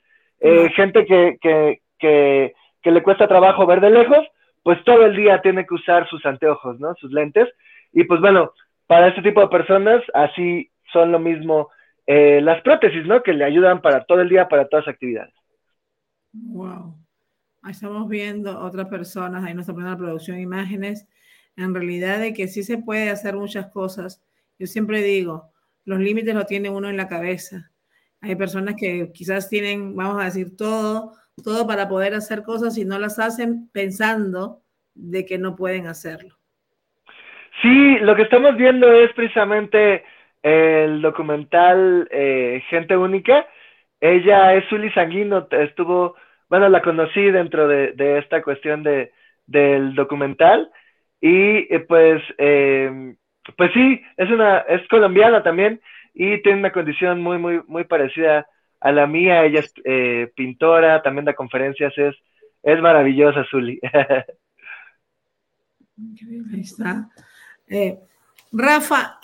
Eh, 0.40 0.70
gente 0.76 1.04
que, 1.04 1.38
que, 1.40 1.80
que, 1.98 2.54
que, 2.82 2.90
le 2.90 3.02
cuesta 3.02 3.28
trabajo 3.28 3.66
ver 3.66 3.80
de 3.80 3.90
lejos, 3.90 4.26
pues 4.62 4.82
todo 4.84 5.06
el 5.06 5.16
día 5.16 5.40
tiene 5.40 5.66
que 5.66 5.74
usar 5.74 6.08
sus 6.08 6.24
anteojos, 6.24 6.78
¿no? 6.78 6.94
Sus 6.94 7.12
lentes. 7.12 7.48
Y 7.92 8.04
pues 8.04 8.20
bueno, 8.20 8.52
para 8.86 9.08
este 9.08 9.22
tipo 9.22 9.40
de 9.40 9.48
personas, 9.48 10.02
así 10.14 10.70
son 10.92 11.12
lo 11.12 11.18
mismo 11.18 11.70
las 12.06 12.62
prótesis, 12.62 13.06
¿no? 13.06 13.22
Que 13.22 13.32
le 13.32 13.44
ayudan 13.44 13.80
para 13.80 14.04
todo 14.04 14.20
el 14.20 14.28
día, 14.28 14.48
para 14.48 14.68
todas 14.68 14.86
las 14.86 14.94
actividades. 14.94 15.34
Wow 16.32 17.02
estamos 17.70 18.08
viendo 18.08 18.58
otras 18.58 18.88
personas, 18.88 19.44
ahí 19.44 19.54
nos 19.54 19.62
está 19.62 19.72
poniendo 19.72 19.92
la 19.92 20.04
producción 20.04 20.38
imágenes, 20.38 21.08
en 21.56 21.74
realidad 21.74 22.18
de 22.18 22.32
que 22.32 22.48
sí 22.48 22.62
se 22.62 22.78
puede 22.78 23.10
hacer 23.10 23.36
muchas 23.36 23.70
cosas. 23.70 24.22
Yo 24.58 24.66
siempre 24.66 25.02
digo, 25.02 25.50
los 25.84 26.00
límites 26.00 26.34
lo 26.34 26.46
tiene 26.46 26.70
uno 26.70 26.88
en 26.88 26.96
la 26.96 27.08
cabeza. 27.08 27.70
Hay 28.20 28.36
personas 28.36 28.76
que 28.78 29.10
quizás 29.12 29.48
tienen, 29.48 29.94
vamos 29.94 30.20
a 30.20 30.24
decir, 30.24 30.56
todo, 30.56 31.12
todo 31.42 31.66
para 31.66 31.88
poder 31.88 32.14
hacer 32.14 32.42
cosas 32.42 32.78
y 32.78 32.84
no 32.84 32.98
las 32.98 33.18
hacen 33.18 33.68
pensando 33.70 34.62
de 34.94 35.24
que 35.26 35.38
no 35.38 35.56
pueden 35.56 35.86
hacerlo. 35.86 36.36
Sí, 37.60 37.98
lo 37.98 38.16
que 38.16 38.22
estamos 38.22 38.56
viendo 38.56 38.90
es 38.92 39.12
precisamente 39.12 40.04
el 40.42 41.00
documental 41.02 42.08
eh, 42.10 42.62
Gente 42.68 42.96
Única. 42.96 43.46
Ella 44.00 44.54
es 44.54 44.70
Uli 44.72 44.90
Sanguino, 44.90 45.46
estuvo 45.50 46.16
bueno, 46.52 46.68
la 46.68 46.82
conocí 46.82 47.30
dentro 47.30 47.66
de, 47.66 48.18
esta 48.18 48.42
cuestión 48.42 48.82
de, 48.82 49.10
del 49.46 49.94
documental 49.94 50.70
y 51.18 51.74
eh, 51.74 51.80
pues, 51.88 52.22
em, 52.36 53.16
pues 53.56 53.72
sí, 53.72 54.02
es 54.18 54.30
una, 54.30 54.58
es 54.58 54.86
colombiana 54.88 55.42
también 55.42 55.80
y 56.12 56.42
tiene 56.42 56.58
una 56.58 56.70
condición 56.70 57.22
muy, 57.22 57.38
muy, 57.38 57.62
muy 57.68 57.84
parecida 57.84 58.46
a 58.80 58.92
la 58.92 59.06
mía. 59.06 59.46
Ella 59.46 59.60
es 59.60 59.72
eh, 59.86 60.30
pintora, 60.36 61.00
también 61.00 61.24
da 61.24 61.32
conferencias, 61.32 61.96
es, 61.96 62.14
es 62.62 62.82
maravillosa, 62.82 63.46
Zuli. 63.50 63.80
Ahí 66.52 66.60
está. 66.60 67.08
Eh, 67.66 67.98
Rafa, 68.52 69.20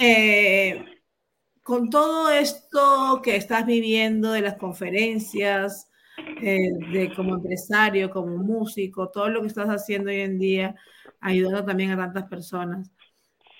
con 1.68 1.90
todo 1.90 2.30
esto 2.30 3.20
que 3.22 3.36
estás 3.36 3.66
viviendo 3.66 4.32
de 4.32 4.40
las 4.40 4.54
conferencias, 4.54 5.92
eh, 6.40 6.70
de 6.94 7.12
como 7.14 7.34
empresario, 7.34 8.08
como 8.08 8.38
músico, 8.38 9.10
todo 9.10 9.28
lo 9.28 9.42
que 9.42 9.48
estás 9.48 9.68
haciendo 9.68 10.08
hoy 10.08 10.22
en 10.22 10.38
día, 10.38 10.74
ayudando 11.20 11.66
también 11.66 11.90
a 11.90 11.98
tantas 11.98 12.24
personas. 12.24 12.90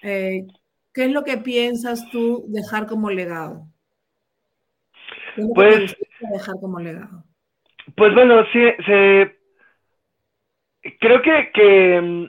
Eh, 0.01 0.47
¿Qué 0.95 1.05
es 1.05 1.11
lo 1.13 1.23
que 1.23 1.37
piensas 1.37 2.09
tú 2.11 2.47
dejar 2.49 2.87
como 2.87 3.11
legado? 3.11 3.67
pues, 5.55 5.95
dejar 6.33 6.55
como 6.63 6.81
legado? 6.81 7.25
Pues 7.95 8.15
bueno, 8.15 8.43
sí, 8.55 8.59
creo 10.99 11.21
que, 11.21 11.51
que 11.53 12.01
mm, 12.01 12.25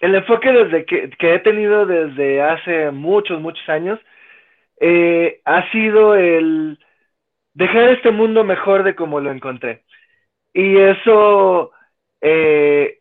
el 0.00 0.14
enfoque 0.14 0.52
desde 0.52 0.86
que, 0.86 1.10
que, 1.10 1.34
he 1.34 1.38
tenido 1.40 1.84
desde 1.84 2.40
hace 2.40 2.90
muchos, 2.92 3.42
muchos 3.42 3.68
años 3.68 4.00
eh, 4.80 5.40
ha 5.44 5.70
sido 5.70 6.14
el 6.14 6.78
dejar 7.54 7.90
este 7.90 8.10
mundo 8.10 8.44
mejor 8.44 8.82
de 8.82 8.94
como 8.94 9.20
lo 9.20 9.30
encontré. 9.30 9.82
Y 10.52 10.76
eso 10.76 11.72
eh, 12.20 12.98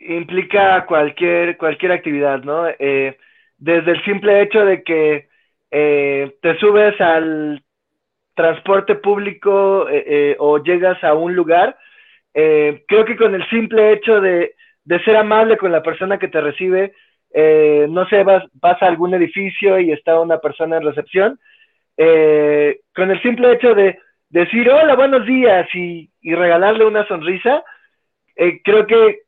implica 0.00 0.84
cualquier, 0.86 1.56
cualquier 1.56 1.92
actividad, 1.92 2.42
¿no? 2.42 2.66
Eh, 2.78 3.16
desde 3.58 3.92
el 3.92 4.04
simple 4.04 4.42
hecho 4.42 4.64
de 4.64 4.82
que 4.82 5.28
eh, 5.70 6.36
te 6.40 6.58
subes 6.58 7.00
al 7.00 7.62
transporte 8.34 8.94
público 8.94 9.86
o 10.38 10.58
llegas 10.62 11.02
a 11.02 11.14
un 11.14 11.34
lugar, 11.34 11.76
eh, 12.40 12.84
creo 12.86 13.04
que 13.04 13.16
con 13.16 13.34
el 13.34 13.44
simple 13.48 13.92
hecho 13.92 14.20
de, 14.20 14.54
de, 14.84 15.00
ser 15.04 15.16
amable 15.16 15.56
con 15.56 15.72
la 15.72 15.82
persona 15.82 16.18
que 16.18 16.28
te 16.28 16.40
recibe, 16.40 16.94
eh, 17.32 17.86
no 17.88 18.08
sé, 18.08 18.22
vas, 18.24 18.44
vas, 18.54 18.80
a 18.82 18.86
algún 18.86 19.14
edificio 19.14 19.78
y 19.78 19.92
está 19.92 20.18
una 20.20 20.38
persona 20.38 20.76
en 20.78 20.84
recepción, 20.84 21.38
eh, 21.96 22.80
con 22.94 23.10
el 23.10 23.20
simple 23.22 23.52
hecho 23.52 23.74
de 23.74 23.98
decir 24.30 24.70
hola, 24.70 24.94
buenos 24.94 25.26
días 25.26 25.68
y, 25.74 26.10
regalarle 26.22 26.84
una 26.84 27.06
sonrisa, 27.06 27.64
eh, 28.36 28.60
creo 28.62 28.86
que 28.86 29.22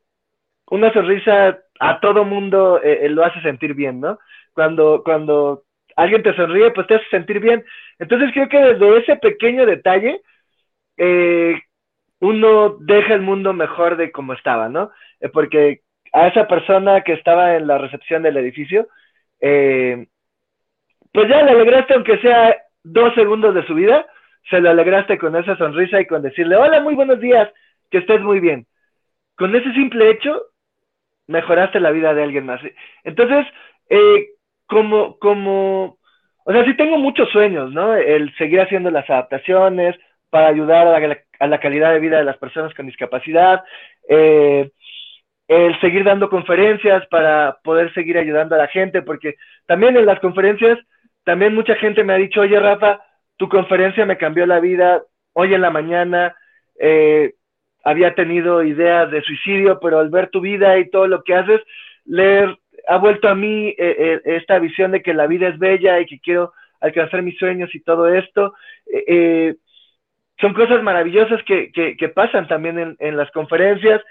una 0.67 0.93
sonrisa 0.93 1.59
a 1.79 1.99
todo 1.99 2.23
mundo 2.23 2.79
lo 2.83 3.23
hace 3.25 3.41
sentir 3.41 3.73
bien, 3.73 3.99
¿no? 3.99 4.19
Cuando, 4.53 5.01
cuando 5.03 5.63
alguien 5.95 6.21
te 6.21 6.35
sonríe, 6.35 6.71
pues 6.71 6.85
te 6.87 6.95
hace 6.95 7.05
sentir 7.09 7.39
bien. 7.39 7.65
Entonces 7.97 8.29
creo 8.33 8.47
que 8.47 8.59
desde 8.59 8.97
ese 8.99 9.15
pequeño 9.15 9.65
detalle, 9.65 10.21
uno 12.19 12.77
deja 12.79 13.15
el 13.15 13.21
mundo 13.21 13.51
mejor 13.51 13.97
de 13.97 14.11
como 14.11 14.33
estaba, 14.33 14.69
¿no? 14.69 14.91
Porque 15.33 15.81
a 16.11 16.27
esa 16.27 16.47
persona 16.47 17.01
que 17.01 17.13
estaba 17.13 17.55
en 17.55 17.67
la 17.67 17.77
recepción 17.77 18.23
del 18.23 18.37
edificio, 18.37 18.87
eh, 19.39 20.07
pues 21.13 21.29
ya 21.29 21.43
le 21.43 21.51
alegraste 21.51 21.93
aunque 21.93 22.17
sea 22.19 22.55
dos 22.83 23.13
segundos 23.15 23.53
de 23.53 23.65
su 23.65 23.75
vida, 23.75 24.05
se 24.49 24.59
lo 24.59 24.69
alegraste 24.69 25.17
con 25.17 25.35
esa 25.35 25.55
sonrisa 25.57 25.99
y 26.01 26.05
con 26.05 26.21
decirle, 26.21 26.55
hola, 26.55 26.79
muy 26.81 26.95
buenos 26.95 27.19
días, 27.19 27.49
que 27.89 27.99
estés 27.99 28.21
muy 28.21 28.39
bien. 28.39 28.65
Con 29.35 29.55
ese 29.55 29.71
simple 29.73 30.09
hecho, 30.09 30.43
mejoraste 31.27 31.79
la 31.79 31.91
vida 31.91 32.13
de 32.13 32.23
alguien 32.23 32.45
más. 32.45 32.61
Entonces, 33.03 33.45
eh, 33.89 34.29
como, 34.67 35.17
como, 35.19 35.97
o 36.43 36.51
sea, 36.51 36.63
sí 36.65 36.75
tengo 36.75 36.97
muchos 36.97 37.29
sueños, 37.29 37.71
¿no? 37.71 37.93
El 37.93 38.33
seguir 38.37 38.61
haciendo 38.61 38.89
las 38.89 39.09
adaptaciones 39.09 39.95
para 40.29 40.47
ayudar 40.47 40.87
a 40.87 41.47
la, 41.47 41.59
calidad 41.59 41.91
de 41.91 41.99
vida 41.99 42.17
de 42.17 42.23
las 42.23 42.37
personas 42.37 42.73
con 42.73 42.85
discapacidad, 42.85 43.63
eh, 44.07 44.71
el 45.51 45.77
seguir 45.81 46.05
dando 46.05 46.29
conferencias 46.29 47.05
para 47.07 47.57
poder 47.61 47.93
seguir 47.93 48.17
ayudando 48.17 48.55
a 48.55 48.59
la 48.59 48.67
gente, 48.67 49.01
porque 49.01 49.35
también 49.65 49.97
en 49.97 50.05
las 50.05 50.17
conferencias, 50.21 50.79
también 51.25 51.53
mucha 51.53 51.75
gente 51.75 52.05
me 52.05 52.13
ha 52.13 52.15
dicho, 52.17 52.39
oye 52.39 52.57
Rafa, 52.57 53.01
tu 53.35 53.49
conferencia 53.49 54.05
me 54.05 54.17
cambió 54.17 54.45
la 54.45 54.61
vida, 54.61 55.03
hoy 55.33 55.53
en 55.53 55.59
la 55.59 55.69
mañana 55.69 56.33
eh, 56.79 57.33
había 57.83 58.15
tenido 58.15 58.63
ideas 58.63 59.11
de 59.11 59.21
suicidio, 59.23 59.77
pero 59.81 59.99
al 59.99 60.09
ver 60.09 60.29
tu 60.29 60.39
vida 60.39 60.79
y 60.79 60.89
todo 60.89 61.07
lo 61.07 61.21
que 61.21 61.35
haces, 61.35 61.59
leer 62.05 62.57
ha 62.87 62.95
vuelto 62.95 63.27
a 63.27 63.35
mí 63.35 63.67
eh, 63.67 63.75
eh, 63.77 64.21
esta 64.23 64.57
visión 64.57 64.91
de 64.91 65.01
que 65.01 65.13
la 65.13 65.27
vida 65.27 65.49
es 65.49 65.59
bella 65.59 65.99
y 65.99 66.05
que 66.05 66.21
quiero 66.21 66.53
alcanzar 66.79 67.23
mis 67.23 67.37
sueños 67.37 67.75
y 67.75 67.81
todo 67.81 68.07
esto. 68.07 68.53
Eh, 68.85 69.03
eh 69.07 69.55
son 70.39 70.53
cosas 70.55 70.81
maravillosas 70.81 71.43
que, 71.43 71.71
que, 71.71 72.09
pasan 72.09 72.47
también 72.47 72.79
en, 72.79 72.95
en 72.99 73.15
las 73.15 73.29
conferencias. 73.29 74.01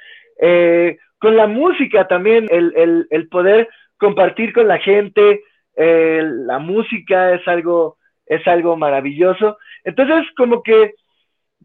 Con 1.21 1.37
la 1.37 1.47
música 1.47 2.09
también, 2.09 2.47
el, 2.51 2.73
el, 2.77 3.07
el 3.11 3.29
poder 3.29 3.69
compartir 3.99 4.53
con 4.53 4.67
la 4.67 4.79
gente, 4.79 5.43
la 5.77 6.59
música 6.59 7.35
es 7.35 7.47
algo, 7.47 7.97
es 8.27 8.47
algo 8.47 8.77
maravilloso. 8.77 9.59
Entonces, 9.85 10.27
como 10.37 10.63
que 10.63 10.95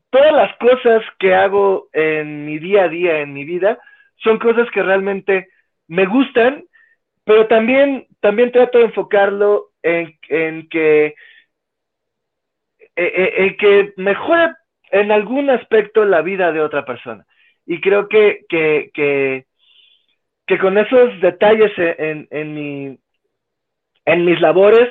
todas 0.09 0.31
las 0.31 0.55
cosas 0.57 1.03
que 1.19 1.33
hago 1.33 1.87
en 1.91 2.45
mi 2.45 2.59
día 2.59 2.83
a 2.83 2.89
día, 2.89 3.19
en 3.19 3.33
mi 3.33 3.45
vida, 3.45 3.79
son 4.17 4.37
cosas 4.37 4.69
que 4.71 4.83
realmente 4.83 5.49
me 5.87 6.05
gustan 6.05 6.65
pero 7.25 7.47
también, 7.47 8.07
también 8.21 8.51
trato 8.51 8.77
de 8.77 8.85
enfocarlo 8.85 9.71
en, 9.81 10.17
en 10.29 10.69
que, 10.69 11.07
eh, 11.07 11.15
eh, 12.95 13.33
en 13.37 13.57
que 13.57 13.93
mejore 13.97 14.53
en 14.91 15.11
algún 15.11 15.49
aspecto 15.49 16.05
la 16.05 16.21
vida 16.21 16.51
de 16.51 16.61
otra 16.61 16.85
persona. 16.85 17.25
Y 17.65 17.81
creo 17.81 18.07
que, 18.07 18.45
que, 18.49 18.91
que, 20.45 20.57
con 20.59 20.77
esos 20.77 21.19
detalles 21.21 21.71
en, 21.77 22.27
en, 22.29 22.53
mi, 22.53 22.97
en 24.05 24.25
mis 24.25 24.39
labores 24.39 24.89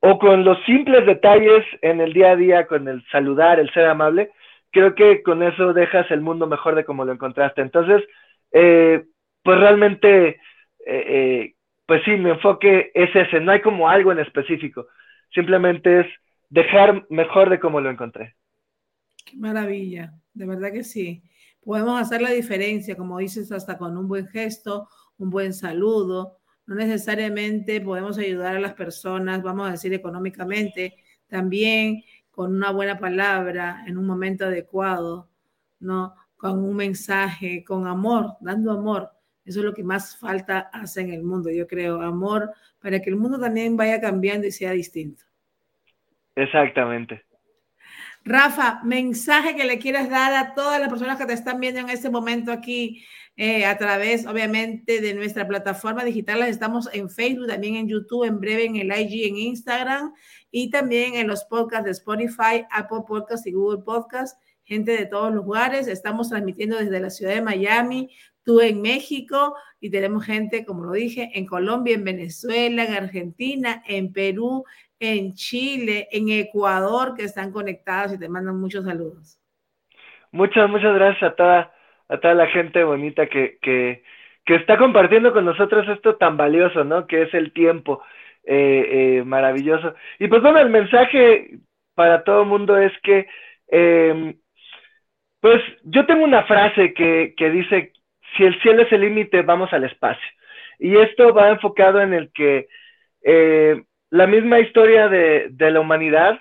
o 0.00 0.18
con 0.18 0.44
los 0.44 0.62
simples 0.64 1.06
detalles 1.06 1.64
en 1.82 2.00
el 2.00 2.12
día 2.12 2.32
a 2.32 2.36
día, 2.36 2.66
con 2.66 2.88
el 2.88 3.04
saludar, 3.10 3.58
el 3.58 3.72
ser 3.72 3.86
amable, 3.86 4.30
creo 4.70 4.94
que 4.94 5.22
con 5.22 5.42
eso 5.42 5.72
dejas 5.72 6.10
el 6.10 6.20
mundo 6.20 6.46
mejor 6.46 6.74
de 6.74 6.84
como 6.84 7.04
lo 7.04 7.12
encontraste. 7.12 7.62
Entonces, 7.62 8.02
eh, 8.52 9.04
pues 9.42 9.58
realmente 9.58 10.40
eh, 10.86 11.04
eh, 11.06 11.54
pues 11.86 12.02
sí, 12.04 12.12
mi 12.12 12.30
enfoque 12.30 12.90
es 12.94 13.14
ese, 13.14 13.40
no 13.40 13.52
hay 13.52 13.60
como 13.60 13.88
algo 13.88 14.12
en 14.12 14.20
específico, 14.20 14.86
simplemente 15.34 16.00
es 16.00 16.06
dejar 16.48 17.04
mejor 17.10 17.50
de 17.50 17.58
cómo 17.58 17.80
lo 17.80 17.90
encontré. 17.90 18.36
Qué 19.24 19.36
maravilla, 19.36 20.12
de 20.32 20.46
verdad 20.46 20.72
que 20.72 20.84
sí. 20.84 21.22
Podemos 21.62 22.00
hacer 22.00 22.22
la 22.22 22.30
diferencia, 22.30 22.96
como 22.96 23.18
dices, 23.18 23.52
hasta 23.52 23.76
con 23.78 23.96
un 23.96 24.08
buen 24.08 24.26
gesto, 24.28 24.88
un 25.18 25.30
buen 25.30 25.52
saludo. 25.52 26.38
No 26.66 26.74
necesariamente 26.74 27.80
podemos 27.80 28.18
ayudar 28.18 28.56
a 28.56 28.60
las 28.60 28.74
personas, 28.74 29.42
vamos 29.42 29.68
a 29.68 29.72
decir 29.72 29.92
económicamente, 29.92 30.96
también 31.28 32.02
con 32.30 32.54
una 32.54 32.70
buena 32.70 32.98
palabra 32.98 33.84
en 33.86 33.98
un 33.98 34.06
momento 34.06 34.46
adecuado, 34.46 35.28
¿no? 35.80 36.14
Con 36.36 36.64
un 36.64 36.76
mensaje, 36.76 37.64
con 37.64 37.86
amor, 37.86 38.36
dando 38.40 38.72
amor 38.72 39.10
eso 39.50 39.60
es 39.60 39.64
lo 39.64 39.74
que 39.74 39.82
más 39.82 40.16
falta 40.16 40.70
hace 40.72 41.00
en 41.00 41.12
el 41.12 41.22
mundo, 41.24 41.50
yo 41.50 41.66
creo, 41.66 42.00
amor, 42.02 42.52
para 42.80 43.00
que 43.00 43.10
el 43.10 43.16
mundo 43.16 43.40
también 43.40 43.76
vaya 43.76 44.00
cambiando 44.00 44.46
y 44.46 44.52
sea 44.52 44.70
distinto. 44.70 45.24
Exactamente. 46.36 47.24
Rafa, 48.24 48.80
mensaje 48.84 49.56
que 49.56 49.64
le 49.64 49.78
quieras 49.78 50.10
dar 50.10 50.34
a 50.34 50.54
todas 50.54 50.78
las 50.78 50.90
personas 50.90 51.18
que 51.18 51.26
te 51.26 51.32
están 51.32 51.58
viendo 51.58 51.80
en 51.80 51.88
este 51.88 52.10
momento 52.10 52.52
aquí 52.52 53.02
eh, 53.36 53.64
a 53.64 53.78
través, 53.78 54.26
obviamente, 54.26 55.00
de 55.00 55.14
nuestra 55.14 55.48
plataforma 55.48 56.04
digital. 56.04 56.42
Estamos 56.42 56.90
en 56.92 57.08
Facebook, 57.08 57.46
también 57.46 57.76
en 57.76 57.88
YouTube, 57.88 58.24
en 58.24 58.38
breve 58.38 58.66
en 58.66 58.76
el 58.76 58.88
IG, 58.88 59.28
en 59.28 59.36
Instagram 59.38 60.12
y 60.50 60.70
también 60.70 61.14
en 61.14 61.28
los 61.28 61.44
podcasts 61.44 61.86
de 61.86 61.92
Spotify, 61.92 62.66
Apple 62.70 63.04
Podcasts 63.08 63.46
y 63.46 63.52
Google 63.52 63.82
Podcasts. 63.82 64.38
Gente 64.64 64.92
de 64.92 65.06
todos 65.06 65.32
los 65.32 65.44
lugares. 65.44 65.88
Estamos 65.88 66.28
transmitiendo 66.28 66.76
desde 66.76 67.00
la 67.00 67.08
ciudad 67.08 67.34
de 67.34 67.40
Miami, 67.40 68.10
tú 68.44 68.60
en 68.60 68.82
México 68.82 69.54
y 69.80 69.90
tenemos 69.90 70.24
gente, 70.24 70.66
como 70.66 70.84
lo 70.84 70.92
dije, 70.92 71.30
en 71.34 71.46
Colombia, 71.46 71.94
en 71.94 72.04
Venezuela, 72.04 72.84
en 72.84 72.92
Argentina, 72.92 73.82
en 73.86 74.12
Perú, 74.12 74.64
en 75.00 75.34
Chile, 75.34 76.06
en 76.12 76.28
Ecuador, 76.28 77.14
que 77.16 77.24
están 77.24 77.50
conectados 77.50 78.12
y 78.12 78.18
te 78.18 78.28
mandan 78.28 78.60
muchos 78.60 78.84
saludos. 78.84 79.40
Muchas, 80.30 80.70
muchas 80.70 80.94
gracias 80.94 81.32
a 81.32 81.34
toda, 81.34 81.74
a 82.08 82.18
toda 82.18 82.34
la 82.34 82.46
gente 82.48 82.84
bonita 82.84 83.26
que, 83.26 83.58
que, 83.60 84.02
está 84.46 84.76
compartiendo 84.78 85.32
con 85.32 85.44
nosotros 85.44 85.88
esto 85.88 86.16
tan 86.16 86.36
valioso, 86.36 86.82
¿no? 86.82 87.06
Que 87.06 87.22
es 87.22 87.34
el 87.34 87.52
tiempo 87.52 88.02
eh, 88.42 89.18
eh, 89.18 89.24
maravilloso. 89.24 89.94
Y 90.18 90.26
pues 90.26 90.42
bueno, 90.42 90.58
el 90.58 90.70
mensaje 90.70 91.60
para 91.94 92.24
todo 92.24 92.42
el 92.42 92.48
mundo 92.48 92.76
es 92.76 92.92
que, 93.04 93.28
eh, 93.68 94.34
pues 95.40 95.62
yo 95.84 96.04
tengo 96.04 96.24
una 96.24 96.42
frase 96.44 96.92
que, 96.94 97.34
que 97.36 97.50
dice 97.50 97.92
si 98.36 98.44
el 98.44 98.60
cielo 98.60 98.82
es 98.82 98.92
el 98.92 99.02
límite, 99.02 99.42
vamos 99.42 99.72
al 99.72 99.84
espacio. 99.84 100.26
Y 100.78 100.96
esto 100.96 101.32
va 101.32 101.50
enfocado 101.50 102.00
en 102.00 102.12
el 102.14 102.32
que 102.32 102.68
eh, 103.22 103.82
la 104.10 104.26
misma 104.26 104.60
historia 104.60 105.08
de, 105.08 105.48
de, 105.50 105.70
la 105.70 105.80
humanidad 105.80 106.40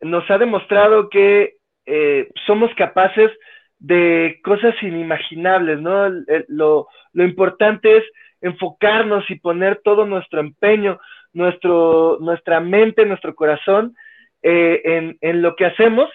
nos 0.00 0.28
ha 0.30 0.38
demostrado 0.38 1.08
que 1.08 1.56
eh, 1.86 2.28
somos 2.46 2.74
capaces 2.74 3.30
de 3.78 4.40
cosas 4.42 4.74
inimaginables, 4.82 5.80
¿no? 5.80 6.08
Lo, 6.48 6.88
lo, 7.12 7.24
importante 7.24 7.98
es 7.98 8.04
enfocarnos 8.40 9.28
y 9.30 9.36
poner 9.36 9.80
todo 9.84 10.06
nuestro 10.06 10.40
empeño, 10.40 11.00
nuestro, 11.32 12.18
nuestra 12.20 12.60
mente, 12.60 13.04
nuestro 13.04 13.34
corazón 13.34 13.96
eh, 14.42 14.80
en, 14.84 15.18
en 15.20 15.42
lo 15.42 15.56
que 15.56 15.66
hacemos. 15.66 16.08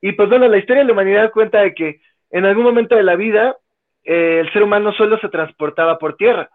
Y 0.00 0.12
pues 0.12 0.28
bueno, 0.28 0.48
la 0.48 0.58
historia 0.58 0.82
de 0.82 0.86
la 0.86 0.92
humanidad 0.92 1.30
cuenta 1.30 1.60
de 1.60 1.74
que 1.74 2.00
en 2.30 2.44
algún 2.46 2.64
momento 2.64 2.96
de 2.96 3.02
la 3.02 3.16
vida 3.16 3.56
eh, 4.04 4.40
el 4.40 4.52
ser 4.52 4.62
humano 4.62 4.92
solo 4.92 5.18
se 5.18 5.28
transportaba 5.28 5.98
por 5.98 6.16
tierra. 6.16 6.50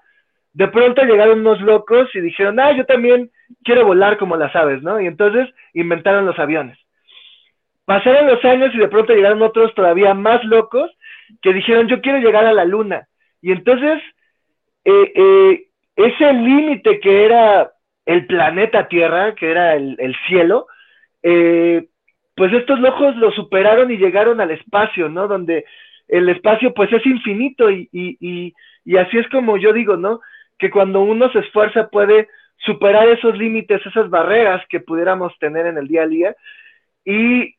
De 0.56 0.70
pronto 0.70 1.04
llegaron 1.04 1.42
unos 1.42 1.60
locos 1.60 2.10
y 2.16 2.22
dijeron, 2.22 2.62
ah, 2.62 2.72
yo 2.72 2.86
también 2.86 3.30
quiero 3.66 3.86
volar 3.86 4.18
como 4.18 4.38
las 4.38 4.56
aves, 4.56 4.82
¿no? 4.82 5.02
Y 5.02 5.06
entonces 5.06 5.54
inventaron 5.74 6.26
los 6.26 6.40
aviones. 6.40 6.78
Pasaron 7.84 8.26
los 8.28 8.44
años 8.46 8.74
y 8.74 8.78
de 8.78 8.88
pronto 8.88 9.14
llegaron 9.14 9.42
otros 9.42 9.76
todavía 9.76 10.14
más 10.14 10.46
locos 10.46 10.90
que 11.42 11.52
dijeron, 11.52 11.90
yo 11.90 12.00
quiero 12.00 12.20
llegar 12.20 12.46
a 12.46 12.54
la 12.54 12.64
luna. 12.64 13.06
Y 13.42 13.52
entonces, 13.52 14.02
eh, 14.86 15.12
eh, 15.14 15.68
ese 15.98 16.32
límite 16.32 17.02
que 17.02 17.26
era 17.26 17.74
el 18.06 18.26
planeta 18.26 18.88
Tierra, 18.88 19.36
que 19.36 19.52
era 19.52 19.76
el, 19.76 19.98
el 20.00 20.16
cielo, 20.26 20.68
eh, 21.22 21.86
pues 22.34 22.54
estos 22.54 22.80
locos 22.80 23.18
lo 23.18 23.30
superaron 23.32 23.92
y 23.92 23.98
llegaron 23.98 24.40
al 24.40 24.52
espacio, 24.52 25.10
¿no? 25.10 25.28
Donde 25.28 25.66
el 26.08 26.30
espacio 26.30 26.74
pues 26.74 26.94
es 26.94 27.06
infinito 27.06 27.70
y, 27.70 27.90
y, 27.92 28.18
y, 28.22 28.54
y, 28.86 28.98
así 28.98 29.18
es 29.18 29.28
como 29.28 29.58
yo 29.58 29.74
digo, 29.74 29.98
¿no? 29.98 30.22
Que 30.58 30.70
cuando 30.70 31.02
uno 31.02 31.30
se 31.32 31.40
esfuerza 31.40 31.90
puede 31.90 32.30
superar 32.58 33.08
esos 33.10 33.38
límites, 33.38 33.86
esas 33.86 34.10
barreras 34.10 34.66
que 34.70 34.80
pudiéramos 34.80 35.38
tener 35.40 35.66
en 35.68 35.78
el 35.78 35.88
día 35.88 36.04
a 36.04 36.08
día 36.08 36.36
y 37.04 37.56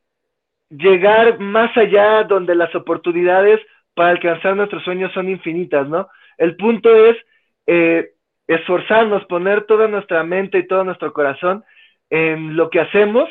llegar 0.69 1.39
más 1.39 1.75
allá 1.77 2.23
donde 2.23 2.55
las 2.55 2.73
oportunidades 2.75 3.61
para 3.93 4.09
alcanzar 4.09 4.55
nuestros 4.55 4.83
sueños 4.83 5.11
son 5.13 5.29
infinitas, 5.29 5.87
¿no? 5.87 6.07
El 6.37 6.55
punto 6.55 6.93
es 6.93 7.17
eh, 7.65 8.11
esforzarnos, 8.47 9.25
poner 9.25 9.63
toda 9.63 9.87
nuestra 9.87 10.23
mente 10.23 10.59
y 10.59 10.67
todo 10.67 10.83
nuestro 10.83 11.13
corazón 11.13 11.63
en 12.09 12.55
lo 12.55 12.69
que 12.69 12.79
hacemos 12.79 13.29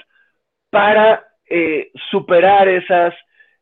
para 0.70 1.24
eh, 1.48 1.90
superar 2.10 2.68
esas, 2.68 3.14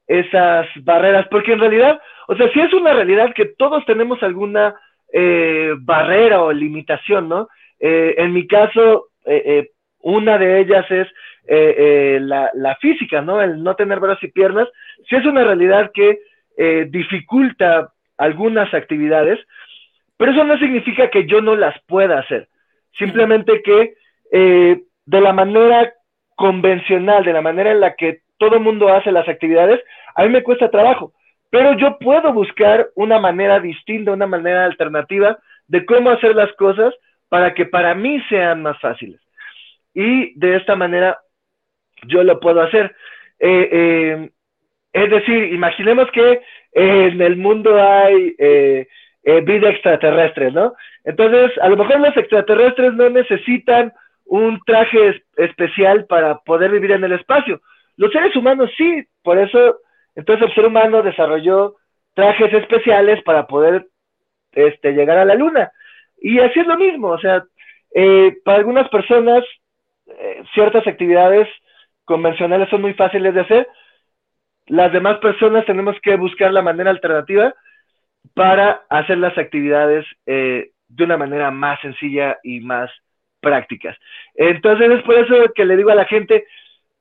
esas 0.07 0.66
barreras, 0.82 1.26
porque 1.30 1.52
en 1.52 1.61
realidad, 1.61 2.00
o 2.28 2.36
sea, 2.36 2.50
si 2.52 2.61
es 2.61 2.72
una 2.72 2.94
realidad 2.94 3.34
que 3.34 3.44
todos 3.44 3.84
tenemos 3.86 4.22
alguna 4.22 4.74
eh, 5.17 5.75
barrera 5.79 6.43
o 6.43 6.53
limitación, 6.53 7.29
¿no? 7.29 7.49
en 7.81 8.33
mi 8.33 8.47
caso, 8.47 9.09
una 10.01 10.39
de 10.39 10.61
ellas 10.61 10.87
es 10.91 11.07
la, 12.23 12.51
la, 12.55 12.77
física, 12.77 13.21
¿no? 13.21 13.43
El 13.43 13.62
no 13.62 13.75
tener 13.75 14.01
brazos 14.01 14.25
y 14.25 14.29
piernas, 14.29 14.69
si 15.07 15.17
es 15.17 15.27
una 15.27 15.45
realidad 15.45 15.91
que 15.93 16.19
eh, 16.57 16.87
dificulta 16.89 17.93
algunas 18.17 18.73
actividades, 18.73 19.41
pero 20.17 20.31
eso 20.31 20.45
no 20.45 20.57
significa 20.59 21.11
que 21.11 21.27
yo 21.27 21.41
no 21.41 21.57
las 21.57 21.75
pueda 21.87 22.21
hacer. 22.21 22.49
Simplemente 22.97 23.61
que 23.62 23.95
eh, 24.31 24.83
de 25.05 25.21
la 25.21 25.33
manera 25.33 25.93
convencional, 26.37 27.25
de 27.25 27.33
la 27.33 27.43
manera 27.43 27.73
en 27.73 27.81
la 27.81 27.97
que 27.97 28.21
todo 28.39 28.55
el 28.55 28.62
mundo 28.62 28.89
hace 28.89 29.11
las 29.11 29.29
actividades, 29.29 29.81
a 30.15 30.23
mí 30.23 30.29
me 30.29 30.45
cuesta 30.45 30.71
trabajo. 30.71 31.12
Pero 31.55 31.78
yo 31.78 31.96
puedo 32.00 32.32
buscar 32.32 32.88
una 32.96 33.20
manera 33.20 33.61
distinta, 33.61 34.11
una 34.11 34.26
manera 34.26 34.64
alternativa 34.64 35.38
de 35.68 35.86
cómo 35.86 36.11
hacer 36.11 36.34
las 36.34 36.52
cosas 36.55 36.92
para 37.28 37.55
que 37.55 37.64
para 37.64 37.94
mí 37.94 38.20
sean 38.28 38.61
más 38.62 38.76
fáciles. 38.80 39.20
Y 39.94 40.36
de 40.36 40.57
esta 40.57 40.74
manera 40.74 41.16
yo 42.09 42.24
lo 42.24 42.40
puedo 42.40 42.61
hacer. 42.61 42.92
Eh, 43.38 44.30
es 44.92 45.11
decir, 45.11 45.52
imaginemos 45.52 46.11
que 46.11 46.40
en 46.72 47.22
el 47.22 47.36
mundo 47.36 47.80
hay 47.80 48.34
eh, 48.36 48.88
eh, 49.22 49.40
vida 49.42 49.70
extraterrestre, 49.70 50.50
¿no? 50.50 50.74
Entonces, 51.05 51.57
a 51.62 51.68
lo 51.68 51.76
mejor 51.76 52.00
los 52.00 52.16
extraterrestres 52.16 52.94
no 52.94 53.09
necesitan 53.11 53.92
un 54.24 54.61
traje 54.66 55.22
especial 55.36 56.07
para 56.07 56.36
poder 56.38 56.72
vivir 56.72 56.90
en 56.90 57.05
el 57.05 57.12
espacio. 57.12 57.61
Los 57.96 58.11
seres 58.11 58.34
humanos 58.34 58.72
sí, 58.76 59.07
por 59.22 59.38
eso, 59.38 59.78
entonces 60.15 60.49
el 60.49 60.55
ser 60.55 60.67
humano 60.67 61.03
desarrolló 61.03 61.77
trajes 62.15 62.53
especiales 62.53 63.23
para 63.23 63.47
poder 63.47 63.87
este, 64.53 64.93
llegar 64.93 65.19
a 65.19 65.25
la 65.25 65.35
luna. 65.35 65.73
Y 66.19 66.39
así 66.41 66.61
es 66.61 66.67
lo 66.67 66.77
mismo, 66.77 67.09
o 67.09 67.19
sea, 67.19 67.45
eh, 67.95 68.37
para 68.45 68.59
algunas 68.59 68.89
personas 68.89 69.45
ciertas 70.53 70.87
actividades 70.87 71.49
convencionales 72.05 72.69
son 72.69 72.83
muy 72.83 72.95
fáciles 72.95 73.35
de 73.35 73.41
hacer, 73.41 73.69
las 74.67 74.93
demás 74.93 75.19
personas 75.19 75.67
tenemos 75.67 75.97
que 76.03 76.17
buscar 76.17 76.53
la 76.53 76.62
manera 76.62 76.91
alternativa 76.91 77.55
para 78.35 78.83
hacer 78.89 79.19
las 79.19 79.37
actividades 79.37 80.07
eh, 80.27 80.71
de 80.89 81.05
una 81.05 81.17
manera 81.17 81.51
más 81.51 81.81
sencilla 81.81 82.39
y 82.43 82.61
más 82.61 82.91
prácticas. 83.41 83.97
Entonces 84.35 84.91
es 84.91 85.03
por 85.03 85.17
eso 85.17 85.53
que 85.55 85.67
le 85.67 85.77
digo 85.77 85.91
a 85.91 85.95
la 85.95 86.07
gente, 86.07 86.47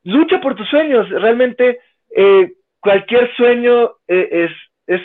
lucha 0.04 0.42
por 0.42 0.56
tus 0.56 0.68
sueños. 0.68 1.10
Realmente 1.10 1.80
eh, 2.16 2.52
cualquier 2.84 3.34
sueño 3.36 3.94
eh, 4.08 4.48
es, 4.48 4.52
es 4.88 5.02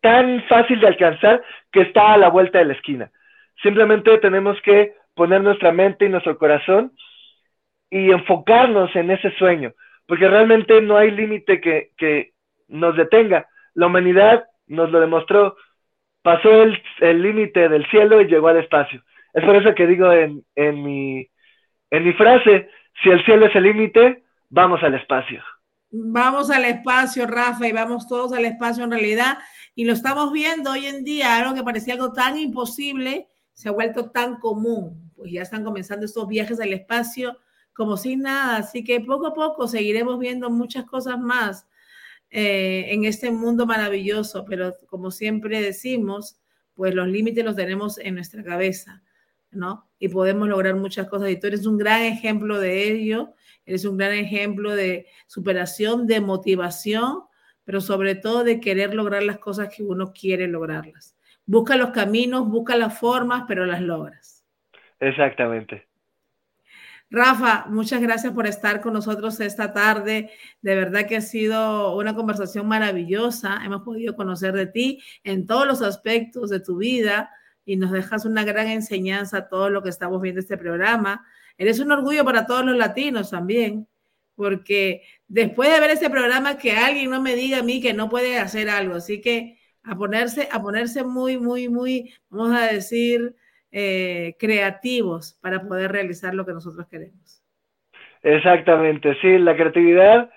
tan 0.00 0.44
fácil 0.44 0.78
de 0.78 0.88
alcanzar 0.88 1.42
que 1.72 1.80
está 1.80 2.12
a 2.12 2.18
la 2.18 2.28
vuelta 2.28 2.58
de 2.58 2.66
la 2.66 2.74
esquina. 2.74 3.10
Simplemente 3.62 4.18
tenemos 4.18 4.60
que 4.62 4.92
poner 5.14 5.40
nuestra 5.40 5.72
mente 5.72 6.04
y 6.04 6.10
nuestro 6.10 6.36
corazón 6.38 6.92
y 7.90 8.10
enfocarnos 8.10 8.94
en 8.94 9.10
ese 9.10 9.30
sueño 9.32 9.72
porque 10.06 10.28
realmente 10.28 10.80
no 10.82 10.96
hay 10.96 11.10
límite 11.10 11.60
que, 11.60 11.90
que, 11.96 12.32
nos 12.66 12.96
detenga. 12.96 13.46
La 13.74 13.86
humanidad 13.86 14.44
nos 14.66 14.90
lo 14.90 14.98
demostró, 14.98 15.56
pasó 16.22 16.62
el 16.62 17.22
límite 17.22 17.68
del 17.68 17.86
cielo 17.90 18.20
y 18.20 18.26
llegó 18.26 18.48
al 18.48 18.56
espacio. 18.56 19.02
Es 19.34 19.44
por 19.44 19.54
eso 19.54 19.74
que 19.74 19.86
digo 19.86 20.10
en, 20.10 20.42
en, 20.56 20.82
mi, 20.82 21.28
en 21.90 22.04
mi 22.04 22.12
frase, 22.14 22.70
si 23.02 23.10
el 23.10 23.22
cielo 23.26 23.46
es 23.46 23.54
el 23.54 23.64
límite, 23.64 24.22
vamos 24.48 24.82
al 24.82 24.94
espacio. 24.94 25.42
Vamos 25.96 26.50
al 26.50 26.64
espacio, 26.64 27.24
Rafa, 27.24 27.68
y 27.68 27.72
vamos 27.72 28.08
todos 28.08 28.32
al 28.32 28.44
espacio 28.44 28.82
en 28.82 28.90
realidad. 28.90 29.38
Y 29.76 29.84
lo 29.84 29.92
estamos 29.92 30.32
viendo 30.32 30.72
hoy 30.72 30.86
en 30.86 31.04
día, 31.04 31.36
algo 31.36 31.54
que 31.54 31.62
parecía 31.62 31.94
algo 31.94 32.12
tan 32.12 32.36
imposible, 32.36 33.28
se 33.52 33.68
ha 33.68 33.72
vuelto 33.72 34.10
tan 34.10 34.40
común. 34.40 35.12
Pues 35.14 35.30
ya 35.30 35.42
están 35.42 35.62
comenzando 35.62 36.04
estos 36.04 36.26
viajes 36.26 36.58
al 36.58 36.72
espacio 36.72 37.38
como 37.72 37.96
sin 37.96 38.22
nada. 38.22 38.56
Así 38.56 38.82
que 38.82 39.00
poco 39.02 39.28
a 39.28 39.34
poco 39.34 39.68
seguiremos 39.68 40.18
viendo 40.18 40.50
muchas 40.50 40.84
cosas 40.84 41.16
más 41.20 41.68
eh, 42.28 42.86
en 42.88 43.04
este 43.04 43.30
mundo 43.30 43.64
maravilloso, 43.64 44.44
pero 44.44 44.74
como 44.88 45.12
siempre 45.12 45.62
decimos, 45.62 46.40
pues 46.74 46.92
los 46.92 47.06
límites 47.06 47.44
los 47.44 47.54
tenemos 47.54 47.98
en 47.98 48.16
nuestra 48.16 48.42
cabeza, 48.42 49.04
¿no? 49.52 49.88
Y 50.00 50.08
podemos 50.08 50.48
lograr 50.48 50.74
muchas 50.74 51.06
cosas. 51.06 51.30
Y 51.30 51.38
tú 51.38 51.46
eres 51.46 51.66
un 51.66 51.78
gran 51.78 52.02
ejemplo 52.02 52.58
de 52.58 52.90
ello, 52.90 53.32
eres 53.66 53.84
un 53.84 53.96
gran 53.96 54.12
ejemplo 54.12 54.74
de 54.74 55.06
superación, 55.26 56.06
de 56.06 56.20
motivación, 56.20 57.24
pero 57.64 57.80
sobre 57.80 58.14
todo 58.14 58.44
de 58.44 58.60
querer 58.60 58.94
lograr 58.94 59.22
las 59.22 59.38
cosas 59.38 59.74
que 59.74 59.82
uno 59.82 60.12
quiere 60.12 60.48
lograrlas. 60.48 61.16
Busca 61.46 61.76
los 61.76 61.90
caminos, 61.90 62.48
busca 62.48 62.76
las 62.76 62.98
formas, 62.98 63.44
pero 63.46 63.66
las 63.66 63.80
logras. 63.80 64.44
Exactamente. 65.00 65.88
Rafa, 67.10 67.66
muchas 67.68 68.00
gracias 68.00 68.32
por 68.32 68.46
estar 68.46 68.80
con 68.80 68.92
nosotros 68.94 69.38
esta 69.40 69.72
tarde. 69.72 70.30
De 70.62 70.74
verdad 70.74 71.06
que 71.06 71.16
ha 71.16 71.20
sido 71.20 71.96
una 71.96 72.14
conversación 72.14 72.66
maravillosa. 72.66 73.60
Hemos 73.64 73.82
podido 73.82 74.16
conocer 74.16 74.52
de 74.52 74.66
ti 74.66 75.02
en 75.22 75.46
todos 75.46 75.66
los 75.66 75.82
aspectos 75.82 76.50
de 76.50 76.60
tu 76.60 76.78
vida 76.78 77.30
y 77.64 77.76
nos 77.76 77.92
dejas 77.92 78.24
una 78.24 78.42
gran 78.44 78.68
enseñanza 78.68 79.38
a 79.38 79.48
todo 79.48 79.70
lo 79.70 79.82
que 79.82 79.90
estamos 79.90 80.20
viendo 80.20 80.40
este 80.40 80.58
programa. 80.58 81.24
Eres 81.58 81.80
un 81.80 81.92
orgullo 81.92 82.24
para 82.24 82.46
todos 82.46 82.64
los 82.64 82.76
latinos 82.76 83.30
también, 83.30 83.86
porque 84.34 85.02
después 85.28 85.70
de 85.72 85.80
ver 85.80 85.90
este 85.90 86.10
programa 86.10 86.58
que 86.58 86.72
alguien 86.72 87.10
no 87.10 87.20
me 87.20 87.36
diga 87.36 87.58
a 87.58 87.62
mí 87.62 87.80
que 87.80 87.94
no 87.94 88.08
puede 88.08 88.38
hacer 88.38 88.68
algo, 88.68 88.96
así 88.96 89.20
que 89.20 89.58
a 89.84 89.96
ponerse, 89.96 90.48
a 90.50 90.60
ponerse 90.60 91.04
muy, 91.04 91.38
muy, 91.38 91.68
muy, 91.68 92.14
vamos 92.28 92.56
a 92.56 92.66
decir, 92.66 93.34
eh, 93.70 94.36
creativos 94.38 95.38
para 95.40 95.62
poder 95.62 95.92
realizar 95.92 96.34
lo 96.34 96.46
que 96.46 96.52
nosotros 96.52 96.86
queremos. 96.88 97.42
Exactamente, 98.22 99.14
sí, 99.20 99.38
la 99.38 99.54
creatividad 99.56 100.30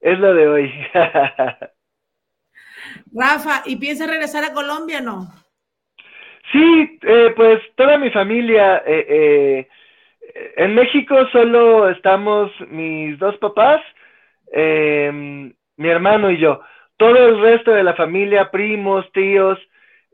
es 0.00 0.18
lo 0.18 0.34
de 0.34 0.48
hoy. 0.48 0.72
Rafa, 3.12 3.62
¿y 3.66 3.76
piensa 3.76 4.06
regresar 4.06 4.44
a 4.44 4.52
Colombia 4.52 4.98
o 4.98 5.02
no? 5.02 5.32
Sí, 6.52 6.98
eh, 7.02 7.32
pues 7.34 7.60
toda 7.76 7.98
mi 7.98 8.10
familia, 8.10 8.82
eh, 8.86 9.68
en 10.56 10.74
México 10.74 11.26
solo 11.32 11.88
estamos 11.90 12.50
mis 12.68 13.18
dos 13.18 13.36
papás, 13.38 13.80
em, 14.52 15.52
mi 15.76 15.88
hermano 15.88 16.30
y 16.30 16.38
yo. 16.38 16.60
Todo 16.96 17.16
el 17.16 17.40
resto 17.40 17.72
de 17.72 17.82
la 17.82 17.94
familia, 17.94 18.50
primos, 18.50 19.10
tíos, 19.12 19.58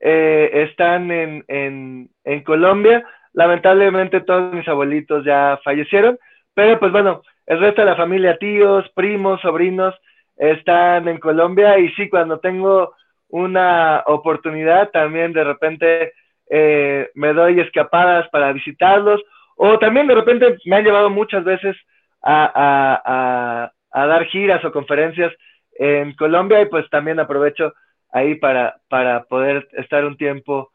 eh, 0.01 0.51
están 0.69 1.11
en, 1.11 1.45
en, 1.49 2.09
en, 2.25 2.43
Colombia. 2.43 3.05
Lamentablemente 3.33 4.21
todos 4.21 4.53
mis 4.53 4.67
abuelitos 4.69 5.25
ya 5.25 5.59
fallecieron, 5.65 6.19
pero 6.55 6.79
pues 6.79 6.93
bueno, 6.93 7.23
el 7.47 7.61
resto 7.61 7.83
de 7.83 7.87
la 7.87 7.97
familia, 7.97 8.39
tíos, 8.39 8.89
primos, 8.95 9.41
sobrinos, 9.41 9.95
están 10.37 11.09
en 11.09 11.19
Colombia 11.19 11.79
y 11.79 11.89
sí, 11.95 12.09
cuando 12.09 12.39
tengo 12.39 12.95
una 13.29 14.05
oportunidad 14.07 14.91
también 14.91 15.33
de 15.33 15.45
repente 15.45 16.13
eh, 16.49 17.11
me 17.15 17.33
doy 17.33 17.61
escapadas 17.61 18.29
para 18.31 18.53
visitarlos 18.53 19.21
o 19.59 19.79
también 19.79 20.07
de 20.07 20.15
repente 20.15 20.57
me 20.65 20.77
han 20.77 20.85
llevado 20.85 21.11
muchas 21.11 21.45
veces 21.45 21.77
a, 22.23 22.45
a, 22.45 23.03
a, 23.05 23.73
a 23.91 24.07
dar 24.07 24.25
giras 24.27 24.65
o 24.65 24.73
conferencias 24.73 25.33
en 25.73 26.15
Colombia 26.15 26.61
y 26.63 26.67
pues 26.67 26.89
también 26.91 27.21
aprovecho 27.21 27.75
ahí 28.13 28.37
para, 28.37 28.81
para 28.89 29.25
poder 29.25 29.69
estar 29.73 30.05
un 30.05 30.17
tiempo, 30.17 30.71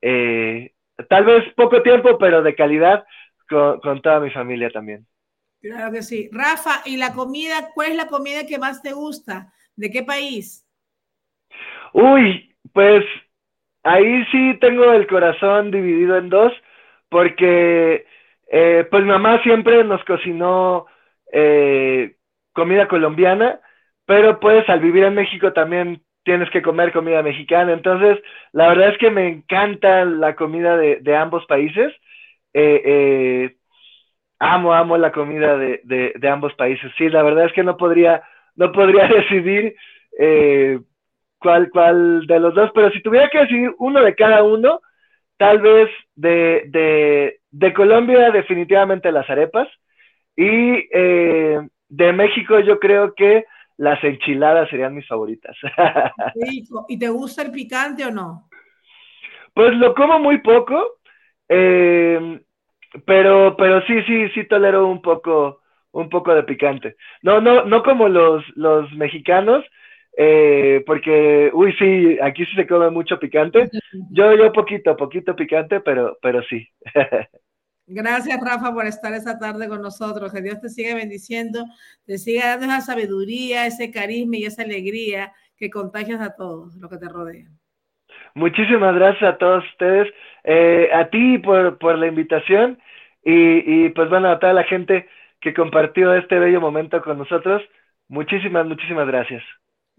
eh, 0.00 0.72
tal 1.08 1.24
vez 1.24 1.44
poco 1.54 1.82
tiempo, 1.82 2.18
pero 2.18 2.42
de 2.42 2.54
calidad 2.54 3.04
con, 3.48 4.02
toda 4.02 4.20
mi 4.20 4.30
familia 4.30 4.70
también. 4.70 5.06
Claro 5.60 5.92
que 5.92 6.02
sí. 6.02 6.28
Rafa, 6.32 6.82
¿y 6.84 6.96
la 6.96 7.12
comida? 7.14 7.70
¿Cuál 7.74 7.92
es 7.92 7.96
la 7.96 8.06
comida 8.06 8.46
que 8.46 8.58
más 8.58 8.82
te 8.82 8.92
gusta? 8.92 9.52
¿De 9.74 9.90
qué 9.90 10.02
país? 10.02 10.64
Uy, 11.92 12.54
pues 12.72 13.04
ahí 13.82 14.24
sí 14.30 14.56
tengo 14.60 14.92
el 14.92 15.06
corazón 15.06 15.70
dividido 15.70 16.16
en 16.16 16.28
dos, 16.28 16.52
porque 17.08 18.06
eh, 18.50 18.86
pues 18.90 19.04
mamá 19.04 19.42
siempre 19.42 19.84
nos 19.84 20.02
cocinó 20.04 20.86
eh, 21.32 22.16
comida 22.52 22.88
colombiana, 22.88 23.60
pero 24.06 24.40
pues 24.40 24.68
al 24.68 24.80
vivir 24.80 25.04
en 25.04 25.14
México 25.14 25.52
también 25.52 26.02
tienes 26.24 26.50
que 26.50 26.62
comer 26.62 26.92
comida 26.92 27.22
mexicana. 27.22 27.72
Entonces, 27.72 28.18
la 28.52 28.68
verdad 28.68 28.90
es 28.90 28.98
que 28.98 29.10
me 29.10 29.28
encanta 29.28 30.04
la 30.04 30.34
comida 30.36 30.76
de, 30.76 31.16
ambos 31.16 31.46
países. 31.46 31.92
Eh, 32.52 32.82
eh, 32.84 33.56
amo, 34.38 34.74
amo 34.74 34.96
la 34.98 35.12
comida 35.12 35.56
de, 35.56 36.28
ambos 36.30 36.54
países. 36.54 36.92
Sí, 36.98 37.08
la 37.08 37.22
verdad 37.22 37.46
es 37.46 37.52
que 37.52 37.64
no 37.64 37.76
podría, 37.76 38.22
no 38.56 38.72
podría 38.72 39.08
decidir 39.20 39.74
eh, 40.18 40.78
cuál, 41.38 41.70
cuál 41.70 42.26
de 42.26 42.40
los 42.40 42.54
dos, 42.54 42.70
pero 42.74 42.90
si 42.90 43.02
tuviera 43.02 43.28
que 43.28 43.38
decir 43.38 43.72
uno 43.78 44.02
de 44.02 44.14
cada 44.14 44.42
uno, 44.42 44.80
tal 45.38 45.60
vez 45.60 45.88
de, 46.14 46.64
de, 46.66 47.40
de 47.50 47.72
Colombia 47.72 48.30
definitivamente 48.30 49.10
las 49.10 49.28
arepas 49.30 49.68
y 50.36 50.86
eh, 50.92 51.60
de 51.88 52.12
México 52.12 52.60
yo 52.60 52.78
creo 52.78 53.14
que 53.14 53.46
las 53.78 54.02
enchiladas 54.04 54.68
serían 54.68 54.94
mis 54.94 55.06
favoritas. 55.06 55.56
¿Y 56.88 56.98
te 56.98 57.08
gusta 57.08 57.42
el 57.42 57.52
picante 57.52 58.04
o 58.04 58.10
no? 58.10 58.48
Pues 59.54 59.74
lo 59.76 59.94
como 59.94 60.18
muy 60.18 60.38
poco, 60.38 60.98
eh, 61.48 62.40
pero, 63.06 63.56
pero 63.56 63.80
sí, 63.82 64.02
sí, 64.02 64.28
sí 64.30 64.44
tolero 64.44 64.86
un 64.88 65.00
poco, 65.00 65.62
un 65.92 66.08
poco 66.08 66.34
de 66.34 66.42
picante. 66.42 66.96
No, 67.22 67.40
no, 67.40 67.64
no 67.64 67.82
como 67.82 68.08
los, 68.08 68.44
los 68.56 68.92
mexicanos, 68.92 69.64
eh, 70.20 70.82
porque, 70.84 71.48
uy, 71.54 71.72
sí, 71.78 72.18
aquí 72.20 72.44
sí 72.44 72.52
se 72.56 72.66
come 72.66 72.90
mucho 72.90 73.20
picante. 73.20 73.70
Yo, 74.10 74.34
yo 74.34 74.52
poquito, 74.52 74.96
poquito 74.96 75.36
picante, 75.36 75.80
pero, 75.80 76.18
pero 76.20 76.42
sí. 76.42 76.66
Gracias, 77.86 78.40
Rafa, 78.44 78.74
por 78.74 78.84
estar 78.84 79.14
esta 79.14 79.38
tarde 79.38 79.68
con 79.68 79.80
nosotros. 79.80 80.32
Que 80.32 80.42
Dios 80.42 80.60
te 80.60 80.70
siga 80.70 80.96
bendiciendo, 80.96 81.64
te 82.04 82.18
siga 82.18 82.56
dando 82.56 82.66
esa 82.66 82.80
sabiduría, 82.80 83.64
ese 83.66 83.92
carisma 83.92 84.38
y 84.38 84.44
esa 84.44 84.62
alegría 84.62 85.32
que 85.56 85.70
contagias 85.70 86.20
a 86.20 86.34
todos 86.34 86.74
los 86.74 86.90
que 86.90 86.98
te 86.98 87.08
rodean. 87.08 87.56
Muchísimas 88.34 88.96
gracias 88.96 89.22
a 89.22 89.38
todos 89.38 89.64
ustedes, 89.70 90.12
eh, 90.42 90.90
a 90.92 91.08
ti 91.10 91.38
por, 91.38 91.78
por 91.78 91.96
la 91.96 92.08
invitación 92.08 92.80
y, 93.24 93.84
y, 93.84 93.88
pues 93.90 94.10
bueno, 94.10 94.30
a 94.30 94.40
toda 94.40 94.52
la 94.52 94.64
gente 94.64 95.08
que 95.40 95.54
compartió 95.54 96.12
este 96.14 96.40
bello 96.40 96.60
momento 96.60 97.00
con 97.02 97.18
nosotros. 97.18 97.62
Muchísimas, 98.08 98.66
muchísimas 98.66 99.06
gracias. 99.06 99.44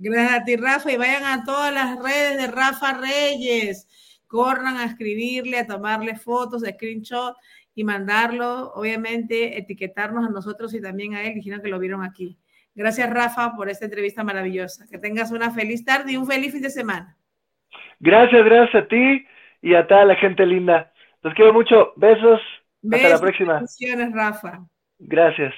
Gracias 0.02 0.41
a 0.41 0.43
ti, 0.45 0.56
Rafa, 0.56 0.91
y 0.91 0.97
vayan 0.97 1.26
a 1.26 1.43
todas 1.43 1.74
las 1.74 2.02
redes 2.02 2.38
de 2.38 2.47
Rafa 2.47 2.93
Reyes. 2.93 3.88
Corran 4.28 4.78
a 4.78 4.86
escribirle, 4.86 5.60
a 5.60 5.68
tomarle 5.68 6.16
fotos, 6.16 6.64
screenshot 6.64 7.36
y 7.76 7.84
mandarlo, 7.84 8.72
obviamente, 8.76 9.58
etiquetarnos 9.58 10.26
a 10.26 10.32
nosotros 10.32 10.74
y 10.74 10.82
también 10.82 11.16
a 11.16 11.24
él, 11.24 11.34
dijeron 11.34 11.62
que 11.62 11.68
lo 11.68 11.80
vieron 11.80 12.02
aquí. 12.04 12.38
Gracias, 12.76 13.10
Rafa, 13.10 13.56
por 13.58 13.70
esta 13.70 13.86
entrevista 13.86 14.24
maravillosa. 14.24 14.86
Que 14.89 14.97
tengas 14.97 15.32
una 15.32 15.52
feliz 15.52 15.84
tarde 15.84 16.14
y 16.14 16.18
un 16.18 16.26
feliz 16.26 16.54
fin 16.54 16.62
de 16.62 16.70
semana. 16.70 17.18
Gracias, 18.00 18.45
gracias 18.45 18.84
a 18.84 18.88
ti 18.88 19.26
y 19.62 19.76
a 19.76 19.86
toda 19.86 20.06
la 20.06 20.16
gente 20.16 20.45
linda. 20.45 20.93
Los 21.22 21.34
quiero 21.34 21.54
mucho. 21.54 21.91
Besos. 21.97 22.39
Hasta 22.89 23.10
la 23.10 23.20
próxima. 23.20 23.62
Rafa. 24.14 24.66
Gracias. 25.00 25.54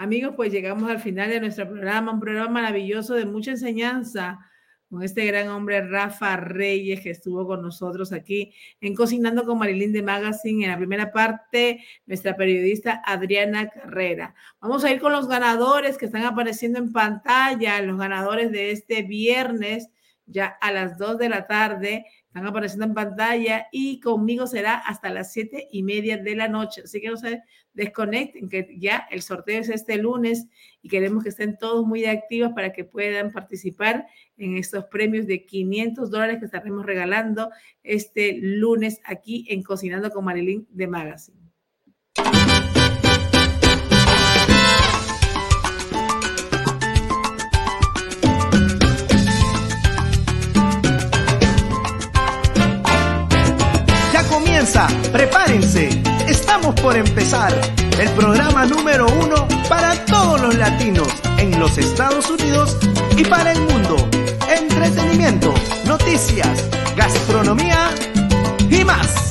Amigos, 0.00 0.34
pues 0.36 0.52
llegamos 0.52 0.88
al 0.88 1.00
final 1.00 1.28
de 1.28 1.40
nuestro 1.40 1.66
programa, 1.66 2.12
un 2.12 2.20
programa 2.20 2.48
maravilloso 2.48 3.14
de 3.14 3.26
mucha 3.26 3.50
enseñanza 3.50 4.38
con 4.88 5.02
este 5.02 5.26
gran 5.26 5.48
hombre 5.48 5.80
Rafa 5.80 6.36
Reyes 6.36 7.00
que 7.00 7.10
estuvo 7.10 7.44
con 7.48 7.62
nosotros 7.62 8.12
aquí 8.12 8.54
en 8.80 8.94
Cocinando 8.94 9.44
con 9.44 9.58
Marilyn 9.58 9.92
de 9.92 10.02
Magazine. 10.04 10.66
En 10.66 10.70
la 10.70 10.76
primera 10.76 11.10
parte, 11.10 11.84
nuestra 12.06 12.36
periodista 12.36 13.02
Adriana 13.04 13.70
Carrera. 13.70 14.36
Vamos 14.60 14.84
a 14.84 14.92
ir 14.92 15.00
con 15.00 15.10
los 15.10 15.26
ganadores 15.26 15.98
que 15.98 16.06
están 16.06 16.24
apareciendo 16.24 16.78
en 16.78 16.92
pantalla, 16.92 17.82
los 17.82 17.98
ganadores 17.98 18.52
de 18.52 18.70
este 18.70 19.02
viernes, 19.02 19.88
ya 20.26 20.46
a 20.46 20.70
las 20.70 20.96
2 20.96 21.18
de 21.18 21.28
la 21.28 21.48
tarde 21.48 22.06
están 22.28 22.46
apareciendo 22.46 22.84
en 22.84 22.94
pantalla 22.94 23.66
y 23.72 24.00
conmigo 24.00 24.46
será 24.46 24.74
hasta 24.74 25.10
las 25.10 25.32
siete 25.32 25.66
y 25.72 25.82
media 25.82 26.18
de 26.18 26.36
la 26.36 26.46
noche. 26.46 26.82
Así 26.84 27.00
que 27.00 27.08
no 27.08 27.16
se 27.16 27.42
desconecten, 27.72 28.48
que 28.48 28.76
ya 28.78 29.06
el 29.10 29.22
sorteo 29.22 29.60
es 29.60 29.70
este 29.70 29.96
lunes 29.96 30.46
y 30.82 30.88
queremos 30.88 31.22
que 31.22 31.30
estén 31.30 31.56
todos 31.56 31.86
muy 31.86 32.04
activos 32.04 32.52
para 32.54 32.72
que 32.72 32.84
puedan 32.84 33.32
participar 33.32 34.06
en 34.36 34.56
estos 34.56 34.84
premios 34.84 35.26
de 35.26 35.46
500 35.46 36.10
dólares 36.10 36.38
que 36.38 36.44
estaremos 36.44 36.84
regalando 36.84 37.50
este 37.82 38.38
lunes 38.40 39.00
aquí 39.04 39.46
en 39.48 39.62
Cocinando 39.62 40.10
con 40.10 40.24
Marilyn 40.24 40.66
de 40.70 40.86
Magazine. 40.86 41.38
Prepárense, 55.12 55.88
estamos 56.26 56.74
por 56.80 56.94
empezar 56.94 57.52
el 57.98 58.08
programa 58.10 58.66
número 58.66 59.06
uno 59.06 59.48
para 59.68 59.94
todos 60.04 60.40
los 60.40 60.54
latinos 60.56 61.08
en 61.38 61.58
los 61.58 61.78
Estados 61.78 62.28
Unidos 62.30 62.76
y 63.16 63.24
para 63.24 63.52
el 63.52 63.60
mundo. 63.62 63.96
Entretenimiento, 64.48 65.54
noticias, 65.86 66.64
gastronomía 66.96 67.90
y 68.70 68.84
más. 68.84 69.27